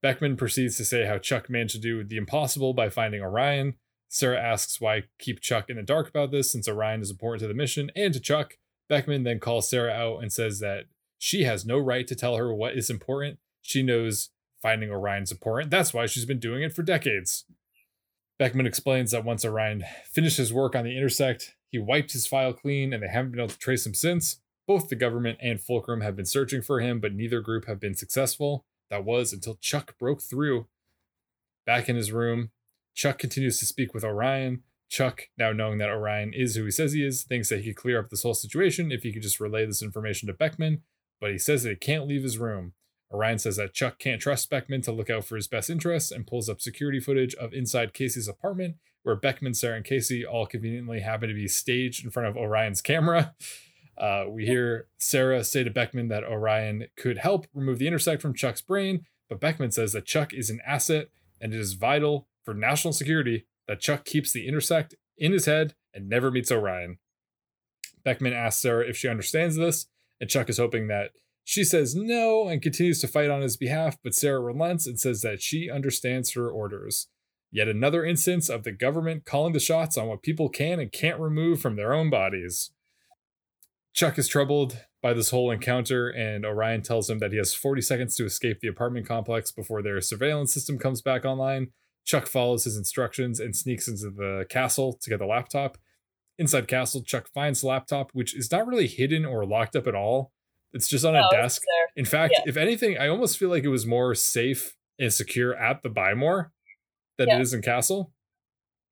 Beckman 0.03 0.35
proceeds 0.35 0.75
to 0.77 0.85
say 0.85 1.05
how 1.05 1.17
Chuck 1.17 1.49
managed 1.49 1.75
to 1.75 1.79
do 1.79 2.03
the 2.03 2.17
impossible 2.17 2.73
by 2.73 2.89
finding 2.89 3.21
Orion. 3.21 3.75
Sarah 4.09 4.39
asks 4.39 4.81
why 4.81 5.03
keep 5.17 5.39
Chuck 5.39 5.69
in 5.69 5.77
the 5.77 5.81
dark 5.81 6.09
about 6.09 6.29
this 6.29 6.51
since 6.51 6.67
Orion 6.67 7.01
is 7.01 7.09
important 7.09 7.39
to 7.39 7.47
the 7.47 7.53
mission 7.53 7.89
and 7.95 8.13
to 8.13 8.19
Chuck. 8.19 8.57
Beckman 8.89 9.23
then 9.23 9.39
calls 9.39 9.69
Sarah 9.69 9.93
out 9.93 10.21
and 10.21 10.31
says 10.31 10.59
that 10.59 10.87
she 11.17 11.45
has 11.45 11.65
no 11.65 11.79
right 11.79 12.05
to 12.05 12.15
tell 12.15 12.35
her 12.35 12.53
what 12.53 12.77
is 12.77 12.89
important. 12.89 13.39
She 13.61 13.81
knows 13.81 14.29
finding 14.61 14.91
Orion's 14.91 15.31
important. 15.31 15.71
That's 15.71 15.93
why 15.93 16.05
she's 16.05 16.25
been 16.25 16.39
doing 16.39 16.63
it 16.63 16.73
for 16.73 16.83
decades. 16.83 17.45
Beckman 18.37 18.67
explains 18.67 19.11
that 19.11 19.23
once 19.23 19.45
Orion 19.45 19.85
finished 20.11 20.37
his 20.37 20.51
work 20.51 20.75
on 20.75 20.83
the 20.83 20.97
intersect, 20.97 21.55
he 21.71 21.79
wiped 21.79 22.11
his 22.11 22.27
file 22.27 22.51
clean 22.51 22.91
and 22.91 23.01
they 23.01 23.07
haven't 23.07 23.31
been 23.31 23.39
able 23.39 23.47
to 23.47 23.57
trace 23.57 23.85
him 23.85 23.93
since. 23.93 24.41
Both 24.67 24.89
the 24.89 24.97
government 24.97 25.39
and 25.41 25.61
Fulcrum 25.61 26.01
have 26.01 26.17
been 26.17 26.25
searching 26.25 26.61
for 26.61 26.81
him, 26.81 26.99
but 26.99 27.13
neither 27.13 27.39
group 27.39 27.67
have 27.67 27.79
been 27.79 27.95
successful. 27.95 28.65
That 28.93 29.05
was 29.05 29.33
until 29.33 29.55
Chuck 29.55 29.97
broke 29.97 30.21
through. 30.21 30.67
Back 31.65 31.89
in 31.89 31.95
his 31.95 32.11
room, 32.11 32.51
Chuck 32.93 33.17
continues 33.17 33.57
to 33.57 33.65
speak 33.65 33.91
with 33.91 34.03
Orion. 34.03 34.61
Chuck, 34.87 35.29
now 35.35 35.51
knowing 35.51 35.79
that 35.79 35.89
Orion 35.89 36.31
is 36.31 36.55
who 36.55 36.65
he 36.65 36.69
says 36.69 36.93
he 36.93 37.03
is, 37.03 37.23
thinks 37.23 37.49
that 37.49 37.61
he 37.61 37.73
could 37.73 37.81
clear 37.81 37.99
up 37.99 38.11
this 38.11 38.21
whole 38.21 38.35
situation 38.35 38.91
if 38.91 39.01
he 39.01 39.11
could 39.11 39.23
just 39.23 39.39
relay 39.39 39.65
this 39.65 39.81
information 39.81 40.27
to 40.27 40.33
Beckman, 40.33 40.83
but 41.19 41.31
he 41.31 41.39
says 41.39 41.63
that 41.63 41.71
he 41.71 41.75
can't 41.75 42.05
leave 42.05 42.21
his 42.21 42.37
room. 42.37 42.73
Orion 43.11 43.39
says 43.39 43.55
that 43.55 43.73
Chuck 43.73 43.97
can't 43.97 44.21
trust 44.21 44.51
Beckman 44.51 44.83
to 44.83 44.91
look 44.91 45.09
out 45.09 45.25
for 45.25 45.37
his 45.37 45.47
best 45.47 45.71
interests 45.71 46.11
and 46.11 46.27
pulls 46.27 46.47
up 46.47 46.61
security 46.61 46.99
footage 46.99 47.33
of 47.33 47.51
inside 47.51 47.95
Casey's 47.95 48.27
apartment, 48.27 48.75
where 49.01 49.15
Beckman, 49.15 49.55
Sarah, 49.55 49.77
and 49.77 49.85
Casey 49.85 50.23
all 50.23 50.45
conveniently 50.45 50.99
happen 50.99 51.29
to 51.29 51.33
be 51.35 51.47
staged 51.47 52.05
in 52.05 52.11
front 52.11 52.29
of 52.29 52.37
Orion's 52.37 52.83
camera. 52.83 53.33
Uh, 53.97 54.25
we 54.27 54.45
hear 54.45 54.87
Sarah 54.97 55.43
say 55.43 55.63
to 55.63 55.69
Beckman 55.69 56.07
that 56.07 56.23
Orion 56.23 56.87
could 56.97 57.19
help 57.19 57.47
remove 57.53 57.79
the 57.79 57.87
intersect 57.87 58.21
from 58.21 58.33
Chuck's 58.33 58.61
brain, 58.61 59.05
but 59.29 59.39
Beckman 59.39 59.71
says 59.71 59.93
that 59.93 60.05
Chuck 60.05 60.33
is 60.33 60.49
an 60.49 60.59
asset 60.65 61.09
and 61.39 61.53
it 61.53 61.59
is 61.59 61.73
vital 61.73 62.27
for 62.43 62.53
national 62.53 62.93
security 62.93 63.45
that 63.67 63.79
Chuck 63.79 64.05
keeps 64.05 64.31
the 64.31 64.47
intersect 64.47 64.95
in 65.17 65.31
his 65.31 65.45
head 65.45 65.75
and 65.93 66.09
never 66.09 66.31
meets 66.31 66.51
Orion. 66.51 66.97
Beckman 68.03 68.33
asks 68.33 68.61
Sarah 68.61 68.87
if 68.87 68.97
she 68.97 69.07
understands 69.07 69.55
this, 69.55 69.87
and 70.19 70.29
Chuck 70.29 70.49
is 70.49 70.57
hoping 70.57 70.87
that 70.87 71.11
she 71.43 71.63
says 71.63 71.95
no 71.95 72.47
and 72.47 72.61
continues 72.61 73.01
to 73.01 73.07
fight 73.07 73.29
on 73.29 73.41
his 73.41 73.57
behalf, 73.57 73.97
but 74.03 74.15
Sarah 74.15 74.39
relents 74.39 74.87
and 74.87 74.99
says 74.99 75.21
that 75.21 75.41
she 75.41 75.69
understands 75.69 76.33
her 76.33 76.49
orders. 76.49 77.07
Yet 77.51 77.67
another 77.67 78.03
instance 78.03 78.49
of 78.49 78.63
the 78.63 78.71
government 78.71 79.25
calling 79.25 79.53
the 79.53 79.59
shots 79.59 79.97
on 79.97 80.07
what 80.07 80.23
people 80.23 80.49
can 80.49 80.79
and 80.79 80.91
can't 80.91 81.19
remove 81.19 81.61
from 81.61 81.75
their 81.75 81.93
own 81.93 82.09
bodies. 82.09 82.71
Chuck 83.93 84.17
is 84.17 84.27
troubled 84.27 84.77
by 85.01 85.13
this 85.13 85.29
whole 85.29 85.51
encounter, 85.51 86.09
and 86.09 86.45
Orion 86.45 86.81
tells 86.81 87.09
him 87.09 87.19
that 87.19 87.31
he 87.31 87.37
has 87.37 87.53
40 87.53 87.81
seconds 87.81 88.15
to 88.15 88.25
escape 88.25 88.59
the 88.59 88.67
apartment 88.67 89.07
complex 89.07 89.51
before 89.51 89.81
their 89.81 90.01
surveillance 90.01 90.53
system 90.53 90.79
comes 90.79 91.01
back 91.01 91.25
online. 91.25 91.67
Chuck 92.05 92.25
follows 92.27 92.63
his 92.63 92.75
instructions 92.77 93.39
and 93.39 93.55
sneaks 93.55 93.87
into 93.87 94.09
the 94.09 94.45
castle 94.49 94.97
to 95.01 95.09
get 95.09 95.19
the 95.19 95.25
laptop. 95.25 95.77
Inside 96.39 96.67
castle, 96.67 97.03
Chuck 97.03 97.29
finds 97.33 97.61
the 97.61 97.67
laptop, 97.67 98.09
which 98.13 98.35
is 98.35 98.51
not 98.51 98.65
really 98.65 98.87
hidden 98.87 99.25
or 99.25 99.45
locked 99.45 99.75
up 99.75 99.85
at 99.87 99.95
all. 99.95 100.31
It's 100.73 100.87
just 100.87 101.05
on 101.05 101.15
a 101.15 101.19
Oh, 101.19 101.27
it's 101.31 101.33
desk. 101.35 101.61
In 101.95 102.05
fact, 102.05 102.33
Yeah. 102.37 102.43
if 102.49 102.57
anything, 102.57 102.97
I 102.97 103.07
almost 103.07 103.37
feel 103.37 103.49
like 103.49 103.63
it 103.63 103.67
was 103.69 103.85
more 103.85 104.15
safe 104.15 104.75
and 104.97 105.13
secure 105.13 105.55
at 105.55 105.83
the 105.83 105.89
Buy 105.89 106.15
More 106.15 106.51
than 107.17 107.27
Yeah. 107.29 107.37
it 107.37 107.41
is 107.41 107.53
in 107.53 107.61
Castle. 107.61 108.11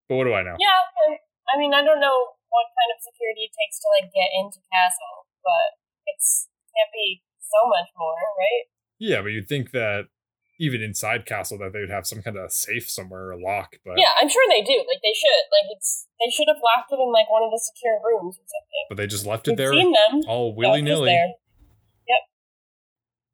But 0.08 0.16
what 0.18 0.26
do 0.26 0.34
I 0.34 0.44
know? 0.44 0.56
Yeah, 0.60 1.18
I 1.54 1.58
mean, 1.58 1.74
I 1.74 1.84
don't 1.84 2.00
know 2.00 2.28
what 2.52 2.68
kind 2.76 2.92
of 2.94 3.00
security 3.02 3.48
it 3.48 3.54
takes 3.56 3.80
to 3.82 3.88
like 3.98 4.12
get 4.12 4.30
into 4.36 4.60
Castle, 4.70 5.26
but 5.42 5.80
it's 6.06 6.52
can't 6.76 6.92
be 6.94 7.24
so 7.40 7.64
much 7.68 7.90
more, 7.98 8.16
right? 8.38 8.64
Yeah, 9.00 9.20
but 9.26 9.32
you'd 9.34 9.48
think 9.50 9.72
that 9.72 10.08
even 10.60 10.80
inside 10.84 11.26
Castle 11.26 11.58
that 11.58 11.74
they 11.74 11.80
would 11.82 11.90
have 11.90 12.06
some 12.06 12.22
kind 12.22 12.38
of 12.38 12.52
safe 12.54 12.86
somewhere 12.90 13.32
or 13.34 13.40
lock. 13.40 13.76
But 13.84 13.98
Yeah, 13.98 14.14
I'm 14.22 14.30
sure 14.30 14.44
they 14.48 14.62
do. 14.62 14.78
Like 14.88 15.02
they 15.02 15.16
should. 15.18 15.44
Like 15.50 15.68
it's 15.76 16.06
they 16.22 16.30
should 16.30 16.48
have 16.48 16.62
locked 16.62 16.92
it 16.94 17.00
in 17.02 17.12
like 17.12 17.32
one 17.32 17.42
of 17.44 17.50
the 17.52 17.60
secure 17.60 17.98
rooms 18.04 18.38
or 18.38 18.46
something. 18.46 18.84
but 18.88 18.96
they 19.02 19.08
just 19.08 19.26
left 19.26 19.48
it 19.48 19.52
We've 19.52 19.58
there 19.58 19.74
seen 19.74 19.92
them. 19.92 20.22
all 20.28 20.54
willy 20.56 20.82
nilly. 20.84 21.10
there. 21.10 21.34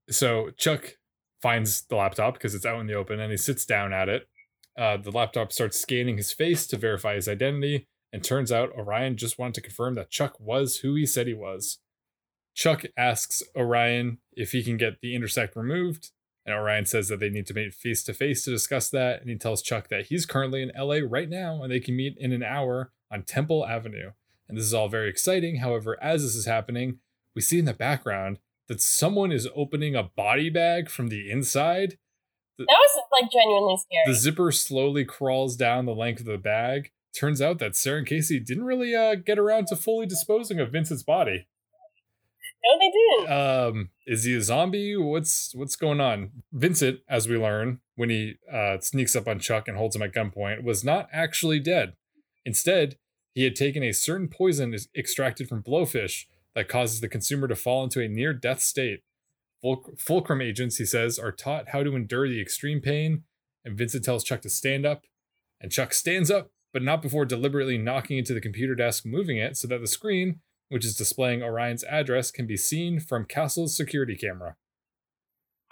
So 0.09 0.51
Chuck 0.57 0.93
finds 1.41 1.81
the 1.87 1.95
laptop 1.97 2.35
because 2.35 2.55
it's 2.55 2.65
out 2.65 2.79
in 2.79 2.87
the 2.87 2.93
open 2.93 3.19
and 3.19 3.29
he 3.31 3.37
sits 3.37 3.65
down 3.65 3.91
at 3.93 4.07
it. 4.09 4.27
Uh, 4.79 4.97
the 4.97 5.11
laptop 5.11 5.51
starts 5.51 5.79
scanning 5.79 6.17
his 6.17 6.31
face 6.31 6.67
to 6.67 6.77
verify 6.77 7.15
his 7.15 7.27
identity, 7.27 7.87
and 8.11 8.23
turns 8.23 8.51
out 8.51 8.71
Orion 8.77 9.17
just 9.17 9.37
wanted 9.37 9.55
to 9.55 9.61
confirm 9.61 9.95
that 9.95 10.09
Chuck 10.09 10.39
was 10.39 10.77
who 10.77 10.95
he 10.95 11.05
said 11.05 11.27
he 11.27 11.33
was. 11.33 11.79
Chuck 12.53 12.85
asks 12.97 13.43
Orion 13.55 14.17
if 14.33 14.51
he 14.51 14.63
can 14.63 14.77
get 14.77 15.01
the 15.01 15.15
intersect 15.15 15.55
removed, 15.55 16.11
and 16.47 16.55
Orion 16.55 16.85
says 16.85 17.09
that 17.09 17.19
they 17.19 17.29
need 17.29 17.45
to 17.47 17.53
meet 17.53 17.73
face 17.73 18.03
to 18.05 18.13
face 18.13 18.45
to 18.45 18.51
discuss 18.51 18.89
that. 18.89 19.19
And 19.19 19.29
he 19.29 19.35
tells 19.35 19.61
Chuck 19.61 19.89
that 19.89 20.07
he's 20.07 20.25
currently 20.25 20.63
in 20.63 20.71
LA 20.77 20.99
right 21.07 21.29
now 21.29 21.61
and 21.61 21.71
they 21.71 21.81
can 21.81 21.95
meet 21.95 22.15
in 22.17 22.31
an 22.31 22.41
hour 22.41 22.93
on 23.11 23.23
Temple 23.23 23.67
Avenue. 23.67 24.11
And 24.47 24.57
this 24.57 24.65
is 24.65 24.73
all 24.73 24.87
very 24.87 25.09
exciting. 25.09 25.57
However, 25.57 26.01
as 26.01 26.23
this 26.23 26.35
is 26.35 26.45
happening, 26.45 26.99
we 27.35 27.41
see 27.41 27.59
in 27.59 27.65
the 27.65 27.73
background 27.73 28.39
that 28.69 28.81
someone 28.81 29.33
is 29.33 29.49
opening 29.55 29.93
a 29.93 30.03
body 30.03 30.49
bag 30.49 30.89
from 30.89 31.09
the 31.09 31.29
inside. 31.29 31.97
That 32.57 32.65
was 32.67 33.03
like 33.11 33.29
genuinely 33.29 33.77
scary. 33.77 34.03
The 34.07 34.19
zipper 34.19 34.51
slowly 34.53 35.03
crawls 35.03 35.57
down 35.57 35.85
the 35.85 35.93
length 35.93 36.21
of 36.21 36.27
the 36.27 36.37
bag. 36.37 36.91
Turns 37.17 37.41
out 37.41 37.57
that 37.59 37.75
Sarah 37.75 37.99
and 37.99 38.07
Casey 38.07 38.39
didn't 38.39 38.65
really 38.65 38.93
uh, 38.95 39.15
get 39.15 39.39
around 39.39 39.67
to 39.67 39.75
fully 39.75 40.05
disposing 40.05 40.59
of 40.59 40.71
Vincent's 40.71 41.01
body. 41.03 41.47
no, 42.63 42.79
they 42.79 42.91
didn't. 42.91 43.31
Um, 43.31 43.89
is 44.05 44.25
he 44.25 44.35
a 44.35 44.41
zombie? 44.41 44.95
What's 44.95 45.55
what's 45.55 45.75
going 45.75 45.99
on? 45.99 46.31
Vincent, 46.51 46.99
as 47.09 47.27
we 47.27 47.37
learn 47.37 47.79
when 47.95 48.09
he 48.09 48.35
uh, 48.51 48.79
sneaks 48.81 49.15
up 49.15 49.27
on 49.27 49.39
Chuck 49.39 49.67
and 49.67 49.77
holds 49.77 49.95
him 49.95 50.03
at 50.03 50.13
gunpoint, 50.13 50.63
was 50.63 50.83
not 50.83 51.07
actually 51.11 51.59
dead. 51.59 51.93
Instead, 52.45 52.97
he 53.33 53.43
had 53.43 53.55
taken 53.55 53.81
a 53.81 53.93
certain 53.93 54.27
poison 54.27 54.75
extracted 54.95 55.49
from 55.49 55.63
blowfish 55.63 56.25
that 56.53 56.67
causes 56.69 57.01
the 57.01 57.09
consumer 57.09 57.47
to 57.47 57.55
fall 57.55 57.83
into 57.83 58.01
a 58.01 58.07
near 58.07 58.33
death 58.33 58.61
state. 58.61 59.01
Fulc- 59.63 59.99
Fulcrum 59.99 60.41
agents, 60.41 60.77
he 60.77 60.85
says, 60.85 61.17
are 61.17 61.31
taught 61.31 61.69
how 61.69 61.81
to 61.81 61.95
endure 61.95 62.27
the 62.27 62.41
extreme 62.41 62.79
pain, 62.79 63.23
and 63.65 63.77
Vincent 63.77 64.05
tells 64.05 64.23
Chuck 64.23 64.41
to 64.41 64.49
stand 64.49 64.85
up, 64.85 65.05
and 65.59 65.71
Chuck 65.71 65.93
stands 65.93 66.29
up, 66.29 66.51
but 66.77 66.85
not 66.85 67.01
before 67.01 67.25
deliberately 67.25 67.73
knocking 67.73 68.21
into 68.21 68.37
the 68.37 68.43
computer 68.43 68.77
desk, 68.77 69.01
moving 69.01 69.41
it 69.41 69.57
so 69.57 69.65
that 69.65 69.81
the 69.81 69.89
screen, 69.89 70.45
which 70.69 70.85
is 70.85 70.93
displaying 70.93 71.41
Orion's 71.41 71.81
address, 71.89 72.29
can 72.29 72.45
be 72.45 72.53
seen 72.53 73.01
from 73.01 73.25
Castle's 73.25 73.73
security 73.73 74.13
camera. 74.13 74.53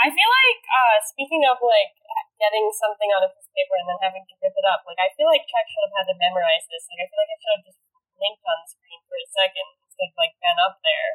I 0.01 0.09
feel 0.09 0.31
like 0.41 0.61
uh 0.65 0.97
speaking 1.05 1.45
of 1.45 1.61
like 1.61 1.93
getting 2.41 2.73
something 2.73 3.13
out 3.13 3.21
of 3.21 3.37
of 3.37 3.45
paper 3.53 3.77
and 3.77 3.85
then 3.85 4.01
having 4.01 4.25
to 4.25 4.33
rip 4.41 4.57
it 4.57 4.65
up. 4.65 4.81
Like 4.89 4.97
I 4.97 5.13
feel 5.13 5.29
like 5.29 5.45
Chuck 5.45 5.69
should 5.69 5.85
have 5.93 5.95
had 6.01 6.07
to 6.09 6.17
memorize 6.17 6.65
this. 6.73 6.89
Like 6.89 7.05
I 7.05 7.07
feel 7.13 7.21
like 7.21 7.29
I 7.29 7.37
should 7.37 7.53
have 7.53 7.65
just 7.69 7.79
blinked 8.17 8.41
on 8.49 8.57
the 8.65 8.69
screen 8.73 9.01
for 9.05 9.13
a 9.21 9.27
second 9.29 9.67
instead 9.85 10.09
of 10.09 10.15
like 10.17 10.33
been 10.41 10.57
up 10.57 10.75
there. 10.81 11.09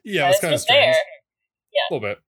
Yeah, 0.00 0.32
But 0.32 0.32
it's 0.32 0.40
kind 0.40 0.56
of 0.56 0.64
strange. 0.64 0.96
there. 0.96 1.12
A 1.76 1.92
little 1.92 2.08
bit. 2.08 2.24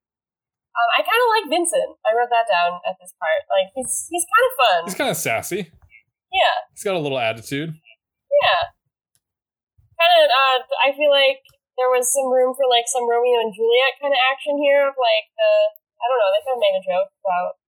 Um, 0.76 0.88
I 0.92 1.00
kind 1.00 1.22
of 1.24 1.28
like 1.32 1.46
Vincent. 1.56 1.90
I 2.04 2.12
wrote 2.12 2.28
that 2.28 2.44
down 2.52 2.84
at 2.84 3.00
this 3.00 3.16
part. 3.16 3.48
Like 3.48 3.72
he's 3.72 4.04
he's 4.12 4.28
kind 4.28 4.44
of 4.44 4.52
fun. 4.60 4.80
He's 4.92 4.98
kind 5.00 5.08
of 5.08 5.16
sassy. 5.16 5.72
Yeah, 6.32 6.56
He's 6.74 6.84
got 6.84 6.96
a 6.96 7.02
little 7.02 7.18
attitude. 7.18 7.72
yeah. 7.72 8.62
Kind 9.98 10.14
of. 10.14 10.30
Uh, 10.30 10.58
I 10.86 10.94
feel 10.94 11.10
like 11.10 11.42
there 11.74 11.90
was 11.90 12.06
some 12.06 12.30
room 12.30 12.54
for 12.54 12.66
like 12.70 12.86
some 12.86 13.06
Romeo 13.06 13.42
and 13.42 13.50
Juliet 13.50 13.98
kind 13.98 14.14
of 14.14 14.20
action 14.30 14.58
here. 14.62 14.86
Of 14.86 14.94
like 14.94 15.26
the 15.34 15.50
I 15.98 16.04
don't 16.06 16.20
know. 16.22 16.30
They 16.30 16.42
could 16.46 16.54
have 16.54 16.62
made 16.62 16.78
a 16.78 16.84
joke 16.86 17.10
about 17.18 17.58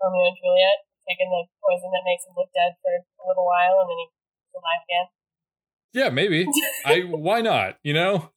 Romeo 0.00 0.32
and 0.32 0.38
Juliet 0.40 0.78
taking 1.04 1.30
the 1.30 1.46
poison 1.62 1.92
that 1.94 2.02
makes 2.02 2.26
him 2.26 2.34
look 2.34 2.50
dead 2.50 2.74
for 2.82 2.90
a 2.90 3.24
little 3.30 3.46
while 3.46 3.78
and 3.78 3.88
then 3.88 3.98
he's 4.02 4.56
alive 4.56 4.82
again. 4.82 5.06
Yeah, 5.94 6.08
maybe. 6.10 6.44
I 6.84 7.06
why 7.08 7.40
not? 7.40 7.78
You 7.84 7.94
know? 7.94 8.32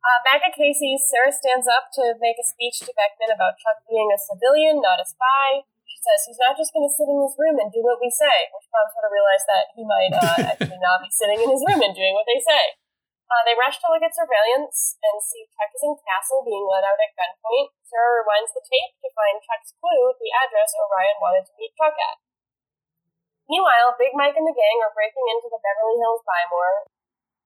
Uh, 0.00 0.18
back 0.24 0.40
at 0.40 0.56
Casey's, 0.56 1.04
Sarah 1.04 1.32
stands 1.32 1.68
up 1.68 1.92
to 1.92 2.16
make 2.24 2.40
a 2.40 2.46
speech 2.46 2.80
to 2.88 2.92
Beckman 2.96 3.36
about 3.36 3.60
Chuck 3.60 3.84
being 3.84 4.08
a 4.08 4.16
civilian, 4.16 4.80
not 4.80 4.96
a 4.96 5.04
spy. 5.04 5.68
Says 6.00 6.24
he's 6.24 6.40
not 6.40 6.56
just 6.56 6.72
going 6.72 6.88
to 6.88 6.96
sit 6.96 7.12
in 7.12 7.20
his 7.20 7.36
room 7.36 7.60
and 7.60 7.68
do 7.68 7.84
what 7.84 8.00
we 8.00 8.08
say, 8.08 8.48
which 8.56 8.64
prompts 8.72 8.96
her 8.96 9.04
to 9.04 9.12
realize 9.12 9.44
that 9.44 9.68
he 9.76 9.84
might 9.84 10.16
uh, 10.16 10.40
actually 10.56 10.80
not 10.80 11.04
be 11.04 11.12
sitting 11.12 11.44
in 11.44 11.52
his 11.52 11.60
room 11.60 11.84
and 11.84 11.92
doing 11.92 12.16
what 12.16 12.24
they 12.24 12.40
say. 12.40 12.80
Uh, 13.28 13.44
they 13.44 13.54
rush 13.54 13.76
to 13.78 13.86
look 13.92 14.02
at 14.02 14.16
surveillance 14.16 14.96
and 15.04 15.20
see 15.20 15.44
Chuck 15.54 15.70
is 15.76 15.84
in 15.84 15.94
Castle 16.02 16.42
being 16.42 16.64
led 16.64 16.82
out 16.88 16.98
at 16.98 17.14
gunpoint. 17.14 17.76
Sarah 17.84 18.24
rewinds 18.24 18.50
the 18.56 18.64
tape 18.64 18.96
to 19.04 19.12
find 19.12 19.44
Chuck's 19.44 19.76
clue, 19.76 20.16
the 20.16 20.32
address 20.34 20.72
Orion 20.74 21.20
wanted 21.20 21.44
to 21.46 21.54
meet 21.60 21.76
Chuck 21.76 21.94
at. 21.94 22.18
Meanwhile, 23.46 24.00
Big 24.00 24.16
Mike 24.16 24.34
and 24.34 24.48
the 24.48 24.56
gang 24.56 24.82
are 24.82 24.96
breaking 24.96 25.26
into 25.30 25.52
the 25.52 25.62
Beverly 25.62 26.00
Hills 26.00 26.24
Buy 26.24 26.48
More, 26.48 26.90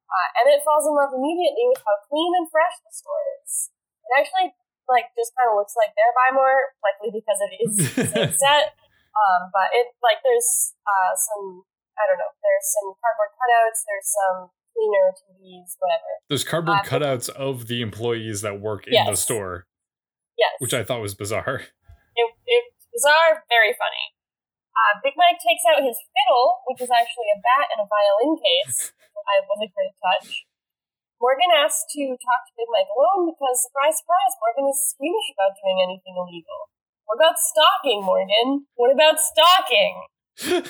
uh, 0.08 0.28
Emmett 0.40 0.62
falls 0.62 0.86
in 0.86 0.94
love 0.94 1.12
immediately 1.16 1.66
with 1.68 1.82
how 1.82 1.96
clean 2.06 2.32
and 2.38 2.46
fresh 2.48 2.78
the 2.84 2.92
store 2.92 3.24
is. 3.42 3.72
It 4.04 4.12
actually, 4.14 4.54
like, 4.88 5.10
just 5.16 5.32
kind 5.36 5.48
of 5.50 5.56
looks 5.58 5.74
like 5.76 5.92
they 5.96 6.02
their 6.04 6.14
Buy 6.16 6.28
More, 6.34 6.58
likely 6.84 7.10
because 7.14 7.38
it 7.44 7.52
is 7.62 7.72
the 7.94 8.04
same 8.08 8.34
set. 8.36 8.76
Um, 9.14 9.48
but 9.54 9.70
it, 9.72 9.94
like, 10.02 10.18
there's 10.26 10.74
uh, 10.82 11.12
some, 11.14 11.62
I 11.94 12.04
don't 12.10 12.18
know, 12.18 12.32
there's 12.42 12.66
some 12.74 12.92
cardboard 12.98 13.32
cutouts, 13.38 13.80
there's 13.86 14.10
some 14.10 14.38
cleaner 14.74 15.06
TVs, 15.14 15.78
whatever. 15.78 16.10
There's 16.26 16.42
cardboard 16.44 16.82
Uh, 16.82 16.88
cutouts 16.90 17.28
of 17.30 17.70
the 17.70 17.78
employees 17.80 18.42
that 18.42 18.58
work 18.58 18.86
in 18.90 18.98
the 18.98 19.14
store, 19.14 19.70
Yes. 20.34 20.58
which 20.58 20.74
I 20.74 20.82
thought 20.82 20.98
was 21.00 21.14
bizarre. 21.14 21.62
it, 22.18 22.26
it's 22.46 22.86
bizarre, 22.90 23.46
very 23.46 23.70
funny. 23.78 24.14
Uh, 24.74 24.98
Big 25.06 25.14
Mike 25.14 25.38
takes 25.38 25.62
out 25.70 25.78
his 25.86 25.94
fiddle, 26.10 26.58
which 26.66 26.82
is 26.82 26.90
actually 26.90 27.30
a 27.30 27.38
bat 27.38 27.70
and 27.70 27.78
a 27.80 27.88
violin 27.88 28.34
case. 28.42 28.90
I 29.30 29.40
was 29.46 29.62
a 29.62 29.70
great 29.70 29.94
touch. 30.02 30.42
Morgan 31.24 31.56
asks 31.56 31.88
to 31.96 32.20
talk 32.20 32.44
to 32.44 32.52
Big 32.52 32.68
Mike 32.68 32.92
alone 32.92 33.32
because, 33.32 33.64
surprise, 33.64 33.96
surprise, 33.96 34.36
Morgan 34.44 34.68
is 34.68 34.76
squeamish 34.92 35.32
about 35.32 35.56
doing 35.56 35.80
anything 35.80 36.20
illegal. 36.20 36.68
What 37.08 37.16
about 37.16 37.40
stalking, 37.40 38.04
Morgan? 38.04 38.68
What 38.76 38.92
about 38.92 39.16
stalking? 39.16 40.04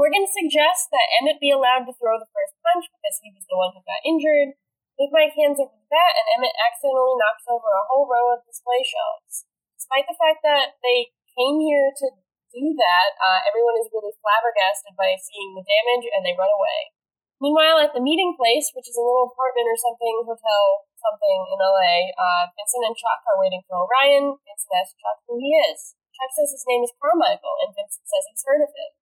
Morgan 0.00 0.24
suggests 0.24 0.88
that 0.88 1.12
Emmett 1.20 1.36
be 1.36 1.52
allowed 1.52 1.84
to 1.84 1.92
throw 2.00 2.16
the 2.16 2.32
first 2.32 2.56
punch 2.64 2.88
because 2.88 3.20
he 3.20 3.28
was 3.36 3.44
the 3.44 3.60
one 3.60 3.76
who 3.76 3.84
got 3.84 4.00
injured. 4.08 4.56
Big 4.96 5.12
Mike 5.12 5.36
hands 5.36 5.60
over 5.60 5.76
the 5.76 5.92
bat, 5.92 6.16
and 6.16 6.40
Emmett 6.40 6.56
accidentally 6.56 7.20
knocks 7.20 7.44
over 7.44 7.68
a 7.68 7.84
whole 7.92 8.08
row 8.08 8.32
of 8.32 8.48
display 8.48 8.80
shelves. 8.80 9.44
Despite 9.76 10.08
the 10.08 10.16
fact 10.16 10.40
that 10.48 10.80
they 10.80 11.12
came 11.36 11.60
here 11.60 11.92
to 11.92 12.08
do 12.56 12.72
that, 12.72 13.20
uh, 13.20 13.44
everyone 13.44 13.76
is 13.84 13.92
really 13.92 14.16
flabbergasted 14.24 14.96
by 14.96 15.20
seeing 15.20 15.52
the 15.52 15.68
damage 15.68 16.08
and 16.08 16.24
they 16.24 16.32
run 16.32 16.48
away. 16.48 16.96
Meanwhile, 17.40 17.80
at 17.80 17.96
the 17.96 18.04
meeting 18.04 18.36
place, 18.36 18.68
which 18.76 18.84
is 18.84 19.00
a 19.00 19.04
little 19.04 19.32
apartment 19.32 19.64
or 19.64 19.78
something, 19.80 20.12
hotel, 20.28 20.84
something 21.00 21.38
in 21.48 21.56
LA, 21.56 22.12
uh, 22.12 22.44
Vincent 22.52 22.84
and 22.84 22.96
Chuck 22.96 23.24
are 23.32 23.40
waiting 23.40 23.64
for 23.64 23.80
Orion. 23.80 24.36
Vincent 24.44 24.72
asks 24.76 24.92
Chuck 25.00 25.24
who 25.24 25.40
he 25.40 25.48
is. 25.72 25.96
Chuck 26.12 26.30
says 26.36 26.52
his 26.52 26.68
name 26.68 26.84
is 26.84 26.92
Carmichael, 27.00 27.56
and 27.64 27.72
Vincent 27.72 28.04
says 28.04 28.28
he's 28.28 28.44
heard 28.44 28.60
of 28.60 28.68
him. 28.68 28.92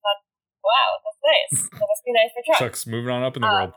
But, 0.00 0.24
wow, 0.64 0.90
that's 1.04 1.20
nice. 1.20 1.54
That 1.78 1.84
must 1.92 2.04
be 2.08 2.16
nice 2.16 2.32
for 2.32 2.42
Chuck. 2.48 2.58
Chuck's 2.64 2.84
moving 2.88 3.12
on 3.12 3.20
up 3.20 3.36
in 3.36 3.44
the 3.44 3.52
Uh, 3.52 3.68
world. 3.68 3.76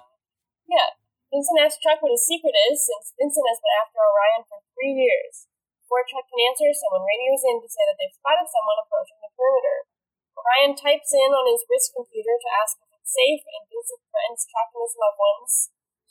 Yeah. 0.72 0.96
Vincent 1.28 1.60
asks 1.60 1.84
Chuck 1.84 2.00
what 2.00 2.16
his 2.16 2.24
secret 2.24 2.56
is, 2.72 2.80
since 2.88 3.12
Vincent 3.20 3.44
has 3.44 3.60
been 3.60 3.76
after 3.76 4.00
Orion 4.00 4.48
for 4.48 4.64
three 4.72 4.96
years. 4.96 5.52
Before 5.84 6.08
Chuck 6.08 6.24
can 6.32 6.39
answer, 6.48 6.72
someone 6.72 7.04
radios 7.04 7.44
in 7.44 7.60
to 7.60 7.68
say 7.68 7.84
that 7.92 8.00
they've 8.00 8.16
spotted 8.16 8.48
someone 8.48 8.80
approaching 8.80 9.20
the 9.20 9.32
perimeter. 9.36 9.92
Orion 10.39 10.80
types 10.80 11.12
in 11.12 11.36
on 11.36 11.44
his 11.52 11.68
wrist 11.68 11.92
computer 11.92 12.36
to 12.39 12.50
ask 12.56 12.80
if 12.80 12.91
safe, 13.06 13.43
and 13.45 13.64
Vincent 13.68 14.02
threatens 14.08 14.45
Chuck 14.47 14.70
and 14.74 14.82
his 14.86 14.95
loved 14.97 15.20
ones 15.20 15.52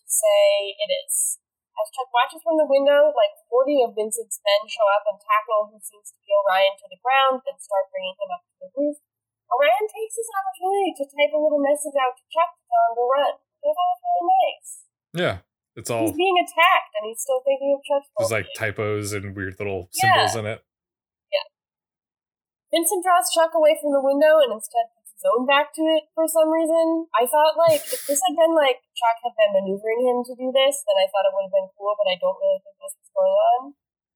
to 0.01 0.05
say 0.07 0.75
it 0.79 0.91
is. 1.05 1.39
As 1.79 1.89
Chuck 1.97 2.11
watches 2.13 2.45
from 2.45 2.61
the 2.61 2.69
window, 2.69 3.09
like 3.17 3.33
40 3.49 3.87
of 3.89 3.97
Vincent's 3.97 4.37
men 4.45 4.69
show 4.69 4.85
up 4.91 5.07
and 5.09 5.17
tackle 5.17 5.71
who 5.73 5.81
seems 5.81 6.13
to 6.13 6.19
be 6.21 6.29
Orion 6.45 6.77
to 6.77 6.87
the 6.93 7.01
ground, 7.01 7.41
then 7.47 7.57
start 7.57 7.89
bringing 7.89 8.17
him 8.21 8.31
up 8.37 8.43
to 8.45 8.55
the 8.61 8.69
roof. 8.77 9.01
Orion 9.49 9.87
takes 9.89 10.15
this 10.15 10.29
opportunity 10.31 10.93
to 11.01 11.05
type 11.09 11.33
a 11.33 11.41
little 11.41 11.63
message 11.63 11.97
out 11.97 12.15
to 12.21 12.25
Chuck 12.29 12.53
to 12.55 12.63
tell 12.69 12.85
him 12.91 12.95
to 13.01 13.07
run. 13.09 13.35
That 13.65 13.73
was 13.75 13.99
really 14.05 14.27
nice. 14.29 14.71
Yeah. 15.17 15.37
It's 15.79 15.89
all 15.89 16.11
He's 16.11 16.19
being 16.19 16.37
attacked, 16.43 16.93
and 17.01 17.09
he's 17.09 17.23
still 17.23 17.41
thinking 17.47 17.73
of 17.73 17.81
Chuck. 17.87 18.03
there's 18.19 18.35
like 18.35 18.51
typos 18.59 19.15
and 19.17 19.33
weird 19.33 19.57
little 19.57 19.89
Yeah. 19.97 20.27
symbols 20.27 20.35
in 20.37 20.45
it. 20.51 20.61
Yeah. 21.33 21.47
Vincent 22.75 23.03
draws 23.03 23.31
Chuck 23.33 23.55
away 23.55 23.79
from 23.81 23.91
the 23.95 24.03
window 24.03 24.39
and 24.43 24.53
instead 24.55 24.91
own 25.27 25.45
back 25.45 25.73
to 25.77 25.83
it 25.85 26.09
for 26.17 26.25
some 26.25 26.49
reason. 26.49 27.09
I 27.13 27.29
thought, 27.29 27.61
like, 27.61 27.85
if 27.85 28.03
this 28.09 28.21
had 28.25 28.37
been 28.37 28.57
like 28.57 28.81
Chuck 28.97 29.21
had 29.21 29.37
been 29.37 29.57
maneuvering 29.57 30.05
him 30.05 30.25
to 30.25 30.35
do 30.37 30.49
this, 30.49 30.81
then 30.87 30.97
I 30.97 31.09
thought 31.09 31.29
it 31.29 31.35
would 31.37 31.49
have 31.49 31.57
been 31.57 31.73
cool, 31.77 31.93
but 31.97 32.09
I 32.09 32.17
don't 32.17 32.41
really 32.41 32.61
think 32.65 32.77
that's 32.81 32.97
what's 32.97 33.13
going 33.13 33.37
on. 33.37 33.61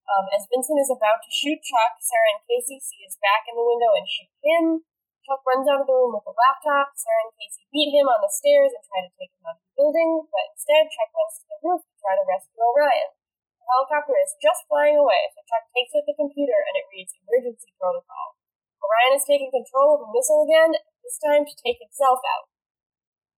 Um, 0.05 0.25
as 0.37 0.45
Vincent 0.49 0.81
is 0.81 0.93
about 0.93 1.25
to 1.25 1.31
shoot 1.33 1.61
Chuck, 1.65 1.97
Sarah 2.01 2.37
and 2.37 2.45
Casey 2.45 2.77
see 2.77 3.01
his 3.05 3.17
back 3.25 3.49
in 3.49 3.57
the 3.57 3.65
window 3.65 3.93
and 3.97 4.05
shoot 4.05 4.33
him. 4.45 4.85
Chuck 5.25 5.41
runs 5.49 5.65
out 5.65 5.81
of 5.81 5.89
the 5.89 5.97
room 5.97 6.13
with 6.13 6.29
a 6.29 6.37
laptop. 6.37 6.93
Sarah 6.93 7.25
and 7.25 7.35
Casey 7.41 7.65
beat 7.73 7.97
him 7.97 8.13
on 8.13 8.21
the 8.21 8.29
stairs 8.29 8.77
and 8.77 8.85
try 8.85 9.01
to 9.01 9.13
take 9.17 9.33
him 9.33 9.49
out 9.49 9.57
of 9.57 9.65
the 9.65 9.73
building, 9.81 10.29
but 10.29 10.53
instead 10.53 10.93
Chuck 10.93 11.11
runs 11.17 11.41
to 11.41 11.45
the 11.49 11.59
roof 11.65 11.81
to 11.81 11.95
try 11.97 12.13
to 12.21 12.25
rescue 12.29 12.61
Orion. 12.61 13.17
The 13.57 13.65
helicopter 13.65 14.17
is 14.21 14.37
just 14.45 14.69
flying 14.69 15.01
away, 15.01 15.33
so 15.33 15.41
Chuck 15.49 15.65
takes 15.73 15.97
out 15.97 16.05
the 16.05 16.13
computer 16.21 16.53
and 16.69 16.77
it 16.77 16.89
reads 16.93 17.17
emergency 17.17 17.73
protocol. 17.81 18.37
Orion 18.85 19.17
is 19.17 19.25
taking 19.25 19.49
control 19.49 19.97
of 19.97 20.05
the 20.05 20.11
missile 20.13 20.45
again, 20.45 20.77
this 21.01 21.17
time 21.21 21.49
to 21.49 21.55
take 21.65 21.81
itself 21.81 22.21
out. 22.21 22.53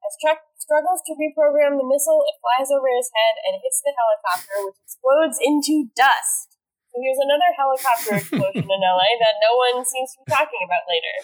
As 0.02 0.14
Chuck 0.22 0.42
struggles 0.58 1.02
to 1.06 1.14
reprogram 1.18 1.78
the 1.78 1.86
missile, 1.86 2.22
it 2.26 2.38
flies 2.42 2.70
over 2.70 2.86
his 2.90 3.10
head 3.14 3.34
and 3.46 3.62
hits 3.62 3.82
the 3.82 3.94
helicopter, 3.94 4.54
which 4.66 4.78
explodes 4.82 5.38
into 5.42 5.90
dust. 5.94 6.58
So 6.94 7.02
here's 7.02 7.18
another 7.20 7.50
helicopter 7.58 8.10
explosion 8.22 8.66
in 8.70 8.80
LA 8.82 9.10
that 9.20 9.42
no 9.42 9.58
one 9.58 9.82
seems 9.84 10.14
to 10.14 10.22
be 10.22 10.30
talking 10.30 10.62
about 10.62 10.86
later. 10.86 11.14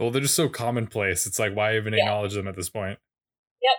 Well, 0.00 0.08
they're 0.10 0.24
just 0.24 0.34
so 0.34 0.48
commonplace. 0.48 1.28
It's 1.28 1.38
like 1.38 1.52
why 1.52 1.76
even 1.76 1.92
Yeah. 1.92 2.08
acknowledge 2.08 2.34
them 2.34 2.48
at 2.48 2.56
this 2.56 2.72
point? 2.72 2.98
Yep. 3.60 3.78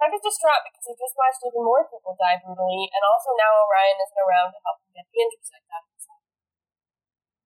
Chuck 0.00 0.12
is 0.16 0.24
distraught 0.24 0.64
because 0.64 0.84
he 0.88 0.94
just 0.96 1.14
watched 1.14 1.44
even 1.44 1.60
more 1.60 1.84
people 1.86 2.16
die 2.16 2.40
brutally, 2.40 2.88
and 2.88 3.02
also 3.04 3.36
now 3.36 3.52
Orion 3.68 4.00
isn't 4.00 4.20
around 4.24 4.48
to 4.56 4.58
help 4.64 4.80
him 4.82 4.90
get 4.96 5.06
the 5.12 5.20
intersect 5.20 5.68
out 5.70 5.84
of 5.84 5.89
his 5.89 5.89
head. 5.89 5.89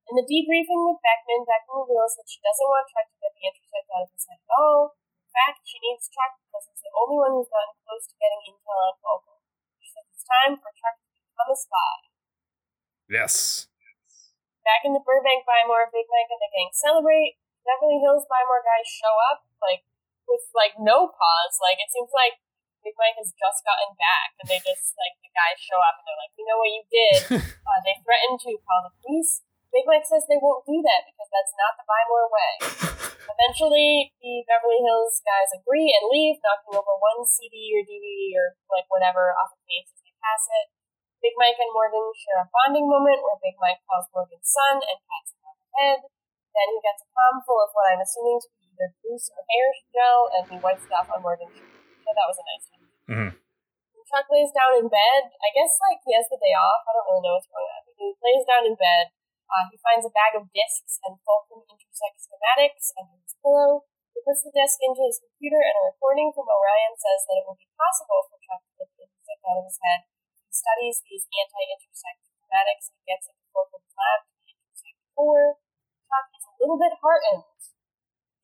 In 0.05 0.20
the 0.20 0.26
debriefing 0.28 0.84
with 0.84 1.00
Beckman, 1.00 1.48
Beckman 1.48 1.80
reveals 1.88 2.12
that 2.20 2.28
she 2.28 2.36
doesn't 2.44 2.68
want 2.68 2.84
Chuck 2.92 3.09
to 3.09 3.16
get 3.24 3.32
the 3.32 3.44
intersect 3.48 3.88
out 3.88 4.05
of 4.05 4.12
his 4.12 4.24
head 4.28 4.36
at 4.36 4.52
all. 4.52 5.00
In 5.24 5.30
fact, 5.32 5.64
she 5.64 5.80
needs 5.80 6.12
Chuck 6.12 6.36
because 6.44 6.68
he's 6.68 6.84
the 6.84 6.92
only 6.92 7.16
one 7.16 7.32
who's 7.32 7.48
gotten 7.48 7.72
close 7.88 8.05
to 8.12 8.14
getting 8.20 8.52
intel 8.52 8.78
on 8.84 8.94
Volker. 9.00 9.40
She 9.80 9.88
says 9.88 10.05
it's 10.12 10.28
time 10.28 10.61
for 10.61 10.68
Chuck 10.76 11.00
to 11.00 11.20
become 11.24 11.48
a 11.48 11.57
spy. 11.57 11.94
Yes. 13.09 13.66
Back 14.64 14.84
in 14.84 14.92
the 14.92 15.05
Burbank 15.05 15.48
Buy 15.48 15.64
More, 15.64 15.88
Big 15.88 16.09
Mike 16.09 16.28
and 16.32 16.40
the 16.40 16.52
gang 16.52 16.72
celebrate. 16.72 17.40
Beverly 17.64 18.00
Hills 18.05 18.28
Buy 18.28 18.44
More 18.44 18.61
guys 18.61 18.84
show 18.84 19.12
up, 19.32 19.48
like, 19.64 19.88
with, 20.28 20.44
like, 20.52 20.76
no 20.76 21.09
pause. 21.09 21.55
Like, 21.64 21.80
it 21.80 21.88
seems 21.88 22.12
like 22.12 22.40
Big 22.84 22.92
Mike 23.00 23.16
has 23.16 23.32
just 23.32 23.64
gotten 23.64 23.96
back, 23.96 24.36
and 24.40 24.46
they 24.52 24.61
just, 24.61 24.92
like, 25.00 25.16
the 25.24 25.32
guys 25.32 25.57
show 25.57 25.80
up 25.80 25.96
and 25.96 26.05
they're 26.05 26.20
like, 26.20 26.34
you 26.36 26.44
know 26.44 26.61
what 26.61 26.72
you 26.72 26.84
did. 26.92 27.16
Uh, 27.64 27.80
they 27.80 27.96
threaten 28.05 28.36
to 28.36 28.61
call 28.68 28.84
the 28.84 28.92
police. 29.00 29.40
Big 29.75 29.91
Mike 29.91 30.07
says 30.07 30.22
they 30.31 30.39
won't 30.39 30.62
do 30.62 30.79
that 30.87 31.03
because 31.03 31.27
that's 31.35 31.55
not 31.59 31.75
the 31.75 31.83
Buy 31.83 32.03
More 32.07 32.31
way. 32.31 32.53
Eventually, 33.35 34.14
the 34.22 34.47
Beverly 34.47 34.79
Hills 34.87 35.18
guys 35.27 35.51
agree 35.51 35.91
and 35.91 36.07
leave, 36.14 36.39
knocking 36.39 36.79
over 36.79 36.95
one 36.95 37.27
CD 37.27 37.75
or 37.75 37.83
DVD 37.83 38.39
or, 38.39 38.55
like, 38.70 38.87
whatever 38.87 39.35
off 39.35 39.51
the 39.59 39.66
case 39.66 39.91
as 39.91 39.99
they 40.07 40.14
pass 40.22 40.47
it. 40.47 40.70
Big 41.18 41.35
Mike 41.35 41.59
and 41.59 41.75
Morgan 41.75 42.07
share 42.14 42.45
a 42.45 42.47
bonding 42.55 42.87
moment 42.87 43.18
where 43.27 43.35
Big 43.43 43.59
Mike 43.59 43.83
calls 43.91 44.07
Morgan's 44.14 44.47
son 44.47 44.79
and 44.79 44.99
pats 45.11 45.35
him 45.35 45.43
on 45.43 45.57
the 45.59 45.68
head. 45.75 45.99
Then 46.55 46.68
he 46.70 46.79
gets 46.79 47.03
a 47.03 47.11
palm 47.11 47.43
full 47.43 47.59
of 47.59 47.75
what 47.75 47.91
I'm 47.91 47.99
assuming 47.99 48.39
to 48.39 48.49
be 48.55 48.70
either 48.70 48.95
grease 49.03 49.27
or 49.35 49.43
hair 49.43 49.68
gel, 49.91 50.20
and 50.39 50.43
he 50.55 50.57
wipes 50.62 50.87
it 50.87 50.95
off 50.95 51.11
on 51.11 51.18
Morgan's 51.18 51.51
shoe. 51.51 51.66
So 52.05 52.14
that 52.14 52.29
was 52.31 52.39
a 52.39 52.47
nice 52.47 52.64
touch. 52.70 52.87
Mhm. 53.11 53.31
Chuck 54.05 54.29
lays 54.31 54.53
down 54.53 54.79
in 54.79 54.87
bed. 54.87 55.33
I 55.43 55.49
guess 55.57 55.75
like 55.81 55.99
he 56.05 56.12
has 56.14 56.29
the 56.29 56.39
day 56.39 56.53
off. 56.53 56.85
I 56.87 56.93
don't 56.93 57.09
really 57.09 57.25
know 57.25 57.35
what's 57.41 57.49
going 57.49 57.66
on. 57.66 57.83
He 57.97 58.14
lays 58.20 58.45
down 58.47 58.68
in 58.68 58.77
bed. 58.77 59.11
Uh, 59.49 59.68
he 59.68 59.76
finds 59.80 60.05
a 60.09 60.12
bag 60.12 60.34
of 60.34 60.49
discs 60.51 60.99
and 61.05 61.20
Fulcrum 61.22 61.62
intersect 61.68 62.20
schematics 62.24 62.90
under 62.97 63.16
his 63.20 63.36
pillow. 63.38 63.84
He 64.14 64.22
puts 64.22 64.47
the 64.47 64.55
disc 64.55 64.78
into 64.80 65.03
his 65.05 65.18
computer, 65.18 65.59
and 65.59 65.74
a 65.74 65.90
recording 65.90 66.30
from 66.30 66.47
Orion 66.47 66.95
says 66.95 67.26
that 67.26 67.42
it 67.42 67.45
will 67.45 67.59
be 67.59 67.68
possible 67.74 68.24
for 68.30 68.38
Chuck 68.40 68.62
to 68.62 68.72
get 68.78 68.88
the 68.95 69.05
intersect 69.05 69.42
out 69.42 69.59
of 69.61 69.66
his 69.66 69.78
head. 69.82 70.01
He 70.47 70.53
studies 70.55 70.97
these 71.03 71.26
anti-intersect 71.28 72.20
schematics 72.30 72.95
and 72.95 73.01
gets 73.05 73.26
into 73.26 73.45
Fulcrum's 73.51 73.95
lab 73.99 74.22
to 74.22 74.32
the 74.38 74.55
intersect 74.55 74.99
core. 75.18 75.59
Chuck 76.07 76.26
is 76.30 76.47
a 76.47 76.55
little 76.62 76.78
bit 76.78 76.95
heartened. 77.03 77.42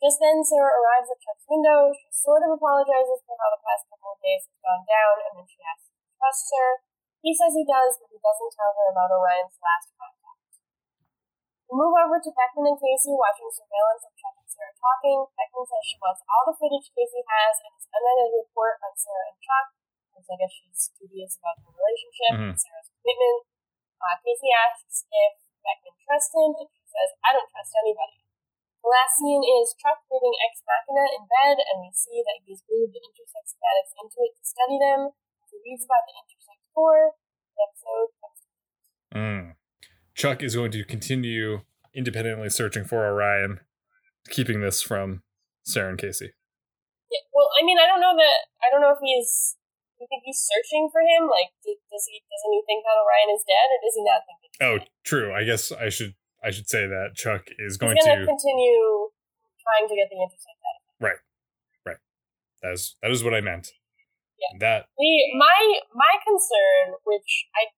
Just 0.00 0.16
then, 0.16 0.40
Sarah 0.40 0.80
arrives 0.80 1.12
at 1.12 1.20
Chuck's 1.20 1.44
window. 1.44 1.92
She 1.92 2.08
sort 2.08 2.40
of 2.40 2.56
apologizes 2.56 3.20
for 3.28 3.36
how 3.36 3.52
the 3.52 3.60
past 3.60 3.84
couple 3.92 4.16
of 4.16 4.20
days 4.24 4.48
have 4.48 4.64
gone 4.64 4.84
down, 4.88 5.14
and 5.28 5.32
then 5.36 5.46
she 5.46 5.60
asks 5.60 5.92
if 5.92 6.00
he 6.00 6.08
trusts 6.16 6.50
her. 6.56 6.70
He 7.20 7.36
says 7.36 7.52
he 7.52 7.68
does, 7.68 8.00
but 8.00 8.08
he 8.08 8.16
doesn't 8.16 8.56
tell 8.56 8.72
her 8.72 8.88
about 8.96 9.12
Orion's 9.12 9.60
last 9.60 9.92
contact. 9.92 10.19
Move 11.80 11.96
over 11.96 12.20
to 12.20 12.30
Beckman 12.36 12.68
and 12.68 12.76
Casey 12.76 13.16
watching 13.16 13.48
surveillance 13.48 14.04
of 14.04 14.12
Chuck 14.20 14.36
and 14.36 14.44
Sarah 14.52 14.76
talking. 14.76 15.24
Beckman 15.32 15.64
says 15.64 15.80
she 15.88 15.96
wants 15.96 16.20
all 16.28 16.44
the 16.44 16.52
footage 16.52 16.92
Casey 16.92 17.24
has 17.24 17.56
and 17.64 17.72
his 17.72 17.88
unedited 17.88 18.36
report 18.36 18.76
on 18.84 18.92
Sarah 19.00 19.32
and 19.32 19.40
Chuck, 19.40 19.72
because 20.12 20.28
I 20.28 20.36
guess 20.44 20.52
she's 20.52 20.92
dubious 21.00 21.40
about 21.40 21.56
their 21.64 21.72
relationship 21.72 22.32
Mhm. 22.36 22.52
and 22.52 22.60
Sarah's 22.60 22.92
commitment. 22.92 23.40
Uh, 23.96 24.12
Casey 24.20 24.52
asks 24.52 25.08
if 25.08 25.32
Beckman 25.64 25.96
trusts 26.04 26.36
him, 26.36 26.52
and 26.52 26.68
she 26.68 26.84
says, 26.84 27.16
I 27.24 27.32
don't 27.32 27.48
trust 27.48 27.72
anybody. 27.80 28.28
The 28.84 28.88
last 28.92 29.16
scene 29.16 29.40
is 29.40 29.72
Chuck 29.80 30.04
reading 30.12 30.36
Ex 30.36 30.60
Machina 30.60 31.04
in 31.16 31.24
bed, 31.32 31.64
and 31.64 31.80
we 31.80 31.88
see 31.96 32.20
that 32.20 32.44
he's 32.44 32.60
glued 32.60 32.92
the 32.92 33.00
intersect 33.00 33.56
schematics 33.56 33.96
into 33.96 34.20
it 34.28 34.36
to 34.36 34.44
study 34.44 34.76
them. 34.76 35.16
He 35.48 35.56
reads 35.64 35.88
about 35.88 36.04
the 36.04 36.12
intersect 36.12 36.60
core. 36.76 37.16
The 37.56 37.64
episode 37.64 38.12
comes 38.20 38.40
Mm. 39.16 39.56
Chuck 40.12 40.42
is 40.44 40.54
going 40.54 40.72
to 40.76 40.84
continue 40.84 41.64
independently 41.94 42.48
searching 42.50 42.84
for 42.84 43.04
Orion, 43.06 43.60
keeping 44.30 44.60
this 44.60 44.82
from 44.82 45.22
Sarah 45.64 45.90
and 45.90 45.98
Casey. 45.98 46.32
Yeah, 47.10 47.24
well, 47.34 47.50
I 47.58 47.64
mean, 47.66 47.78
I 47.78 47.86
don't 47.90 48.00
know 48.00 48.14
that. 48.14 48.40
I 48.62 48.70
don't 48.70 48.80
know 48.80 48.92
if 48.94 49.02
he's. 49.02 49.56
Do 49.98 50.04
you 50.04 50.08
think 50.08 50.22
he's 50.24 50.40
searching 50.40 50.88
for 50.88 51.02
him? 51.04 51.28
Like, 51.28 51.52
does 51.60 52.04
he? 52.08 52.22
Doesn't 52.24 52.52
he 52.54 52.62
think 52.64 52.86
that 52.86 52.96
Orion 53.02 53.28
is 53.34 53.44
dead, 53.44 53.68
or 53.68 53.78
does 53.84 53.94
he 53.98 54.02
not 54.06 54.20
think 54.24 54.38
Oh, 54.62 54.76
dead? 54.80 54.88
true. 55.04 55.28
I 55.34 55.42
guess 55.44 55.72
I 55.72 55.90
should 55.90 56.14
I 56.40 56.48
should 56.54 56.68
say 56.70 56.86
that 56.88 57.12
Chuck 57.18 57.50
is 57.60 57.76
going 57.76 57.96
he's 57.98 58.06
gonna 58.06 58.24
continue 58.24 59.10
trying 59.60 59.86
to 59.90 59.94
get 59.98 60.08
the 60.08 60.16
intersect 60.16 60.56
out. 60.64 60.76
of 60.78 60.82
him. 60.86 60.94
Right. 61.04 61.20
Right. 61.84 62.00
That 62.64 62.72
is 62.78 62.96
that 63.04 63.10
is 63.10 63.20
what 63.26 63.34
I 63.36 63.42
meant. 63.44 63.68
Yeah. 64.40 64.56
That 64.62 64.80
The 64.96 65.12
my 65.36 65.58
my 65.92 66.14
concern, 66.24 66.96
which 67.04 67.44
I 67.52 67.68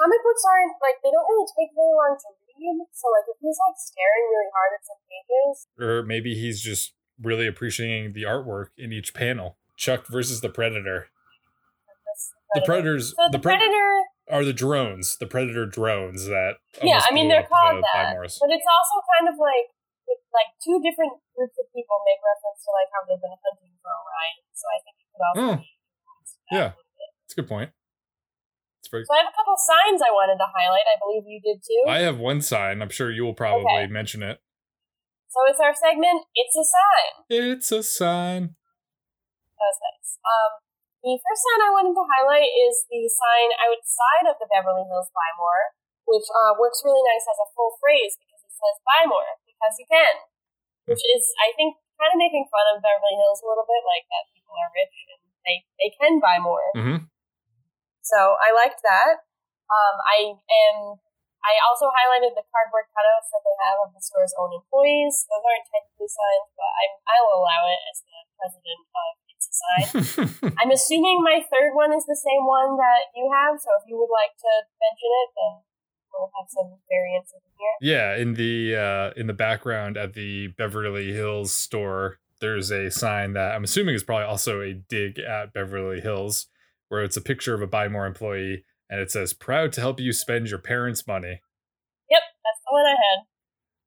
comic 0.00 0.20
books 0.24 0.44
aren't 0.48 0.80
like 0.80 0.96
they 1.04 1.12
don't 1.12 1.28
really 1.28 1.48
take 1.52 1.76
very 1.76 1.92
long 1.92 2.16
to 2.16 2.28
read. 2.56 2.76
So 2.92 3.08
like, 3.12 3.26
if 3.28 3.38
he's 3.40 3.58
like 3.60 3.76
staring 3.78 4.24
really 4.30 4.50
hard 4.52 4.70
at 4.76 4.82
some 4.84 5.00
pages, 5.08 5.54
or 5.80 6.02
maybe 6.02 6.34
he's 6.34 6.60
just 6.60 6.94
really 7.20 7.46
appreciating 7.46 8.12
the 8.12 8.22
artwork 8.24 8.74
in 8.76 8.92
each 8.92 9.14
panel. 9.14 9.58
Chuck 9.76 10.06
versus 10.08 10.40
the 10.40 10.48
Predator. 10.50 11.08
The 12.54 12.60
Predator. 12.60 12.66
Predators 12.66 13.04
So 13.16 13.22
the, 13.32 13.38
the, 13.38 13.42
Pred- 13.42 13.58
Predator. 13.64 13.92
are 14.28 14.44
the 14.44 14.52
drones, 14.52 15.16
the 15.16 15.26
Predator 15.26 15.64
drones 15.64 16.26
that 16.28 16.60
Yeah, 16.84 17.00
I 17.00 17.12
mean 17.14 17.28
they're 17.32 17.48
called 17.48 17.80
the 17.80 17.88
that, 17.96 18.12
but 18.12 18.50
it's 18.52 18.68
also 18.68 18.96
kind 19.16 19.26
of 19.32 19.40
like 19.40 19.72
like 20.32 20.52
two 20.64 20.76
different 20.84 21.12
groups 21.36 21.56
of 21.60 21.64
people 21.72 21.96
make 22.04 22.20
reference 22.20 22.60
to 22.64 22.70
like 22.76 22.88
how 22.92 23.00
they've 23.08 23.20
been 23.20 23.32
hunting 23.32 23.72
for 23.80 23.88
Orion. 23.92 24.44
So 24.52 24.64
I 24.68 24.78
think 24.84 24.94
it 25.00 25.06
could 25.12 25.24
also 25.24 25.40
Mm. 25.40 25.56
be. 25.60 25.68
used 25.72 26.36
for 26.36 26.40
that 26.44 26.52
Yeah. 26.52 26.68
a 26.68 26.76
little 26.76 26.96
bit. 27.00 27.10
That's 27.24 27.32
a 27.32 27.38
good 27.40 27.48
point. 27.48 27.70
Very 28.92 29.08
So 29.08 29.16
I 29.16 29.24
have 29.24 29.32
a 29.32 29.36
couple 29.36 29.56
signs 29.56 30.04
I 30.04 30.12
wanted 30.12 30.36
to 30.36 30.48
highlight. 30.52 30.84
I 30.84 31.00
believe 31.00 31.24
you 31.24 31.40
did 31.40 31.64
too. 31.64 31.88
I 31.88 32.04
have 32.04 32.20
one 32.20 32.44
sign. 32.44 32.84
I'm 32.84 32.92
sure 32.92 33.08
you 33.08 33.24
will 33.24 33.32
probably 33.32 33.88
Okay. 33.88 33.88
mention 33.88 34.20
it. 34.22 34.44
so 35.32 35.40
it's 35.48 35.58
our 35.64 35.72
segment. 35.72 36.28
It's 36.36 36.52
a 36.52 36.62
sign. 36.68 37.12
It's 37.32 37.72
a 37.72 37.80
sign. 37.80 38.52
That 39.56 39.64
was 39.72 39.80
nice. 39.80 40.20
Um, 40.20 40.50
the 41.00 41.16
first 41.16 41.40
sign 41.40 41.60
I 41.64 41.72
wanted 41.72 41.96
to 41.96 42.04
highlight 42.04 42.52
is 42.52 42.84
the 42.92 43.08
sign 43.08 43.48
outside 43.64 44.28
of 44.28 44.36
the 44.36 44.46
Beverly 44.52 44.84
Hills 44.84 45.08
Buy 45.16 45.30
More, 45.40 45.72
which 46.04 46.28
uh, 46.28 46.52
works 46.60 46.84
really 46.84 47.00
nice 47.08 47.24
as 47.24 47.38
a 47.40 47.48
full 47.56 47.72
phrase 47.80 48.20
because 48.20 48.44
it 48.44 48.52
says 48.52 48.76
buy 48.84 49.08
more 49.08 49.40
because 49.48 49.72
you 49.80 49.88
can, 49.88 50.14
which 50.84 51.00
is 51.00 51.32
I 51.40 51.56
think 51.56 51.80
kind 51.96 52.12
of 52.12 52.20
making 52.20 52.44
fun 52.52 52.68
of 52.76 52.84
Beverly 52.84 53.16
Hills 53.16 53.40
a 53.40 53.48
little 53.48 53.64
bit, 53.64 53.80
like 53.88 54.04
that 54.12 54.28
people 54.36 54.52
are 54.52 54.68
rich 54.76 54.96
and 55.16 55.20
they 55.48 55.56
they 55.80 55.90
can 55.96 56.20
buy 56.20 56.36
more. 56.36 56.68
hmm 56.76 57.08
So 58.02 58.36
I 58.38 58.50
liked 58.50 58.82
that. 58.82 59.24
Um, 59.70 59.96
I 60.04 60.18
am. 60.36 60.98
I 61.42 61.58
also 61.66 61.90
highlighted 61.90 62.38
the 62.38 62.46
cardboard 62.54 62.86
cutouts 62.94 63.26
that 63.34 63.42
they 63.42 63.56
have 63.66 63.78
of 63.82 63.90
the 63.90 64.02
store's 64.02 64.30
own 64.38 64.54
employees. 64.54 65.26
Those 65.26 65.42
aren't 65.42 65.66
technically 65.66 66.10
signs, 66.10 66.50
but 66.54 66.70
I 66.70 66.84
I 67.02 67.16
will 67.22 67.42
allow 67.42 67.62
it 67.66 67.80
as 67.90 67.96
the 68.06 68.18
president 68.38 68.82
of 68.94 69.10
It's 69.26 69.46
a 69.46 69.54
Sign. 69.54 69.86
I'm 70.62 70.70
assuming 70.70 71.22
my 71.22 71.42
third 71.50 71.74
one 71.74 71.90
is 71.90 72.06
the 72.06 72.18
same 72.18 72.46
one 72.46 72.78
that 72.78 73.10
you 73.18 73.26
have. 73.30 73.58
So 73.58 73.74
if 73.78 73.90
you 73.90 73.98
would 73.98 74.12
like 74.12 74.34
to 74.38 74.52
mention 74.78 75.10
it, 75.10 75.28
then 75.34 75.52
we'll 76.14 76.30
have 76.38 76.46
some 76.48 76.78
variants 76.86 77.32
in 77.32 77.40
here. 77.58 77.74
yeah, 77.80 78.16
in 78.16 78.34
the 78.34 78.76
uh, 78.76 79.08
in 79.18 79.26
the 79.26 79.34
background 79.34 79.96
at 79.96 80.14
the 80.14 80.48
Beverly 80.58 81.12
Hills 81.12 81.54
store, 81.54 82.18
there's 82.40 82.70
a 82.70 82.90
sign 82.90 83.32
that 83.34 83.54
I'm 83.54 83.64
assuming 83.64 83.94
is 83.94 84.04
probably 84.04 84.26
also 84.26 84.60
a 84.60 84.74
dig 84.74 85.18
at 85.18 85.52
Beverly 85.52 86.00
Hills, 86.00 86.46
where 86.92 87.00
it's 87.00 87.16
a 87.16 87.24
picture 87.24 87.56
of 87.56 87.64
a 87.64 87.66
Buy 87.66 87.88
More 87.88 88.04
employee, 88.04 88.68
and 88.92 89.00
it 89.00 89.08
says 89.08 89.32
"Proud 89.32 89.72
to 89.72 89.80
help 89.80 89.96
you 89.96 90.12
spend 90.12 90.52
your 90.52 90.60
parents' 90.60 91.08
money." 91.08 91.40
Yep, 92.12 92.20
that's 92.44 92.60
the 92.68 92.72
one 92.76 92.84
I 92.84 93.00
had. 93.00 93.24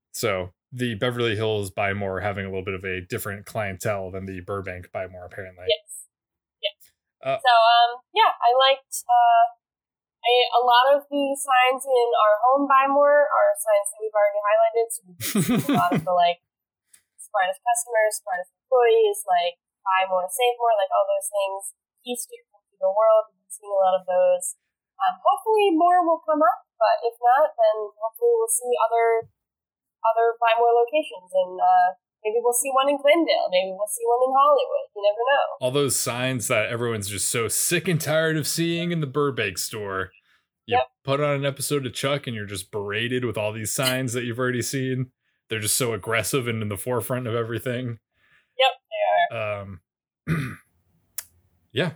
So 0.10 0.58
the 0.74 0.98
Beverly 0.98 1.38
Hills 1.38 1.70
Buy 1.70 1.94
More 1.94 2.26
having 2.26 2.46
a 2.46 2.50
little 2.50 2.66
bit 2.66 2.74
of 2.74 2.82
a 2.82 3.06
different 3.06 3.46
clientele 3.46 4.10
than 4.10 4.26
the 4.26 4.42
Burbank 4.42 4.90
Buy 4.90 5.06
More, 5.06 5.30
apparently. 5.30 5.70
Yes. 5.70 6.10
Yes. 6.66 6.78
Uh, 7.22 7.38
so 7.38 7.54
um, 7.54 8.02
yeah, 8.10 8.34
I 8.42 8.50
liked 8.58 8.90
uh, 9.06 9.54
I, 10.26 10.34
a 10.58 10.62
lot 10.66 10.98
of 10.98 11.06
the 11.06 11.38
signs 11.38 11.86
in 11.86 12.08
our 12.18 12.42
home 12.42 12.66
buy 12.66 12.90
more 12.90 13.30
are 13.30 13.50
signs 13.62 13.88
that 13.94 14.02
we've 14.02 14.18
already 14.18 14.42
highlighted. 14.42 14.88
So 14.90 15.70
a 15.70 15.78
lot 15.78 15.94
of 15.94 16.02
the 16.02 16.18
like 16.18 16.42
smartest 17.22 17.62
customers, 17.62 18.18
smartest 18.18 18.50
employees, 18.66 19.22
like 19.30 19.62
buy 19.86 20.10
more, 20.10 20.26
save 20.26 20.58
more, 20.58 20.74
like 20.74 20.90
all 20.90 21.06
those 21.06 21.30
things. 21.30 21.78
To 22.06 22.14
your 22.14 22.46
computer 22.76 22.92
world, 22.92 23.32
we've 23.32 23.40
been 23.40 23.52
seeing 23.56 23.72
a 23.72 23.80
lot 23.80 23.96
of 23.96 24.04
those. 24.04 24.60
Um, 25.00 25.16
hopefully 25.24 25.72
more 25.76 26.04
will 26.04 26.20
come 26.24 26.40
up, 26.44 26.68
but 26.76 27.00
if 27.08 27.16
not, 27.24 27.56
then 27.56 27.76
hopefully 27.96 28.32
we'll 28.36 28.52
see 28.52 28.72
other 28.84 29.32
other 30.04 30.36
buy 30.40 30.54
more 30.60 30.70
locations 30.76 31.32
and 31.34 31.58
uh, 31.60 31.96
maybe 32.24 32.38
we'll 32.44 32.54
see 32.54 32.70
one 32.70 32.88
in 32.88 32.96
Glendale, 33.00 33.48
maybe 33.50 33.72
we'll 33.74 33.88
see 33.90 34.06
one 34.06 34.22
in 34.28 34.32
Hollywood. 34.36 34.86
You 34.96 35.02
never 35.04 35.24
know. 35.24 35.46
all 35.62 35.72
those 35.72 35.96
signs 36.00 36.48
that 36.48 36.68
everyone's 36.70 37.08
just 37.10 37.28
so 37.30 37.48
sick 37.48 37.88
and 37.88 38.00
tired 38.00 38.38
of 38.38 38.46
seeing 38.48 38.92
in 38.92 39.00
the 39.02 39.08
Burbank 39.08 39.58
store. 39.58 40.12
You 40.68 40.78
Yep. 40.78 40.88
put 41.04 41.20
on 41.22 41.36
an 41.36 41.46
episode 41.46 41.86
of 41.86 41.94
Chuck 41.94 42.26
and 42.28 42.36
you're 42.36 42.46
just 42.46 42.72
berated 42.72 43.24
with 43.26 43.38
all 43.38 43.52
these 43.52 43.72
signs 43.72 44.14
that 44.14 44.24
you've 44.26 44.40
already 44.40 44.62
seen. 44.62 45.12
They're 45.50 45.60
just 45.60 45.78
so 45.78 45.94
aggressive 45.94 46.48
and 46.48 46.62
in 46.62 46.70
the 46.70 46.78
forefront 46.78 47.28
of 47.28 47.36
everything. 47.36 48.00
Yep, 48.58 48.72
they 49.30 49.36
are. 49.38 49.62
Um 49.62 49.82
Yeah. 51.72 51.92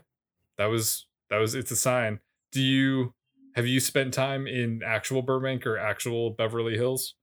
That 0.60 0.68
was 0.68 1.08
that 1.32 1.40
was 1.40 1.56
it's 1.56 1.72
a 1.72 1.80
sign. 1.80 2.20
Do 2.52 2.60
you 2.60 3.16
have 3.56 3.66
you 3.66 3.80
spent 3.80 4.14
time 4.14 4.46
in 4.46 4.82
actual 4.86 5.24
Burbank 5.24 5.66
or 5.66 5.80
actual 5.80 6.32
Beverly 6.36 6.76
Hills? 6.76 7.16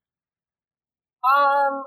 Um, 1.36 1.84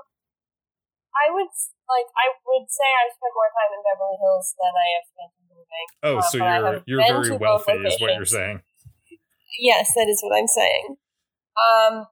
I 1.10 1.26
would 1.34 1.50
like 1.90 2.06
I 2.14 2.38
would 2.46 2.70
say 2.70 2.86
I've 2.86 3.18
spent 3.18 3.34
more 3.34 3.50
time 3.50 3.70
in 3.74 3.82
Beverly 3.82 4.18
Hills 4.22 4.54
than 4.62 4.70
I 4.78 4.88
have 4.94 5.06
spent 5.10 5.30
in 5.34 5.44
Burbank. 5.50 5.88
Oh, 6.06 6.16
Uh, 6.18 6.30
so 6.30 6.36
you're 6.38 6.82
you're 6.86 7.02
very 7.02 7.36
wealthy 7.36 7.82
is 7.82 7.98
what 7.98 8.14
you're 8.14 8.24
saying. 8.24 8.62
Yes, 9.58 9.90
that 9.98 10.06
is 10.06 10.22
what 10.22 10.38
I'm 10.38 10.46
saying. 10.46 11.02
Um, 11.58 12.06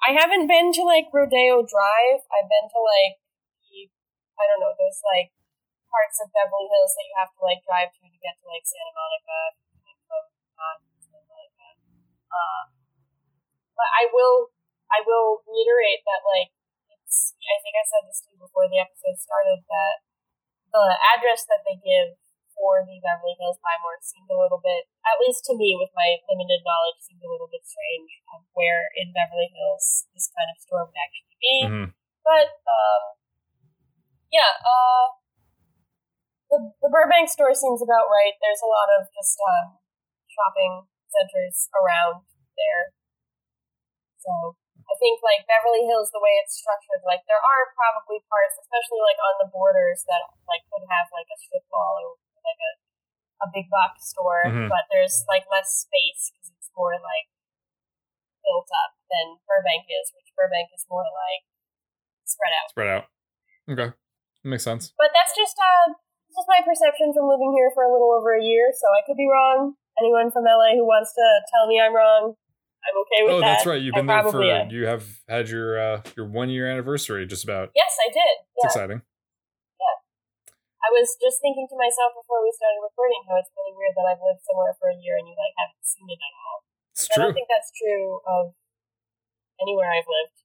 I 0.00 0.16
haven't 0.16 0.48
been 0.48 0.72
to 0.72 0.82
like 0.88 1.12
Rodeo 1.12 1.60
Drive. 1.68 2.24
I've 2.32 2.48
been 2.48 2.66
to 2.72 2.80
like 2.80 3.20
I 4.40 4.48
don't 4.48 4.64
know 4.64 4.72
those 4.72 5.04
like 5.04 5.36
parts 5.90 6.16
of 6.22 6.30
Beverly 6.30 6.70
Hills 6.70 6.94
that 6.94 7.06
you 7.06 7.14
have 7.18 7.34
to 7.34 7.42
like 7.42 7.60
drive 7.66 7.90
to 7.90 8.06
to 8.06 8.18
get 8.22 8.38
to 8.40 8.46
like 8.46 8.64
Santa 8.64 8.94
Monica. 8.94 9.38
Santa 9.82 11.22
Monica. 11.26 11.68
Uh, 12.30 12.62
but 13.74 13.88
I 13.90 14.06
will 14.14 14.54
I 14.90 15.02
will 15.02 15.42
reiterate 15.46 16.02
that 16.06 16.22
like 16.26 16.54
it's 16.94 17.34
I 17.42 17.58
think 17.62 17.74
I 17.74 17.84
said 17.86 18.06
this 18.06 18.22
to 18.24 18.34
you 18.34 18.38
before 18.38 18.70
the 18.70 18.78
episode 18.82 19.18
started 19.18 19.66
that 19.66 20.06
the 20.70 20.86
address 21.14 21.42
that 21.50 21.66
they 21.66 21.78
give 21.82 22.14
for 22.54 22.84
the 22.84 23.00
Beverly 23.00 23.34
Hills 23.40 23.56
Buy 23.64 23.80
More 23.80 23.96
seemed 24.04 24.28
a 24.28 24.36
little 24.36 24.60
bit, 24.60 24.84
at 25.08 25.16
least 25.16 25.48
to 25.48 25.56
me 25.56 25.80
with 25.80 25.88
my 25.96 26.20
limited 26.28 26.60
knowledge, 26.60 27.00
seemed 27.00 27.24
a 27.24 27.30
little 27.32 27.48
bit 27.48 27.64
strange 27.64 28.20
of 28.36 28.44
where 28.52 28.92
in 29.00 29.16
Beverly 29.16 29.48
Hills 29.48 30.06
this 30.12 30.28
kind 30.36 30.52
of 30.52 30.60
store 30.60 30.84
would 30.84 31.00
actually 31.00 31.36
be. 31.40 31.56
Mhm. 31.64 31.86
But 32.20 32.60
um, 32.68 33.02
yeah, 34.28 34.60
uh, 34.60 35.16
the 36.50 36.58
the 36.82 36.90
Burbank 36.90 37.30
store 37.30 37.54
seems 37.54 37.80
about 37.80 38.10
right. 38.10 38.34
There's 38.42 38.62
a 38.62 38.70
lot 38.70 38.90
of 38.98 39.06
just 39.14 39.38
um, 39.40 39.78
shopping 40.26 40.86
centers 41.10 41.70
around 41.74 42.26
there, 42.58 42.94
so 44.20 44.54
I 44.90 44.94
think 44.98 45.22
like 45.22 45.46
Beverly 45.46 45.86
Hills, 45.86 46.10
the 46.10 46.22
way 46.22 46.34
it's 46.42 46.58
structured, 46.58 47.06
like 47.06 47.22
there 47.30 47.40
are 47.40 47.62
probably 47.78 48.20
parts, 48.26 48.58
especially 48.58 49.00
like 49.06 49.18
on 49.22 49.34
the 49.46 49.48
borders, 49.50 50.02
that 50.10 50.22
like 50.50 50.66
could 50.68 50.84
have 50.90 51.06
like 51.14 51.30
a 51.30 51.38
strip 51.38 51.64
mall 51.70 51.94
or 52.02 52.18
like 52.42 52.60
a 52.60 52.72
a 53.40 53.48
big 53.48 53.72
box 53.72 54.10
store, 54.12 54.44
Mhm. 54.44 54.68
but 54.68 54.84
there's 54.92 55.24
like 55.24 55.48
less 55.48 55.72
space 55.72 56.28
because 56.28 56.52
it's 56.60 56.68
more 56.76 56.92
like 57.00 57.32
built 58.44 58.68
up 58.84 58.92
than 59.08 59.40
Burbank 59.48 59.88
is, 59.88 60.12
which 60.12 60.28
Burbank 60.36 60.68
is 60.76 60.84
more 60.90 61.04
like 61.08 61.48
spread 62.28 62.52
out. 62.60 62.68
Spread 62.70 62.88
out. 62.92 63.04
Okay. 63.70 63.96
Makes 64.44 64.64
sense. 64.64 64.92
But 64.96 65.12
that's 65.16 65.32
just 65.36 65.56
uh, 65.56 65.94
this 66.30 66.38
is 66.38 66.46
my 66.46 66.62
perception 66.62 67.10
from 67.10 67.26
living 67.26 67.50
here 67.58 67.74
for 67.74 67.82
a 67.82 67.90
little 67.90 68.14
over 68.14 68.38
a 68.38 68.42
year, 68.42 68.70
so 68.70 68.86
I 68.94 69.02
could 69.02 69.18
be 69.18 69.26
wrong. 69.26 69.74
Anyone 69.98 70.30
from 70.30 70.46
LA 70.46 70.78
who 70.78 70.86
wants 70.86 71.10
to 71.18 71.26
tell 71.50 71.66
me 71.66 71.82
I'm 71.82 71.90
wrong, 71.90 72.38
I'm 72.86 72.96
okay 73.02 73.20
with 73.26 73.34
Oh, 73.34 73.40
that. 73.42 73.46
Oh, 73.46 73.50
that's 73.50 73.66
right. 73.66 73.82
You've 73.82 73.98
I 73.98 74.00
been 74.00 74.08
there 74.08 74.22
for 74.30 74.40
am. 74.46 74.70
you 74.70 74.86
have 74.86 75.04
had 75.26 75.50
your 75.50 75.74
uh 75.76 75.96
your 76.14 76.30
one 76.30 76.48
year 76.48 76.70
anniversary 76.70 77.26
just 77.26 77.42
about. 77.42 77.74
Yes, 77.74 77.90
I 77.98 78.08
did. 78.14 78.34
It's 78.54 78.62
Yeah. 78.62 78.70
exciting. 78.70 79.00
Yeah, 79.02 79.96
I 80.86 80.88
was 80.94 81.18
just 81.18 81.42
thinking 81.42 81.66
to 81.68 81.76
myself 81.76 82.14
before 82.16 82.40
we 82.46 82.54
started 82.54 82.78
recording 82.80 83.20
how 83.26 83.36
it's 83.42 83.50
really 83.58 83.74
weird 83.74 83.92
that 83.98 84.06
I've 84.06 84.22
lived 84.22 84.46
somewhere 84.46 84.72
for 84.78 84.88
a 84.88 84.96
year 84.96 85.18
and 85.18 85.26
you 85.26 85.34
like 85.34 85.52
haven't 85.58 85.82
seen 85.84 86.06
it 86.08 86.16
at 86.22 86.32
all. 86.46 86.58
It's 86.94 87.04
I 87.10 87.18
true. 87.18 87.22
don't 87.28 87.34
think 87.36 87.50
that's 87.50 87.74
true 87.74 88.22
of 88.24 88.54
anywhere 89.60 89.90
I've 89.92 90.08
lived. 90.08 90.38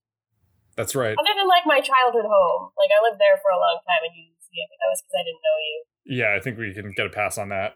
That's 0.76 0.92
right. 0.92 1.16
Other 1.16 1.32
than 1.40 1.48
like 1.48 1.64
my 1.64 1.80
childhood 1.80 2.28
home. 2.28 2.76
Like 2.76 2.92
I 2.92 3.00
lived 3.00 3.22
there 3.24 3.40
for 3.40 3.48
a 3.48 3.60
long 3.62 3.80
time 3.88 4.04
and 4.04 4.12
you 4.12 4.35
didn't 4.56 4.58
see 4.58 4.64
it, 4.64 4.70
but 4.72 4.80
that 4.80 4.89
was 4.95 5.01
because 5.03 5.18
I 5.20 5.24
didn't 5.28 5.43
know 5.43 5.58
you. 5.60 5.76
Yeah, 6.06 6.30
I 6.32 6.39
think 6.39 6.56
we 6.58 6.72
can 6.74 6.93
get 6.95 7.06
a 7.06 7.14
pass 7.14 7.36
on 7.38 7.49
that. 7.51 7.76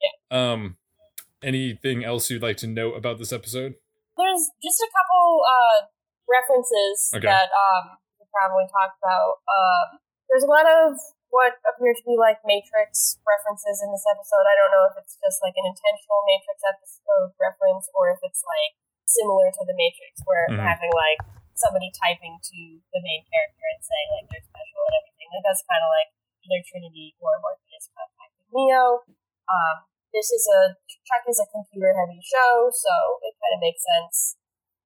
Yeah. 0.00 0.14
Um 0.32 0.76
anything 1.44 2.04
else 2.04 2.30
you'd 2.32 2.42
like 2.42 2.56
to 2.64 2.68
note 2.68 2.96
about 2.96 3.18
this 3.20 3.32
episode? 3.32 3.76
There's 4.16 4.44
just 4.64 4.80
a 4.80 4.88
couple 4.88 5.42
uh 5.44 5.78
references 6.24 7.12
Okay. 7.14 7.28
that 7.28 7.50
um 7.52 8.00
we 8.18 8.24
probably 8.32 8.64
talked 8.72 8.96
about. 9.02 9.44
Um 9.46 10.00
there's 10.32 10.44
a 10.46 10.50
lot 10.50 10.64
of 10.66 10.96
what 11.34 11.58
appear 11.66 11.90
to 11.92 12.04
be 12.06 12.14
like 12.14 12.38
Matrix 12.46 13.18
references 13.26 13.82
in 13.82 13.90
this 13.90 14.06
episode. 14.06 14.46
I 14.46 14.54
don't 14.54 14.70
know 14.70 14.86
if 14.86 14.94
it's 15.02 15.18
just 15.18 15.42
like 15.42 15.54
an 15.58 15.66
intentional 15.66 16.22
Matrix 16.30 16.62
episode 16.62 17.34
reference 17.42 17.90
or 17.92 18.14
if 18.14 18.22
it's 18.22 18.40
like 18.46 18.78
similar 19.04 19.50
to 19.50 19.62
the 19.66 19.74
Matrix 19.76 20.22
where 20.24 20.46
Mhm. 20.48 20.62
having 20.62 20.94
like 20.94 21.20
somebody 21.58 21.90
typing 21.94 22.38
to 22.40 22.58
the 22.94 23.00
main 23.02 23.22
character 23.30 23.62
and 23.74 23.82
saying 23.82 24.08
like 24.14 24.26
they're 24.30 24.46
special 24.46 24.80
and 24.86 24.94
everything. 24.94 25.13
Like 25.34 25.42
that's 25.42 25.66
kind 25.66 25.82
of 25.82 25.90
like 25.90 26.14
either 26.46 26.62
Trinity 26.62 27.18
or 27.18 27.42
Morpheus 27.42 27.90
contacting 27.90 28.46
Neo. 28.54 29.02
Um, 29.50 29.82
this 30.14 30.30
is 30.30 30.46
a 30.46 30.78
Chuck 30.86 31.26
is 31.26 31.42
a 31.42 31.50
computer 31.50 31.90
heavy 31.90 32.22
show, 32.22 32.70
so 32.70 33.18
it 33.26 33.34
kind 33.42 33.58
of 33.58 33.60
makes 33.60 33.82
sense. 33.82 34.38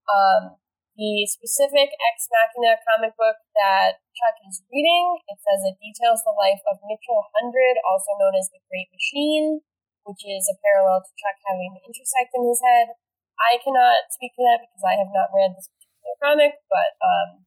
Um, 0.09 0.57
the 0.97 1.29
specific 1.31 1.95
Ex 1.95 2.27
Machina 2.27 2.81
comic 2.83 3.15
book 3.15 3.39
that 3.55 4.03
Chuck 4.17 4.35
is 4.49 4.65
reading, 4.67 5.21
it 5.31 5.39
says 5.39 5.63
it 5.69 5.79
details 5.79 6.25
the 6.27 6.35
life 6.35 6.59
of 6.67 6.83
Mitchell 6.83 7.23
Hundred, 7.39 7.79
also 7.87 8.19
known 8.19 8.35
as 8.35 8.51
the 8.51 8.59
Great 8.67 8.91
Machine, 8.91 9.63
which 10.03 10.27
is 10.27 10.51
a 10.51 10.59
parallel 10.59 11.05
to 11.05 11.13
Chuck 11.15 11.39
having 11.47 11.77
the 11.77 11.87
intersect 11.87 12.35
in 12.35 12.49
his 12.49 12.59
head. 12.65 12.99
I 13.39 13.63
cannot 13.63 14.11
speak 14.11 14.35
to 14.35 14.43
that 14.43 14.67
because 14.67 14.83
I 14.83 14.99
have 14.99 15.15
not 15.15 15.31
read 15.31 15.55
this 15.55 15.71
particular 15.71 16.17
comic, 16.19 16.53
but 16.67 16.99
um, 16.99 17.47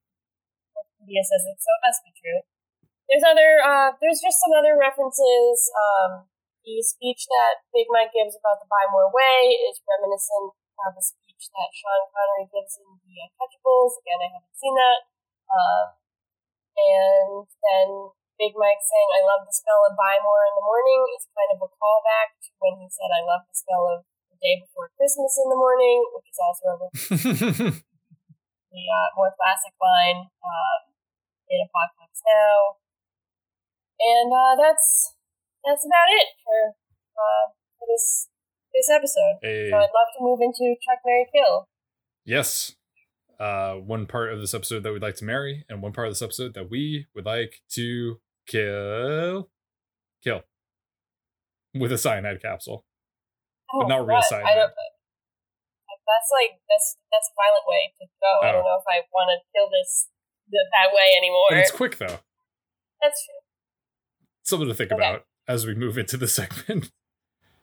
Wikipedia 0.71 1.25
says 1.25 1.43
it, 1.43 1.59
so 1.59 1.67
it 1.75 1.83
must 1.83 2.01
be 2.07 2.15
true. 2.15 2.39
There's 3.09 3.25
other, 3.25 3.59
uh, 3.59 3.97
there's 3.99 4.21
just 4.23 4.39
some 4.39 4.53
other 4.55 4.77
references. 4.77 5.69
Um, 5.73 6.31
the 6.61 6.81
speech 6.85 7.25
that 7.25 7.65
Big 7.73 7.89
Mike 7.89 8.13
gives 8.13 8.37
about 8.37 8.61
the 8.61 8.69
Buy 8.69 8.85
More 8.93 9.09
Way 9.09 9.57
is 9.57 9.81
reminiscent 9.83 10.53
of 10.85 10.93
a 10.97 11.03
speech 11.03 11.49
that 11.53 11.69
Sean 11.73 12.09
Connery 12.13 12.45
gives 12.49 12.77
in 12.77 12.87
The 13.01 13.15
Untouchables. 13.25 13.97
Again, 14.01 14.21
I 14.21 14.29
haven't 14.37 14.57
seen 14.57 14.75
that. 14.77 14.99
Um, 15.51 15.85
and 16.77 17.45
then 17.49 17.87
Big 18.37 18.57
Mike 18.57 18.81
saying, 18.81 19.09
I 19.17 19.21
love 19.25 19.45
the 19.45 19.53
smell 19.53 19.85
of 19.85 19.93
Buy 19.97 20.17
More 20.21 20.45
in 20.49 20.55
the 20.57 20.65
morning 20.65 21.01
is 21.13 21.29
kind 21.29 21.51
of 21.53 21.61
a 21.61 21.69
callback 21.69 22.37
to 22.41 22.49
when 22.57 22.81
he 22.81 22.89
said, 22.89 23.13
I 23.13 23.21
love 23.21 23.45
the 23.45 23.57
smell 23.57 23.85
of 23.85 23.99
the 24.33 24.37
day 24.41 24.57
before 24.61 24.89
Christmas 24.97 25.37
in 25.37 25.49
the 25.49 25.59
morning, 25.59 26.01
which 26.17 26.29
is 26.29 26.39
also 26.41 26.65
a 26.73 26.89
the 28.71 28.83
uh, 28.87 29.09
more 29.13 29.29
classic 29.37 29.75
line 29.77 30.25
um, 30.41 30.81
in 31.51 31.59
Apocalypse 31.67 32.23
Now. 32.25 32.81
And 34.01 34.31
uh, 34.33 34.55
that's 34.57 35.13
that's 35.65 35.85
about 35.85 36.09
it 36.09 36.27
for 36.43 36.73
uh, 37.17 37.45
for 37.77 37.85
this 37.87 38.27
this 38.73 38.89
episode. 38.89 39.37
a 39.43 39.69
So 39.69 39.77
I'd 39.77 39.93
love 39.93 40.09
to 40.17 40.21
move 40.23 40.39
into 40.41 40.73
Chuck 40.81 40.99
Mary 41.05 41.27
Kill. 41.33 41.67
yes. 42.25 42.75
Uh 43.39 43.73
one 43.81 44.05
part 44.05 44.31
of 44.31 44.39
this 44.39 44.53
episode 44.53 44.83
that 44.83 44.93
we'd 44.93 45.01
like 45.01 45.15
to 45.17 45.25
marry, 45.25 45.65
and 45.67 45.81
one 45.81 45.93
part 45.93 46.07
of 46.07 46.13
this 46.13 46.21
episode 46.21 46.53
that 46.53 46.69
we 46.69 47.07
would 47.15 47.25
like 47.25 47.61
to 47.73 48.19
kill. 48.45 49.49
Kill. 50.23 50.41
With 51.73 51.91
a 51.91 51.97
cyanide 51.97 52.41
capsule. 52.41 52.85
But 53.73 53.87
not 53.87 54.05
real 54.05 54.21
cyanide. 54.21 54.45
Oh, 54.45 54.51
I 54.51 54.55
don't. 54.61 54.73
That's 56.05 56.29
like 56.37 56.53
that's 56.69 56.87
that's 57.09 57.29
a 57.31 57.35
violent 57.39 57.65
way 57.65 57.81
to 57.97 58.05
go. 58.21 58.31
I 58.45 58.49
Oh. 58.49 58.51
don't 58.61 58.65
know 58.67 58.77
if 58.77 58.85
I 58.85 59.01
want 59.09 59.31
to 59.33 59.37
kill 59.55 59.69
this 59.73 60.09
th- 60.51 60.69
that 60.77 60.93
way 60.93 61.07
anymore. 61.17 61.47
But 61.49 61.59
it's 61.65 61.71
quick 61.73 61.97
though. 61.97 62.21
That's 63.01 63.19
true. 63.25 63.40
Something 64.51 64.67
to 64.67 64.75
think 64.75 64.91
Okay. 64.91 64.99
about 64.99 65.23
as 65.47 65.63
we 65.63 65.71
move 65.73 65.95
into 65.95 66.19
the 66.19 66.27
segment. 66.39 66.91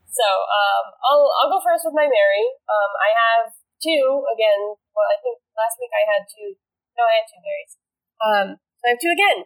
So 0.09 0.25
um, 0.25 0.85
I'll 1.05 1.29
I'll 1.37 1.53
go 1.53 1.61
first 1.61 1.85
with 1.85 1.93
my 1.93 2.09
Mary. 2.09 2.45
Um, 2.65 2.91
I 2.97 3.11
have 3.13 3.45
two 3.77 4.25
again. 4.33 4.73
Well, 4.97 5.05
I 5.13 5.21
think 5.21 5.37
last 5.53 5.77
week 5.77 5.93
I 5.93 6.05
had 6.09 6.25
two. 6.25 6.57
No, 6.97 7.05
I 7.05 7.21
had 7.21 7.27
two 7.29 7.41
Marys. 7.45 7.73
Um, 8.25 8.47
so 8.81 8.83
I 8.89 8.91
have 8.97 9.03
two 9.05 9.13
again. 9.13 9.39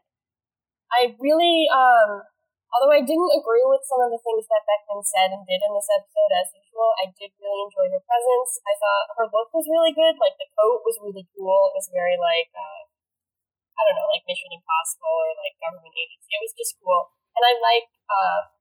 I 0.95 1.01
really 1.19 1.67
um, 1.67 2.23
although 2.71 2.95
I 2.95 3.03
didn't 3.03 3.35
agree 3.37 3.67
with 3.67 3.83
some 3.85 4.01
of 4.07 4.15
the 4.15 4.23
things 4.23 4.47
that 4.49 4.63
Beckman 4.65 5.03
said 5.03 5.35
and 5.35 5.43
did 5.45 5.61
in 5.67 5.73
this 5.75 5.91
episode 5.99 6.33
as 6.39 6.49
usual, 6.57 6.95
I 7.03 7.11
did 7.11 7.35
really 7.43 7.61
enjoy 7.69 7.91
her 7.91 8.01
presence. 8.07 8.51
I 8.63 8.75
thought 8.79 9.05
her 9.19 9.27
look 9.35 9.51
was 9.51 9.67
really 9.67 9.93
good. 9.93 10.15
Like 10.17 10.39
the 10.39 10.47
coat 10.57 10.87
was 10.87 10.97
really 11.03 11.27
cool. 11.35 11.69
It 11.69 11.77
was 11.77 11.91
very 11.91 12.15
like 12.17 12.55
uh, 12.55 12.87
I 13.77 13.81
don't 13.91 13.99
know, 13.99 14.09
like 14.15 14.25
Mission 14.31 14.55
Impossible 14.55 15.11
or 15.11 15.35
like 15.43 15.59
government 15.59 15.93
agency. 15.99 16.31
It 16.33 16.45
was 16.45 16.55
just 16.57 16.79
cool, 16.81 17.13
and 17.37 17.43
I 17.45 17.55
like. 17.59 17.89
Uh, 18.09 18.53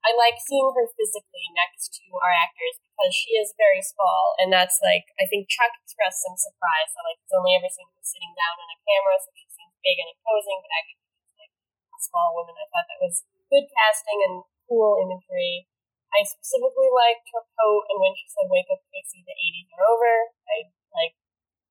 I 0.00 0.16
like 0.16 0.40
seeing 0.40 0.64
her 0.72 0.88
physically 0.96 1.52
next 1.52 1.92
to 2.00 2.04
our 2.24 2.32
actors 2.32 2.80
because 2.80 3.12
she 3.12 3.36
is 3.36 3.52
very 3.60 3.84
small, 3.84 4.32
and 4.40 4.48
that's 4.48 4.80
like 4.80 5.12
I 5.20 5.28
think 5.28 5.52
Chuck 5.52 5.76
expressed 5.76 6.24
some 6.24 6.36
surprise 6.40 6.88
that 6.96 7.04
like 7.04 7.20
he's 7.20 7.36
only 7.36 7.52
ever 7.52 7.68
seen 7.68 7.84
her 7.84 8.00
sitting 8.00 8.32
down 8.32 8.56
on 8.56 8.68
a 8.72 8.78
camera, 8.80 9.20
so 9.20 9.28
she 9.36 9.48
seems 9.52 9.76
big 9.84 10.00
and 10.00 10.08
imposing, 10.08 10.56
but 10.64 10.72
actually 10.72 11.04
she's 11.04 11.36
like 11.36 11.52
a 11.92 12.00
small 12.00 12.32
woman. 12.32 12.56
I 12.56 12.64
thought 12.72 12.88
that 12.88 13.04
was 13.04 13.28
good 13.52 13.68
casting 13.76 14.20
and 14.24 14.34
cool 14.64 15.04
imagery. 15.04 15.68
I 16.16 16.24
specifically 16.24 16.90
liked 16.90 17.28
her 17.36 17.44
coat, 17.60 17.84
and 17.92 18.00
when 18.00 18.16
she 18.16 18.26
said 18.32 18.48
"Wake 18.48 18.72
up, 18.72 18.80
Casey, 18.88 19.20
the 19.20 19.36
'80s 19.36 19.68
are 19.76 19.84
over," 19.84 20.32
I 20.48 20.56
like. 20.96 21.14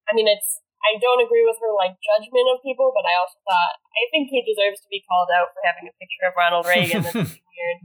I 0.06 0.14
mean, 0.14 0.30
it's. 0.30 0.62
I 0.80 0.96
don't 0.96 1.20
agree 1.20 1.44
with 1.44 1.60
her 1.60 1.72
like 1.76 2.00
judgment 2.00 2.46
of 2.56 2.64
people, 2.64 2.88
but 2.96 3.04
I 3.04 3.14
also 3.20 3.36
thought 3.44 3.76
I 3.92 4.08
think 4.08 4.32
he 4.32 4.40
deserves 4.40 4.80
to 4.80 4.88
be 4.88 5.04
called 5.04 5.28
out 5.28 5.52
for 5.52 5.60
having 5.64 5.84
a 5.84 5.94
picture 6.00 6.24
of 6.24 6.34
Ronald 6.36 6.64
Reagan. 6.64 7.04
That's 7.04 7.36
weird. 7.52 7.78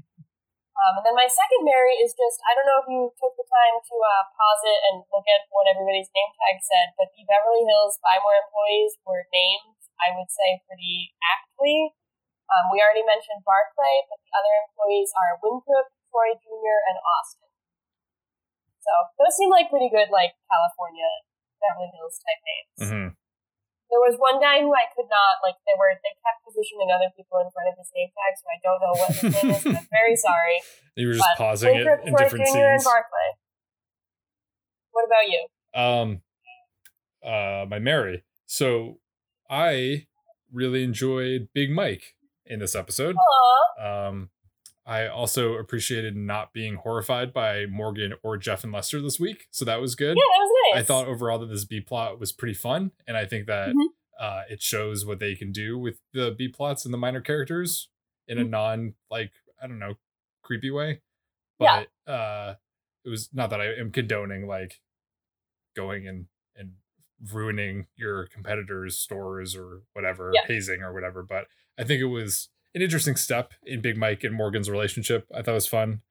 Um, 0.75 0.99
and 0.99 1.03
then 1.07 1.15
my 1.15 1.27
second 1.27 1.63
Mary 1.63 1.95
is 2.03 2.11
just, 2.11 2.43
I 2.43 2.51
don't 2.51 2.67
know 2.67 2.83
if 2.83 2.89
you 2.91 3.01
took 3.15 3.31
the 3.39 3.47
time 3.47 3.79
to 3.79 3.95
uh, 3.95 4.23
pause 4.35 4.63
it 4.67 4.79
and 4.91 4.95
look 5.07 5.23
at 5.23 5.47
what 5.47 5.71
everybody's 5.71 6.11
name 6.11 6.31
tag 6.35 6.59
said, 6.59 6.91
but 6.99 7.15
the 7.15 7.23
Beverly 7.23 7.63
Hills 7.63 7.95
Buy 8.03 8.19
More 8.19 8.35
employees 8.35 8.99
were 9.07 9.23
named, 9.31 9.79
I 10.03 10.11
would 10.11 10.27
say, 10.27 10.59
pretty 10.67 11.15
aptly. 11.23 11.95
Um, 12.51 12.69
we 12.75 12.83
already 12.83 13.07
mentioned 13.07 13.47
Barclay, 13.47 14.03
but 14.11 14.19
the 14.19 14.35
other 14.35 14.53
employees 14.67 15.15
are 15.15 15.39
Winthrop, 15.39 15.95
Troy 16.11 16.35
Jr., 16.43 16.79
and 16.91 16.99
Austin. 17.01 17.49
So 18.83 18.91
those 19.17 19.33
seem 19.33 19.49
like 19.49 19.71
pretty 19.71 19.89
good, 19.89 20.11
like 20.11 20.37
California 20.51 21.07
Beverly 21.66 21.89
Hills 21.97 22.22
type 22.22 22.41
names. 22.45 22.78
hmm 22.86 23.09
There 23.89 24.01
was 24.05 24.16
one 24.22 24.38
guy 24.41 24.61
who 24.61 24.70
I 24.74 24.86
could 24.93 25.09
not 25.09 25.41
like. 25.41 25.57
They 25.66 25.74
were 25.78 25.89
they 25.97 26.13
kept 26.22 26.45
positioning 26.45 26.93
other 26.93 27.09
people 27.18 27.41
in 27.41 27.49
front 27.49 27.74
of 27.74 27.76
his 27.82 27.89
name 27.97 28.09
tag, 28.13 28.34
so 28.38 28.45
I 28.53 28.57
don't 28.61 28.82
know 28.86 28.93
what 29.01 29.09
his 29.09 29.24
name 29.34 29.49
is. 29.57 29.63
and 29.66 29.78
I'm 29.82 29.89
very 29.89 30.16
sorry. 30.16 30.61
You 30.95 31.07
were 31.11 31.20
just 31.20 31.28
But 31.36 31.43
pausing 31.43 31.76
it 31.76 31.88
in 32.07 32.16
different 32.16 32.45
Jr. 32.47 32.55
and 32.55 32.80
scenes. 32.80 32.84
Barclay. 32.86 33.30
What 34.91 35.05
about 35.05 35.28
you? 35.28 35.41
um 35.76 36.22
uh 37.24 37.66
my 37.68 37.80
Mary. 37.80 38.24
So 38.45 38.99
I 39.49 40.07
really 40.53 40.84
enjoyed 40.84 41.49
Big 41.53 41.70
Mike 41.72 42.16
in 42.45 42.59
this 42.59 42.76
episode. 42.76 43.16
Aw, 43.18 44.07
Um 44.07 44.30
I 44.86 45.07
also 45.07 45.53
appreciated 45.53 46.15
not 46.15 46.53
being 46.53 46.75
horrified 46.75 47.33
by 47.33 47.65
Morgan 47.65 48.13
or 48.23 48.38
Jeff 48.38 48.63
and 48.63 48.71
Lester 48.71 49.01
this 49.01 49.19
week. 49.19 49.47
So 49.51 49.65
that 49.65 49.81
was 49.81 49.95
good. 49.95 50.15
yeah, 50.15 50.21
that 50.21 50.39
was 50.43 50.73
nice. 50.75 50.81
I 50.81 50.86
thought 50.86 51.07
overall 51.07 51.39
that 51.39 51.47
this 51.47 51.65
B 51.65 51.81
plot 51.81 52.19
was 52.19 52.31
pretty 52.31 52.53
fun, 52.53 52.91
and 53.07 53.17
I 53.17 53.25
think 53.25 53.47
that 53.47 53.69
Mhm. 53.69 53.88
uh, 54.19 54.43
it 54.49 54.61
shows 54.61 55.05
what 55.05 55.19
they 55.19 55.36
can 55.36 55.51
do 55.51 55.77
with 55.77 55.99
the 56.13 56.31
B 56.38 56.47
plots 56.47 56.86
and 56.86 56.93
the 56.93 56.97
minor 56.99 57.21
characters 57.21 57.89
in 58.27 58.38
a 58.38 58.41
Mm-hmm. 58.41 58.49
non 58.51 58.95
like 59.09 59.31
I 59.61 59.67
don't 59.67 59.79
know 59.79 59.95
creepy 60.43 60.69
way. 60.71 61.01
Yeah. 61.59 61.86
But 62.05 62.11
uh, 62.11 62.55
it 63.03 63.09
was 63.09 63.29
not 63.33 63.49
that 63.49 63.61
I 63.61 63.73
am 63.73 63.91
condoning 63.91 64.45
like 64.47 64.81
going 65.75 66.07
and 66.07 66.27
and 66.55 66.73
ruining 67.33 67.88
your 67.95 68.27
competitors' 68.27 68.97
stores 68.99 69.55
or 69.55 69.81
whatever, 69.93 70.31
Yeah. 70.33 70.45
hazing 70.45 70.81
or 70.81 70.93
whatever. 70.93 71.23
But 71.23 71.47
I 71.77 71.83
think 71.83 72.01
it 72.01 72.05
was 72.05 72.49
an 72.76 72.82
interesting 72.82 73.15
step 73.15 73.53
in 73.65 73.82
Big 73.82 73.97
Mike 73.97 74.23
and 74.23 74.36
Morgan's 74.36 74.69
relationship. 74.69 75.26
I 75.34 75.41
thought 75.41 75.51
it 75.51 75.63
was 75.63 75.67
fun. 75.67 76.01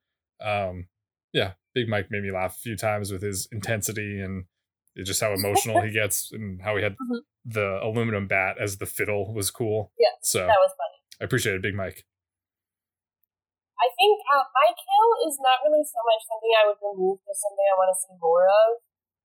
Um, 0.40 0.88
yeah, 1.32 1.52
Big 1.74 1.88
Mike 1.88 2.10
made 2.10 2.22
me 2.24 2.32
laugh 2.32 2.56
a 2.56 2.60
few 2.60 2.76
times 2.76 3.12
with 3.12 3.22
his 3.22 3.46
intensity 3.52 4.20
and 4.20 4.46
just 5.04 5.20
how 5.20 5.32
emotional 5.34 5.82
he 5.82 5.90
gets 6.00 6.32
and 6.32 6.62
how 6.62 6.76
he 6.76 6.82
had 6.82 6.96
Mhm. 6.96 7.20
the 7.44 7.78
aluminum 7.82 8.26
bat 8.26 8.56
as 8.58 8.78
the 8.78 8.86
fiddle 8.86 9.34
was 9.34 9.50
cool. 9.50 9.92
Yeah, 9.98 10.14
So 10.22 10.46
That 10.46 10.56
was 10.58 10.72
funny. 10.78 10.98
I 11.20 11.24
appreciated 11.28 11.60
Big 11.62 11.74
Mike. 11.74 12.06
I 13.74 13.90
think 13.98 14.22
uh, 14.32 14.46
my 14.54 14.70
kill 14.72 15.08
is 15.28 15.36
not 15.42 15.60
really 15.66 15.84
so 15.84 15.98
much 16.06 16.22
something 16.30 16.52
I 16.56 16.64
would 16.70 16.80
remove, 16.80 17.20
just 17.26 17.42
something 17.42 17.66
I 17.68 17.74
want 17.76 17.90
to 17.92 17.98
see 18.00 18.16
more 18.22 18.46
of. 18.48 18.80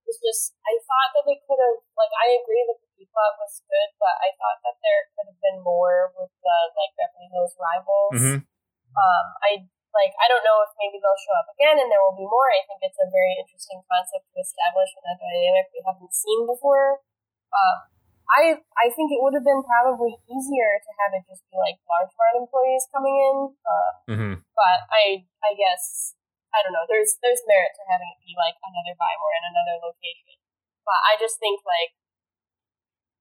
It's 0.10 0.18
just 0.20 0.58
I 0.66 0.74
thought 0.82 1.10
that 1.16 1.24
they 1.30 1.38
could 1.46 1.62
have 1.62 1.80
like 1.96 2.10
I 2.18 2.34
agree 2.42 2.66
that 2.68 2.82
the 2.82 2.89
Plot 3.08 3.39
was 3.39 3.64
good, 3.64 3.89
but 4.02 4.16
I 4.20 4.36
thought 4.36 4.60
that 4.66 4.76
there 4.84 5.02
could 5.16 5.28
have 5.32 5.39
been 5.39 5.60
more 5.64 6.12
with 6.20 6.34
the 6.43 6.58
like 6.76 6.91
Beverly 7.00 7.30
Hills 7.32 7.56
rivals. 7.56 8.16
Mhm. 8.20 8.38
Um, 8.43 9.26
I 9.45 9.52
like 9.95 10.14
I 10.20 10.28
don't 10.28 10.43
know 10.43 10.62
if 10.66 10.72
maybe 10.78 11.00
they'll 11.00 11.24
show 11.24 11.36
up 11.39 11.50
again 11.56 11.80
and 11.80 11.88
there 11.88 12.02
will 12.02 12.18
be 12.18 12.28
more. 12.28 12.50
I 12.52 12.66
think 12.68 12.84
it's 12.84 13.00
a 13.00 13.10
very 13.10 13.36
interesting 13.39 13.82
concept 13.86 14.28
to 14.34 14.38
establish 14.41 14.91
in 14.97 15.04
a 15.06 15.16
dynamic 15.18 15.70
we 15.72 15.82
haven't 15.86 16.14
seen 16.14 16.45
before. 16.45 17.02
Um, 17.54 17.89
I 18.30 18.62
I 18.78 18.88
think 18.93 19.10
it 19.10 19.22
would 19.26 19.34
have 19.34 19.45
been 19.45 19.66
probably 19.66 20.14
easier 20.30 20.78
to 20.78 20.91
have 21.02 21.12
it 21.18 21.26
just 21.26 21.41
be 21.50 21.58
like 21.58 21.82
large 21.89 22.14
mart 22.14 22.38
employees 22.38 22.86
coming 22.93 23.16
in. 23.18 23.36
Uh, 23.66 23.91
hmm 24.14 24.34
but 24.54 24.86
I 24.93 25.26
I 25.41 25.52
guess 25.58 26.14
I 26.54 26.62
don't 26.62 26.74
know. 26.74 26.86
There's 26.89 27.18
there's 27.22 27.41
merit 27.50 27.74
to 27.78 27.84
having 27.89 28.10
it 28.10 28.22
be 28.22 28.34
like 28.38 28.58
another 28.62 28.93
Buy 28.97 29.14
More 29.18 29.34
in 29.38 29.45
another 29.50 29.78
location. 29.82 30.38
But 30.86 31.00
I 31.06 31.18
just 31.18 31.38
think 31.38 31.62
like 31.66 31.93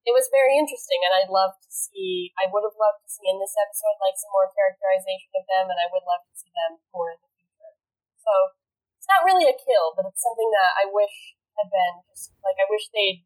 it 0.08 0.16
was 0.16 0.32
very 0.32 0.56
interesting, 0.56 1.04
and 1.04 1.12
I'd 1.12 1.28
love 1.28 1.52
to 1.60 1.68
see. 1.68 2.32
I 2.40 2.48
would 2.48 2.64
have 2.64 2.80
loved 2.80 3.04
to 3.04 3.10
see 3.12 3.28
in 3.28 3.36
this 3.36 3.52
episode 3.60 4.00
like 4.00 4.16
some 4.16 4.32
more 4.32 4.48
characterization 4.48 5.28
of 5.36 5.44
them, 5.44 5.68
and 5.68 5.76
I 5.76 5.92
would 5.92 6.08
love 6.08 6.24
to 6.24 6.32
see 6.32 6.48
them 6.48 6.80
more 6.96 7.12
in 7.12 7.20
the 7.20 7.28
future. 7.36 7.72
So 8.16 8.32
it's 8.96 9.04
not 9.12 9.28
really 9.28 9.44
a 9.44 9.52
kill, 9.52 9.92
but 9.92 10.08
it's 10.08 10.24
something 10.24 10.48
that 10.56 10.80
I 10.80 10.88
wish 10.88 11.36
had 11.60 11.68
been 11.68 12.00
just 12.08 12.32
like 12.40 12.56
I 12.56 12.64
wish 12.72 12.88
they'd 12.88 13.20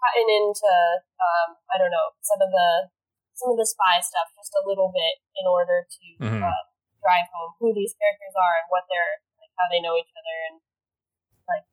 gotten 0.00 0.28
into 0.32 0.72
um, 1.20 1.60
I 1.68 1.76
don't 1.76 1.92
know 1.92 2.16
some 2.24 2.40
of 2.40 2.48
the 2.48 2.88
some 3.36 3.52
of 3.52 3.60
the 3.60 3.68
spy 3.68 4.00
stuff 4.00 4.32
just 4.32 4.56
a 4.56 4.64
little 4.64 4.88
bit 4.88 5.20
in 5.36 5.44
order 5.44 5.84
to 5.84 6.04
Mhm. 6.24 6.40
uh, 6.40 6.64
drive 7.04 7.28
home 7.36 7.52
who 7.60 7.76
these 7.76 7.92
characters 8.00 8.32
are 8.32 8.64
and 8.64 8.68
what 8.72 8.88
they're 8.88 9.20
like 9.44 9.52
how 9.60 9.68
they 9.68 9.80
know 9.84 9.96
each 10.00 10.12
other 10.16 10.36
and 10.48 10.56
like. 11.44 11.68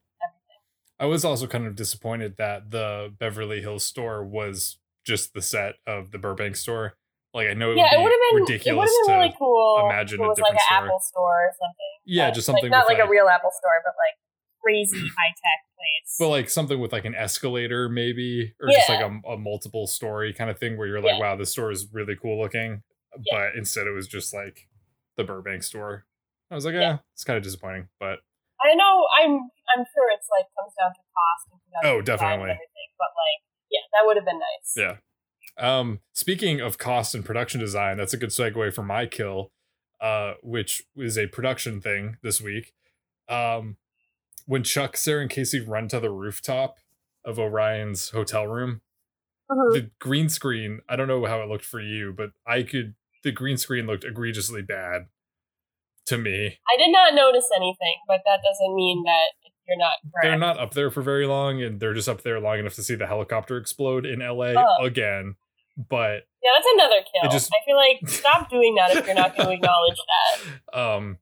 I 0.99 1.05
was 1.05 1.23
also 1.25 1.47
kind 1.47 1.67
of 1.67 1.75
disappointed 1.75 2.35
that 2.37 2.71
the 2.71 3.13
Beverly 3.19 3.61
Hills 3.61 3.85
store 3.85 4.25
was 4.25 4.77
just 5.05 5.33
the 5.33 5.41
set 5.41 5.75
of 5.85 6.11
the 6.11 6.17
Burbank 6.17 6.55
store. 6.55 6.95
Like 7.33 7.47
I 7.49 7.53
know 7.53 7.71
it 7.71 7.77
yeah, 7.77 7.95
would 7.97 8.03
would 8.03 8.09
be 8.09 8.15
been 8.15 8.19
it 8.19 8.33
would 8.33 8.49
ridiculous 8.49 8.89
have 8.89 9.07
been 9.07 9.13
to 9.15 9.19
really 9.21 9.35
cool. 9.37 9.81
imagine 9.89 10.19
a 10.19 10.23
it 10.23 10.27
was 10.27 10.39
like 10.39 10.49
an 10.51 10.55
different 10.55 10.61
store. 10.67 10.77
Apple 10.87 10.99
store 10.99 11.39
or 11.47 11.51
something. 11.53 11.93
Yeah, 12.05 12.27
But, 12.29 12.33
just 12.35 12.45
something 12.47 12.63
like, 12.63 12.71
not 12.71 12.85
with, 12.85 12.93
like, 12.93 12.97
like- 12.99 13.07
a 13.07 13.11
real 13.11 13.27
Apple 13.27 13.51
store, 13.51 13.81
but 13.85 13.93
like 13.93 14.17
crazy 14.63 14.97
high 15.17 15.29
tech 15.35 15.61
place. 15.75 16.15
but 16.19 16.29
like 16.29 16.49
something 16.49 16.79
with 16.79 16.91
like 16.91 17.05
an 17.05 17.13
escalator 17.15 17.87
maybe 17.89 18.53
or 18.59 18.69
just 18.69 18.89
like 18.89 18.99
a, 19.01 19.19
a 19.29 19.37
multiple 19.37 19.85
story 19.87 20.33
kind 20.33 20.49
of 20.49 20.57
thing 20.57 20.77
where 20.77 20.87
you're 20.87 20.99
like 20.99 21.13
Yeah. 21.13 21.19
wow 21.19 21.35
this 21.35 21.51
store 21.51 21.71
is 21.71 21.87
really 21.93 22.15
cool 22.19 22.41
looking 22.41 22.81
Yeah. 23.31 23.37
but 23.49 23.55
instead 23.55 23.85
it 23.87 23.91
was 23.91 24.07
just 24.07 24.33
like 24.33 24.67
the 25.15 25.23
burbank 25.23 25.63
store 25.63 26.05
i 26.51 26.55
was 26.55 26.65
like 26.65 26.73
yeah, 26.73 26.79
Yeah. 26.81 26.97
it's 27.13 27.23
kind 27.23 27.37
of 27.37 27.43
disappointing 27.43 27.87
but 27.99 28.19
I 28.67 28.75
know 28.75 29.05
I'm 29.19 29.49
I'm 29.75 29.83
sure 29.93 30.07
it's 30.13 30.27
like 30.31 30.45
comes 30.59 30.73
down 30.77 30.91
to 30.91 31.01
cost 31.15 31.43
and 31.51 31.61
Oh, 31.85 32.01
definitely. 32.01 32.51
everything, 32.51 32.89
but 32.97 33.11
like 33.15 33.39
yeah, 33.71 33.81
that 33.93 34.05
would 34.05 34.15
have 34.17 34.25
been 34.25 34.39
nice. 34.39 34.73
yeah 34.75 34.95
um 35.59 35.99
speaking 36.13 36.61
of 36.61 36.77
cost 36.77 37.15
and 37.15 37.25
production 37.25 37.59
design 37.59 37.97
that's 37.97 38.13
a 38.13 38.17
good 38.17 38.29
segue 38.29 38.73
for 38.73 38.83
my 38.83 39.05
kill 39.07 39.51
uh 39.99 40.33
which 40.43 40.83
is 40.95 41.17
a 41.17 41.25
production 41.27 41.81
thing 41.81 42.17
this 42.21 42.39
week 42.39 42.73
um 43.27 43.75
when 44.45 44.63
chuck 44.63 44.95
sarah 44.95 45.21
and 45.21 45.31
casey 45.31 45.59
run 45.59 45.87
to 45.87 45.99
the 45.99 46.11
rooftop 46.11 46.77
of 47.25 47.39
orion's 47.39 48.09
hotel 48.11 48.45
room 48.45 48.81
Mhm. 49.49 49.73
the 49.73 49.91
green 49.99 50.29
screen 50.29 50.81
i 50.87 50.95
don't 50.95 51.07
know 51.07 51.25
how 51.25 51.41
it 51.41 51.47
looked 51.49 51.65
for 51.65 51.79
you 51.81 52.13
but 52.15 52.29
i 52.45 52.61
could 52.63 52.93
the 53.23 53.31
green 53.31 53.57
screen 53.57 53.87
looked 53.87 54.03
egregiously 54.03 54.61
bad 54.61 55.07
to 56.07 56.17
me 56.17 56.59
I 56.73 56.77
did 56.77 56.91
not 56.91 57.13
notice 57.13 57.49
anything, 57.55 57.95
but 58.07 58.21
that 58.25 58.39
doesn't 58.43 58.75
mean 58.75 59.03
that 59.03 59.49
you're 59.67 59.77
not 59.77 59.93
correct. 60.03 60.23
they're 60.23 60.37
not 60.39 60.57
up 60.59 60.73
there 60.73 60.89
for 60.89 61.01
very 61.01 61.25
long 61.27 61.61
and 61.61 61.79
they're 61.79 61.93
just 61.93 62.07
up 62.09 62.21
there 62.23 62.39
long 62.39 62.59
enough 62.59 62.75
to 62.75 62.83
see 62.83 62.95
the 62.95 63.07
helicopter 63.07 63.57
explode 63.57 64.05
in 64.05 64.19
la 64.19 64.53
Oh. 64.55 64.85
again 64.85 65.35
but 65.77 66.23
Yeah, 66.41 66.51
that's 66.55 66.67
another 66.73 66.95
kill. 67.21 67.29
Just- 67.31 67.51
I 67.53 67.63
feel 67.65 67.75
like 67.75 67.99
stop 68.09 68.49
doing 68.49 68.75
that 68.75 68.95
if 68.95 69.05
you're 69.05 69.13
not 69.15 69.35
going 69.35 69.47
to 69.49 69.53
acknowledge 69.53 69.97
that. 70.73 70.79
um 70.79 71.17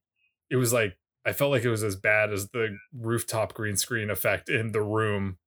it 0.49 0.55
was 0.57 0.71
like 0.71 0.95
i 1.25 1.33
felt 1.33 1.49
like 1.51 1.63
it 1.63 1.69
was 1.71 1.83
as 1.83 1.95
bad 1.95 2.31
as 2.31 2.49
the 2.49 2.77
rooftop 2.93 3.53
green 3.55 3.75
screen 3.77 4.09
effect 4.11 4.47
in 4.47 4.71
the 4.71 4.81
room 4.81 5.37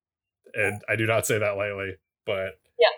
and 0.54 0.82
i 0.88 0.96
do 0.96 1.06
not 1.06 1.24
say 1.26 1.38
that 1.38 1.56
lightly 1.56 1.94
but 2.26 2.58
Yeah. 2.80 2.88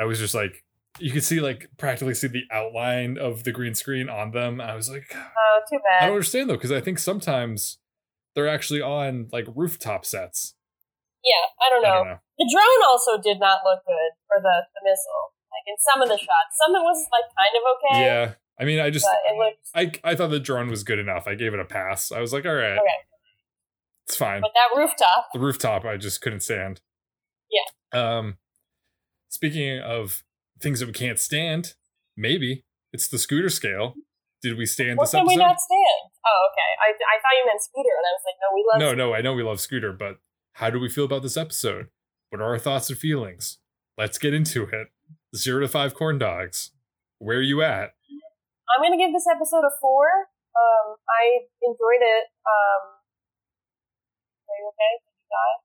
i 0.00 0.04
was 0.06 0.18
just 0.18 0.34
like 0.34 0.64
you 0.98 1.10
could 1.10 1.24
see 1.24 1.40
like 1.40 1.68
practically 1.78 2.14
see 2.14 2.26
the 2.28 2.44
outline 2.50 3.16
of 3.18 3.44
the 3.44 3.52
green 3.52 3.74
screen 3.74 4.08
on 4.08 4.30
them 4.32 4.60
i 4.60 4.74
was 4.74 4.90
like 4.90 5.14
Oh, 5.14 5.60
too 5.70 5.78
bad. 5.84 6.02
I 6.04 6.06
don't 6.06 6.14
understand 6.16 6.50
though, 6.50 6.54
because 6.54 6.72
I 6.72 6.80
think 6.80 6.98
sometimes 6.98 7.78
they're 8.34 8.48
actually 8.48 8.80
on 8.80 9.28
like 9.32 9.46
rooftop 9.54 10.04
sets. 10.06 10.54
Yeah, 11.22 11.44
I 11.64 11.70
don't 11.70 11.84
I 11.84 11.88
know. 11.88 11.94
don't 11.96 12.06
know. 12.08 12.18
The 12.38 12.50
drone 12.52 12.88
also 12.90 13.22
did 13.22 13.38
not 13.38 13.60
look 13.64 13.80
good, 13.86 14.12
for 14.26 14.40
the, 14.42 14.64
the 14.74 14.80
missile. 14.82 15.32
Like 15.52 15.64
in 15.68 15.76
some 15.78 16.02
of 16.02 16.08
the 16.08 16.16
shots, 16.16 16.56
some 16.58 16.74
of 16.74 16.80
it 16.80 16.84
was 16.84 17.06
like 17.12 17.28
kind 17.38 17.54
of 17.54 17.62
okay. 17.76 18.04
Yeah, 18.04 18.32
I 18.58 18.64
mean, 18.64 18.80
I 18.80 18.90
just 18.90 19.06
it 19.26 19.36
looked. 19.38 19.68
I 20.04 20.10
I 20.10 20.14
thought 20.16 20.30
the 20.30 20.40
drone 20.40 20.68
was 20.68 20.82
good 20.82 20.98
enough. 20.98 21.28
I 21.28 21.34
gave 21.36 21.52
it 21.54 21.60
a 21.60 21.64
pass. 21.64 22.10
I 22.10 22.20
was 22.20 22.32
like, 22.32 22.44
all 22.46 22.54
right, 22.54 22.72
Okay. 22.78 22.98
it's 24.06 24.16
fine. 24.16 24.40
But 24.40 24.50
that 24.54 24.76
rooftop, 24.80 25.28
The 25.32 25.38
rooftop, 25.40 25.84
I 25.84 25.96
just 25.98 26.20
couldn't 26.22 26.40
stand. 26.40 26.80
Yeah. 27.50 28.00
Um, 28.18 28.38
speaking 29.28 29.78
of 29.78 30.24
things 30.62 30.80
that 30.80 30.86
we 30.86 30.92
can't 30.92 31.18
stand, 31.18 31.74
maybe 32.16 32.64
it's 32.92 33.08
the 33.08 33.18
scooter 33.18 33.48
scale. 33.48 33.94
Did 34.42 34.58
we 34.58 34.66
stand 34.66 34.98
what 34.98 35.04
this 35.04 35.12
can 35.12 35.20
episode? 35.20 35.30
we 35.30 35.36
not 35.36 35.56
stand? 35.60 36.02
Oh, 36.26 36.48
okay. 36.50 36.70
I, 36.82 36.88
I 36.90 37.16
thought 37.22 37.34
you 37.38 37.46
meant 37.46 37.62
scooter, 37.62 37.94
and 37.94 38.06
I 38.06 38.12
was 38.14 38.24
like, 38.26 38.38
no, 38.42 38.48
we 38.54 38.62
love. 38.66 38.78
no, 38.80 39.06
no, 39.06 39.14
I 39.14 39.20
know 39.22 39.34
we 39.34 39.42
love 39.42 39.60
Scooter, 39.60 39.92
but 39.92 40.18
how 40.54 40.68
do 40.70 40.80
we 40.80 40.88
feel 40.88 41.04
about 41.04 41.22
this 41.22 41.36
episode? 41.36 41.88
What 42.30 42.40
are 42.40 42.50
our 42.50 42.58
thoughts 42.58 42.90
and 42.90 42.98
feelings? 42.98 43.58
Let's 43.96 44.18
get 44.18 44.34
into 44.34 44.64
it. 44.64 44.88
Zero 45.36 45.60
to 45.60 45.68
five 45.68 45.94
corn 45.94 46.18
dogs. 46.18 46.72
Where 47.18 47.38
are 47.38 47.42
you 47.42 47.62
at? 47.62 47.94
I'm 48.74 48.82
gonna 48.82 48.98
give 48.98 49.12
this 49.12 49.26
episode 49.30 49.62
a 49.62 49.70
four. 49.80 50.06
Um, 50.56 50.96
I 51.08 51.46
enjoyed 51.62 52.02
it. 52.02 52.24
Um, 52.42 52.82
are 54.48 54.56
you 54.58 54.66
okay? 54.74 54.92
Did 55.06 55.14
you 55.16 55.28
die? 55.30 55.56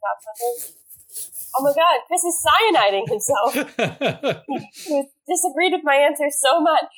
Got 0.00 0.16
something? 0.24 0.74
Oh 1.58 1.62
my 1.64 1.74
god, 1.74 2.04
Chris 2.06 2.22
is 2.22 2.38
cyaniding 2.38 3.08
himself. 3.08 3.50
he 4.86 5.10
disagreed 5.26 5.72
with 5.74 5.82
my 5.82 5.96
answer 5.96 6.30
so 6.30 6.60
much. 6.60 6.92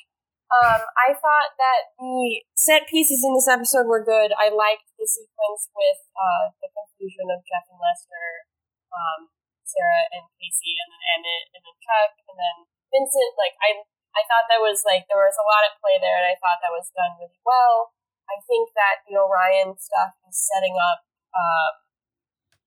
Um, 0.50 0.82
I 0.98 1.14
thought 1.14 1.54
that 1.62 1.94
the 1.94 2.42
set 2.58 2.90
pieces 2.90 3.22
in 3.22 3.38
this 3.38 3.46
episode 3.46 3.86
were 3.86 4.02
good. 4.02 4.34
I 4.34 4.50
liked 4.50 4.90
the 4.98 5.06
sequence 5.06 5.70
with 5.70 6.00
uh, 6.18 6.50
the 6.58 6.66
conclusion 6.74 7.30
of 7.30 7.46
Jeff 7.46 7.70
and 7.70 7.78
Lester, 7.78 8.50
um, 8.90 9.30
Sarah 9.62 10.10
and 10.10 10.26
Casey, 10.42 10.74
and 10.74 10.90
then 10.90 11.02
Emmett, 11.14 11.44
and 11.54 11.62
then 11.62 11.78
Chuck, 11.78 12.12
and 12.26 12.34
then 12.34 12.56
Vincent. 12.90 13.38
Like 13.38 13.54
I, 13.62 13.86
I 14.18 14.26
thought 14.26 14.50
that 14.50 14.58
was 14.58 14.82
like 14.82 15.06
there 15.06 15.22
was 15.22 15.38
a 15.38 15.46
lot 15.46 15.70
at 15.70 15.78
play 15.78 16.02
there, 16.02 16.18
and 16.18 16.34
I 16.34 16.36
thought 16.42 16.58
that 16.58 16.74
was 16.74 16.90
done 16.98 17.14
really 17.22 17.38
well. 17.46 17.94
I 18.26 18.42
think 18.42 18.74
that 18.74 19.06
the 19.06 19.22
Orion 19.22 19.78
stuff 19.78 20.18
is 20.26 20.34
setting 20.34 20.74
up 20.74 21.06
uh, 21.30 21.78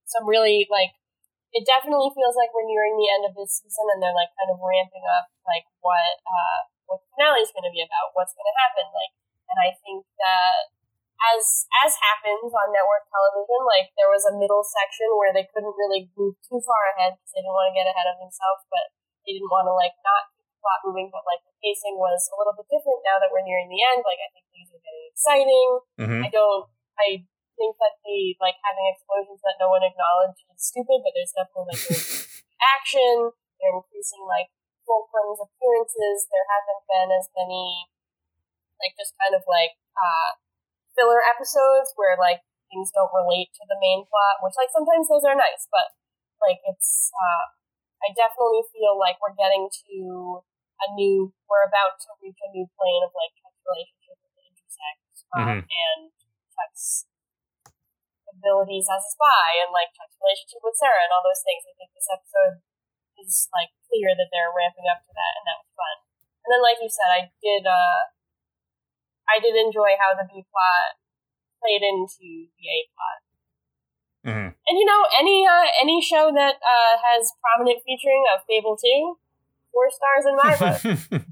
some 0.07 0.23
really 0.23 0.71
like 0.71 0.95
it 1.53 1.63
definitely 1.69 2.09
feels 2.17 2.33
like 2.33 2.49
we're 2.51 2.65
nearing 2.65 2.97
the 2.97 3.09
end 3.13 3.23
of 3.29 3.37
this 3.37 3.61
season 3.61 3.85
and 3.93 4.01
they're 4.01 4.17
like 4.17 4.33
kind 4.35 4.49
of 4.49 4.57
ramping 4.57 5.05
up 5.05 5.29
like 5.45 5.65
what 5.85 6.17
uh 6.25 6.59
what 6.89 6.99
the 7.01 7.07
finale 7.13 7.45
is 7.45 7.53
going 7.53 7.65
to 7.65 7.73
be 7.73 7.85
about 7.85 8.11
what's 8.17 8.33
going 8.33 8.49
to 8.49 8.57
happen 8.57 8.85
like 8.89 9.13
and 9.53 9.57
i 9.61 9.69
think 9.85 10.01
that 10.17 10.73
as 11.31 11.69
as 11.85 11.93
happens 12.01 12.51
on 12.51 12.73
network 12.73 13.05
television 13.07 13.61
like 13.69 13.93
there 13.95 14.09
was 14.09 14.25
a 14.27 14.33
middle 14.35 14.65
section 14.65 15.07
where 15.15 15.31
they 15.31 15.45
couldn't 15.53 15.77
really 15.77 16.09
move 16.17 16.35
too 16.43 16.59
far 16.65 16.91
ahead 16.97 17.15
because 17.15 17.31
they 17.37 17.41
didn't 17.45 17.55
want 17.55 17.69
to 17.69 17.77
get 17.77 17.87
ahead 17.87 18.09
of 18.09 18.17
themselves 18.17 18.65
but 18.73 18.91
they 19.23 19.37
didn't 19.37 19.53
want 19.53 19.69
to 19.69 19.75
like 19.77 19.95
not 20.03 20.27
keep 20.35 20.43
the 20.49 20.57
plot 20.59 20.83
moving 20.83 21.07
but 21.13 21.23
like 21.23 21.39
the 21.47 21.53
pacing 21.63 21.95
was 21.95 22.27
a 22.33 22.35
little 22.35 22.57
bit 22.57 22.67
different 22.67 22.99
now 23.07 23.21
that 23.21 23.31
we're 23.31 23.45
nearing 23.45 23.69
the 23.71 23.79
end 23.93 24.01
like 24.03 24.19
i 24.19 24.29
think 24.35 24.43
things 24.51 24.67
are 24.73 24.83
getting 24.83 25.05
exciting 25.13 25.69
Mhm. 26.01 26.21
I 26.25 26.29
don't. 26.33 26.65
I 26.97 27.25
think 27.57 27.77
that 27.79 27.99
the 28.03 28.35
like 28.41 28.57
having 28.63 28.87
explosions 28.91 29.41
that 29.45 29.57
no 29.61 29.69
one 29.69 29.83
acknowledged 29.85 30.41
is 30.51 30.61
stupid, 30.61 31.01
but 31.05 31.13
there's 31.15 31.33
definitely 31.35 31.77
like 31.77 31.85
action. 32.75 33.31
They're 33.59 33.75
increasing 33.77 34.23
like 34.27 34.51
Fulcrum's 34.87 35.39
appearances. 35.39 36.27
There 36.29 36.45
haven't 36.49 36.83
been 36.89 37.09
as 37.15 37.27
many 37.37 37.87
like 38.81 38.93
just 38.97 39.13
kind 39.19 39.33
of 39.37 39.43
like 39.47 39.77
uh 39.95 40.35
filler 40.97 41.21
episodes 41.25 41.93
where 41.97 42.17
like 42.19 42.41
things 42.69 42.89
don't 42.93 43.13
relate 43.13 43.53
to 43.57 43.63
the 43.69 43.77
main 43.81 44.05
plot, 44.09 44.41
which 44.45 44.57
like 44.57 44.69
sometimes 44.73 45.09
those 45.09 45.25
are 45.25 45.37
nice, 45.37 45.67
but 45.69 45.93
Like 46.43 46.59
it's, 46.67 47.09
uh, 47.15 47.55
I 48.03 48.11
definitely 48.11 48.67
feel 48.75 48.99
like 48.99 49.15
we're 49.23 49.33
getting 49.37 49.71
to 49.71 50.43
a 50.83 50.87
new, 50.91 51.31
we're 51.47 51.63
about 51.63 51.95
to 52.03 52.11
reach 52.19 52.35
a 52.43 52.51
new 52.51 52.67
plane 52.75 52.99
of 53.07 53.15
like 53.15 53.31
relationship 53.63 54.19
with 54.19 54.33
the 54.35 54.43
intersect 54.43 54.99
um, 55.31 55.47
Mhm. 55.47 55.59
and 55.63 56.01
Chuck's 56.51 57.07
abilities 58.43 58.91
as 58.91 58.99
a 58.99 59.11
spy 59.15 59.63
and 59.63 59.71
like 59.71 59.95
Chuck's 59.95 60.19
relationship 60.19 60.59
with 60.59 60.75
Sarah 60.75 61.07
and 61.07 61.15
all 61.15 61.23
those 61.23 61.39
things. 61.47 61.63
I 61.63 61.71
think 61.79 61.95
this 61.95 62.11
episode 62.11 62.59
is 63.23 63.47
like 63.55 63.71
clear 63.87 64.11
that 64.11 64.27
they're 64.35 64.51
ramping 64.51 64.91
up 64.91 64.99
to 65.07 65.13
that, 65.15 65.33
and 65.39 65.45
that 65.47 65.63
was 65.63 65.71
fun. 65.79 65.95
And 66.43 66.49
then, 66.51 66.59
like 66.59 66.83
you 66.83 66.91
said, 66.91 67.07
I 67.07 67.21
did, 67.39 67.63
uh, 67.63 68.01
I 69.31 69.39
did 69.39 69.55
enjoy 69.55 69.95
how 69.95 70.11
the 70.11 70.27
B 70.27 70.43
plot 70.43 70.99
played 71.63 71.79
into 71.79 72.51
the 72.59 72.65
A 72.67 72.77
plot. 72.91 73.19
Mhm. 74.27 74.51
And 74.51 74.75
you 74.79 74.83
know, 74.85 75.01
any 75.19 75.47
uh, 75.47 75.67
any 75.81 76.03
show 76.03 76.31
that 76.35 76.55
uh, 76.59 76.95
has 76.99 77.31
prominent 77.39 77.79
featuring 77.87 78.23
of 78.35 78.43
Fable 78.47 78.75
Two, 78.75 79.19
four 79.71 79.87
stars 79.87 80.23
in 80.27 80.35
my 80.35 80.51
book. 80.59 81.23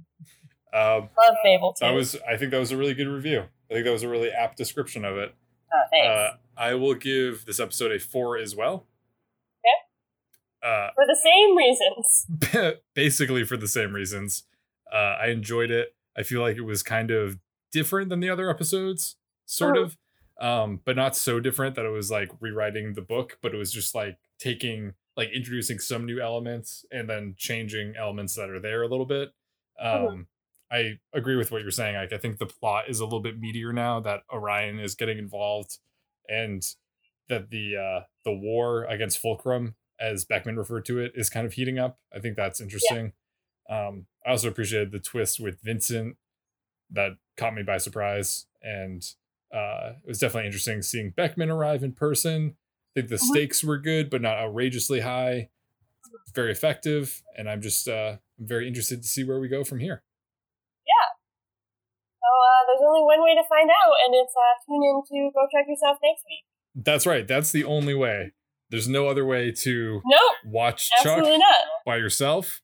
um, 0.74 1.10
Love 1.18 1.36
Fable 1.44 1.74
Two. 1.74 1.86
that 1.86 1.92
was, 1.92 2.16
I 2.28 2.38
think 2.38 2.52
that 2.52 2.60
was 2.60 2.72
a 2.72 2.78
really 2.78 2.94
good 2.94 3.08
review. 3.08 3.44
I 3.70 3.74
think 3.74 3.86
that 3.86 3.92
was 3.92 4.04
a 4.04 4.10
really 4.10 4.30
apt 4.30 4.58
description 4.58 5.06
of 5.06 5.18
it. 5.18 5.34
oh, 5.74 5.84
thanks. 5.92 6.08
Uh, 6.08 6.38
I 6.62 6.76
will 6.76 6.94
give 6.94 7.46
this 7.46 7.60
episode 7.60 7.92
a 7.92 8.00
four 8.00 8.38
as 8.38 8.56
well. 8.56 8.86
Uh, 10.64 10.90
For 10.94 11.06
the 11.08 11.16
same 11.24 11.58
reasons. 11.58 12.78
basically 12.94 13.44
for 13.44 13.58
the 13.58 13.68
same 13.68 13.94
reasons. 13.94 14.44
Uh, 14.94 15.18
I 15.20 15.28
enjoyed 15.30 15.72
it. 15.72 15.96
I 16.16 16.22
feel 16.22 16.42
like 16.42 16.56
it 16.56 16.62
was 16.62 16.84
kind 16.84 17.10
of 17.10 17.40
different 17.72 18.10
than 18.10 18.20
the 18.20 18.30
other 18.30 18.48
episodes, 18.48 19.16
sort 19.48 19.76
Mhm. 19.76 19.84
of, 19.86 19.98
um, 20.40 20.82
but 20.86 20.96
not 20.96 21.16
so 21.16 21.40
different 21.40 21.74
that 21.78 21.86
it 21.86 21.90
was 21.90 22.12
like 22.12 22.30
rewriting 22.40 22.94
the 22.94 23.02
book, 23.02 23.40
but 23.42 23.56
it 23.56 23.58
was 23.58 23.72
just 23.72 23.96
like 23.96 24.20
taking, 24.38 24.94
like 25.18 25.30
introducing 25.32 25.80
some 25.80 26.06
new 26.06 26.22
elements 26.22 26.86
and 26.92 27.10
then 27.10 27.34
changing 27.40 27.96
elements 27.96 28.36
that 28.36 28.52
are 28.52 28.60
there 28.60 28.84
a 28.84 28.88
little 28.88 29.08
bit. 29.08 29.34
Um, 29.80 30.00
Mhm. 30.06 30.26
I 30.70 31.00
agree 31.12 31.38
with 31.38 31.50
what 31.52 31.64
you're 31.64 31.72
saying. 31.72 31.96
Like, 31.96 32.14
I 32.14 32.20
think 32.20 32.38
the 32.38 32.46
plot 32.46 32.88
is 32.88 33.00
a 33.00 33.04
little 33.04 33.20
bit 33.20 33.42
meatier 33.42 33.74
now 33.74 34.00
that 34.02 34.26
Orion 34.32 34.78
is 34.80 34.94
getting 34.94 35.18
involved, 35.18 35.80
and 36.32 36.64
that 37.30 37.50
the 37.50 37.76
uh, 37.78 38.04
the 38.26 38.34
war 38.34 38.86
against 38.86 39.20
Fulcrum, 39.20 39.76
as 40.00 40.26
Beckman 40.26 40.58
referred 40.58 40.86
to 40.86 41.00
it, 41.00 41.12
is 41.16 41.30
kind 41.30 41.46
of 41.46 41.54
heating 41.54 41.78
up. 41.80 42.00
I 42.16 42.20
think 42.20 42.36
that's 42.36 42.62
interesting. 42.62 43.14
Um, 43.70 44.06
I 44.26 44.32
also 44.32 44.48
appreciated 44.50 44.92
the 44.92 45.00
twist 45.00 45.40
with 45.40 45.62
Vincent 45.62 46.18
that 46.92 47.14
caught 47.38 47.54
me 47.56 47.64
by 47.64 47.78
surprise, 47.78 48.46
and 48.62 49.06
uh, 49.54 49.94
it 50.04 50.08
was 50.08 50.20
definitely 50.20 50.48
interesting 50.48 50.82
seeing 50.82 51.12
Beckman 51.12 51.50
arrive 51.50 51.84
in 51.84 51.94
person. 51.94 52.56
I 52.96 53.00
think 53.02 53.10
the 53.10 53.16
Mhm. 53.16 53.20
stakes 53.20 53.64
were 53.64 53.78
good, 53.78 54.10
but 54.10 54.22
not 54.22 54.38
outrageously 54.38 55.00
high. 55.02 55.50
Very 56.34 56.52
effective, 56.52 57.22
and 57.38 57.50
I'm 57.50 57.62
just 57.62 57.88
uh, 57.88 58.18
I'm 58.40 58.48
very 58.48 58.68
interested 58.68 59.02
to 59.02 59.08
see 59.08 59.24
where 59.24 59.40
we 59.40 59.48
go 59.48 59.64
from 59.64 59.80
here. 59.80 60.04
Uh, 62.42 62.62
there's 62.68 62.82
only 62.86 63.02
one 63.04 63.22
way 63.24 63.36
to 63.36 63.44
find 63.48 63.70
out, 63.70 63.94
and 64.06 64.16
it's 64.16 64.34
uh, 64.36 64.56
tune 64.66 64.84
in 64.84 65.02
to 65.08 65.32
Go 65.34 65.48
Chuck 65.52 65.68
Yourself 65.68 65.98
next 66.04 66.24
week. 66.28 66.44
That's 66.76 67.06
right. 67.06 67.28
That's 67.28 67.52
the 67.52 67.64
only 67.64 67.94
way. 67.94 68.32
There's 68.70 68.88
no 68.88 69.08
other 69.08 69.26
way 69.26 69.52
to 69.52 70.02
Nope, 70.06 70.32
watch 70.46 70.90
Chuck 71.04 71.20
not. 71.24 71.56
by 71.86 71.98
yourself. 71.98 72.62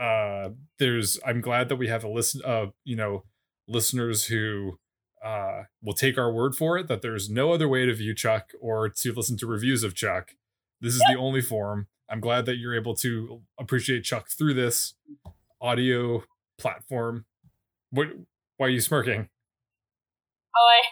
Uh, 0.00 0.50
there's. 0.78 1.18
I'm 1.26 1.40
glad 1.40 1.68
that 1.68 1.76
we 1.76 1.88
have 1.88 2.04
a 2.04 2.08
listen. 2.08 2.40
Uh, 2.44 2.66
you 2.84 2.96
know, 2.96 3.24
listeners 3.68 4.26
who 4.26 4.78
uh 5.24 5.64
will 5.82 5.92
take 5.92 6.16
our 6.16 6.32
word 6.32 6.54
for 6.54 6.78
it 6.78 6.88
that 6.88 7.02
there's 7.02 7.28
no 7.28 7.52
other 7.52 7.68
way 7.68 7.84
to 7.84 7.92
view 7.92 8.14
Chuck 8.14 8.52
or 8.60 8.88
to 8.88 9.12
listen 9.12 9.36
to 9.38 9.46
reviews 9.46 9.82
of 9.82 9.94
Chuck. 9.94 10.30
This 10.80 10.94
is 10.94 11.02
the 11.10 11.18
only 11.18 11.42
form. 11.42 11.88
I'm 12.08 12.20
glad 12.20 12.46
that 12.46 12.56
you're 12.56 12.74
able 12.74 12.94
to 12.96 13.42
appreciate 13.58 14.02
Chuck 14.04 14.28
through 14.30 14.54
this 14.54 14.94
audio 15.60 16.24
platform. 16.58 17.26
What? 17.90 18.08
Why 18.60 18.66
are 18.66 18.68
you 18.68 18.82
smirking? 18.82 19.26
Oh, 20.54 20.68
I, 20.68 20.82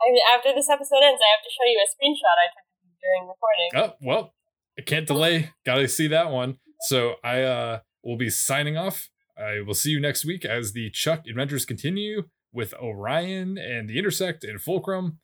I 0.00 0.34
after 0.34 0.54
this 0.54 0.70
episode 0.70 1.02
ends, 1.04 1.20
I 1.20 1.28
have 1.36 1.44
to 1.44 1.50
show 1.50 1.66
you 1.66 1.78
a 1.78 1.88
screenshot 1.92 2.38
I 2.40 2.48
took 2.48 2.64
during 3.02 3.28
recording. 3.28 3.70
Oh, 3.76 3.92
well, 4.00 4.34
I 4.78 4.80
can't 4.80 5.06
delay. 5.06 5.50
Gotta 5.66 5.86
see 5.86 6.06
that 6.06 6.30
one. 6.30 6.56
So 6.88 7.16
I 7.22 7.42
uh 7.42 7.80
will 8.02 8.16
be 8.16 8.30
signing 8.30 8.78
off. 8.78 9.10
I 9.36 9.60
will 9.60 9.74
see 9.74 9.90
you 9.90 10.00
next 10.00 10.24
week 10.24 10.46
as 10.46 10.72
the 10.72 10.88
Chuck 10.88 11.24
adventures 11.28 11.66
continue 11.66 12.22
with 12.54 12.72
Orion 12.72 13.58
and 13.58 13.86
the 13.86 13.98
Intersect 13.98 14.42
and 14.42 14.58
Fulcrum. 14.58 15.18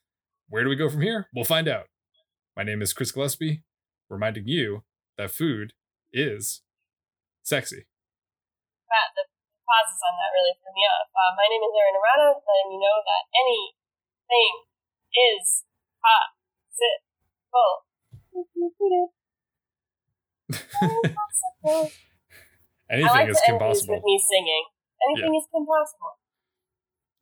Where 0.51 0.65
do 0.65 0.69
we 0.69 0.77
go 0.77 0.91
from 0.91 1.01
here? 1.01 1.29
We'll 1.35 1.47
find 1.47 1.67
out. 1.67 1.87
My 2.59 2.63
name 2.63 2.83
is 2.83 2.93
Chris 2.93 3.11
Gillespie, 3.11 3.63
reminding 4.11 4.49
you 4.49 4.83
that 5.17 5.31
food 5.31 5.73
is 6.13 6.61
sexy. 7.43 7.87
Pauses 9.69 10.01
on 10.01 10.17
that 10.17 10.33
really 10.33 10.57
threw 10.57 10.73
me 10.73 10.85
off. 10.89 11.13
Uh, 11.13 11.37
my 11.37 11.45
name 11.53 11.61
is 11.61 11.73
Erin 11.77 12.01
Arata, 12.01 12.41
letting 12.41 12.73
you 12.73 12.81
know 12.81 12.97
that 13.05 13.23
anything 13.37 14.65
is 15.13 15.69
possible. 16.01 17.85
Anything 22.91 23.13
like 23.13 23.29
is 23.29 23.41
Kim 23.45 23.59
Possible. 23.59 23.95
with 23.97 24.05
me 24.05 24.17
singing. 24.17 24.65
Anything 25.11 25.35
is 25.37 25.45
Kim 25.53 25.67
Possible. 25.67 26.17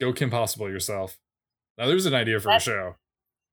Go 0.01 0.13
Kim 0.13 0.31
Possible 0.31 0.71
yourself. 0.71 1.19
Now 1.77 1.87
there's 1.87 2.07
an 2.07 2.15
idea 2.15 2.39
for 2.39 2.51
a 2.51 2.61
show. 2.61 2.95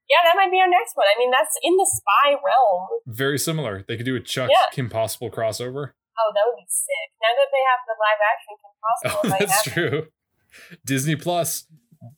Yeah, 0.09 0.17
that 0.25 0.35
might 0.35 0.51
be 0.51 0.59
our 0.59 0.69
next 0.69 0.95
one. 0.95 1.07
I 1.07 1.17
mean, 1.17 1.31
that's 1.31 1.57
in 1.63 1.75
the 1.77 1.89
spy 1.89 2.31
realm. 2.33 2.87
Very 3.07 3.39
similar. 3.39 3.83
They 3.87 3.97
could 3.97 4.05
do 4.05 4.15
a 4.15 4.19
Chuck 4.19 4.49
Yeah. 4.51 4.67
Kim 4.71 4.89
Possible 4.89 5.31
crossover. 5.31 5.93
Oh, 6.19 6.31
that 6.33 6.41
would 6.45 6.57
be 6.57 6.67
sick. 6.67 7.09
Now 7.21 7.33
that 7.37 7.49
they 7.51 7.63
have 7.69 7.81
the 7.87 7.95
live 7.99 8.21
action 8.31 8.53
Kim 8.61 8.73
Possible, 8.83 9.21
Oh, 9.23 9.37
that's 9.39 9.63
true. 9.63 10.07
Disney 10.85 11.15
Plus 11.15 11.65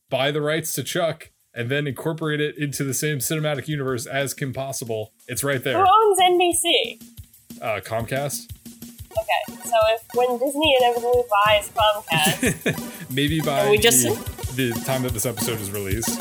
buy 0.10 0.32
the 0.32 0.42
rights 0.42 0.74
to 0.74 0.84
Chuck 0.84 1.32
and 1.54 1.70
then 1.72 1.88
incorporate 1.88 2.42
it 2.42 2.58
into 2.58 2.84
the 2.84 2.94
same 2.94 3.20
cinematic 3.20 3.68
universe 3.68 4.06
as 4.06 4.34
Kim 4.34 4.52
Possible. 4.54 5.14
It's 5.28 5.44
right 5.44 5.64
there. 5.64 5.78
Who 5.78 5.86
owns 5.86 6.20
NBC? 6.20 7.02
Uh, 7.62 7.80
Comcast. 7.80 8.52
Okay, 9.18 9.62
so 9.64 9.76
if 9.94 10.02
when 10.14 10.38
Disney 10.38 10.76
inevitably 10.82 11.24
buys 11.46 11.70
Comcast, 11.70 13.10
Maybe 13.16 13.40
by 13.40 13.70
we 13.70 13.78
just- 13.78 14.04
the, 14.56 14.72
the 14.74 14.82
time 14.86 15.04
that 15.04 15.14
this 15.14 15.26
episode 15.26 15.62
is 15.62 15.72
released. 15.72 16.20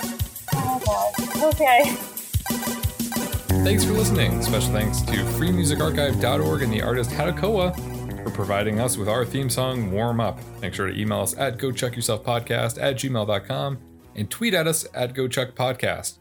oh 0.55 0.81
god, 0.87 1.55
okay. 1.55 1.97
Thanks 3.65 3.83
for 3.83 3.95
listening. 3.95 4.43
Special 4.43 4.73
thanks 4.73 5.01
to 5.01 5.13
freemusicarchive.org 5.13 6.63
and 6.63 6.71
the 6.71 6.83
artist 6.83 7.11
Hatakoa 7.11 7.75
for 8.23 8.31
providing 8.31 8.79
us 8.79 8.99
with 8.99 9.09
our 9.09 9.25
theme 9.25 9.49
song, 9.49 9.91
Warm 9.91 10.21
Up. 10.21 10.39
Make 10.61 10.75
sure 10.75 10.87
to 10.87 11.01
email 11.01 11.21
us 11.21 11.35
at 11.39 11.57
gochuckyourselfpodcast 11.57 12.81
at 12.81 12.97
gmail.com 12.97 13.79
and 14.17 14.31
tweet 14.31 14.53
at 14.53 14.67
us 14.67 14.87
at 14.93 15.15
gochuckpodcast. 15.15 16.19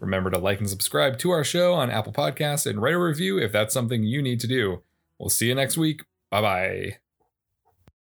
Remember 0.00 0.28
to 0.28 0.38
like 0.38 0.60
and 0.60 0.68
subscribe 0.68 1.18
to 1.20 1.30
our 1.30 1.44
show 1.44 1.72
on 1.72 1.90
Apple 1.90 2.12
Podcasts 2.12 2.66
and 2.66 2.82
write 2.82 2.94
a 2.94 2.98
review 2.98 3.38
if 3.38 3.52
that's 3.52 3.72
something 3.72 4.04
you 4.04 4.20
need 4.20 4.38
to 4.40 4.46
do. 4.46 4.82
We'll 5.18 5.30
see 5.30 5.48
you 5.48 5.54
next 5.54 5.78
week. 5.78 6.02
Bye 6.30 6.42
bye. 6.42 7.01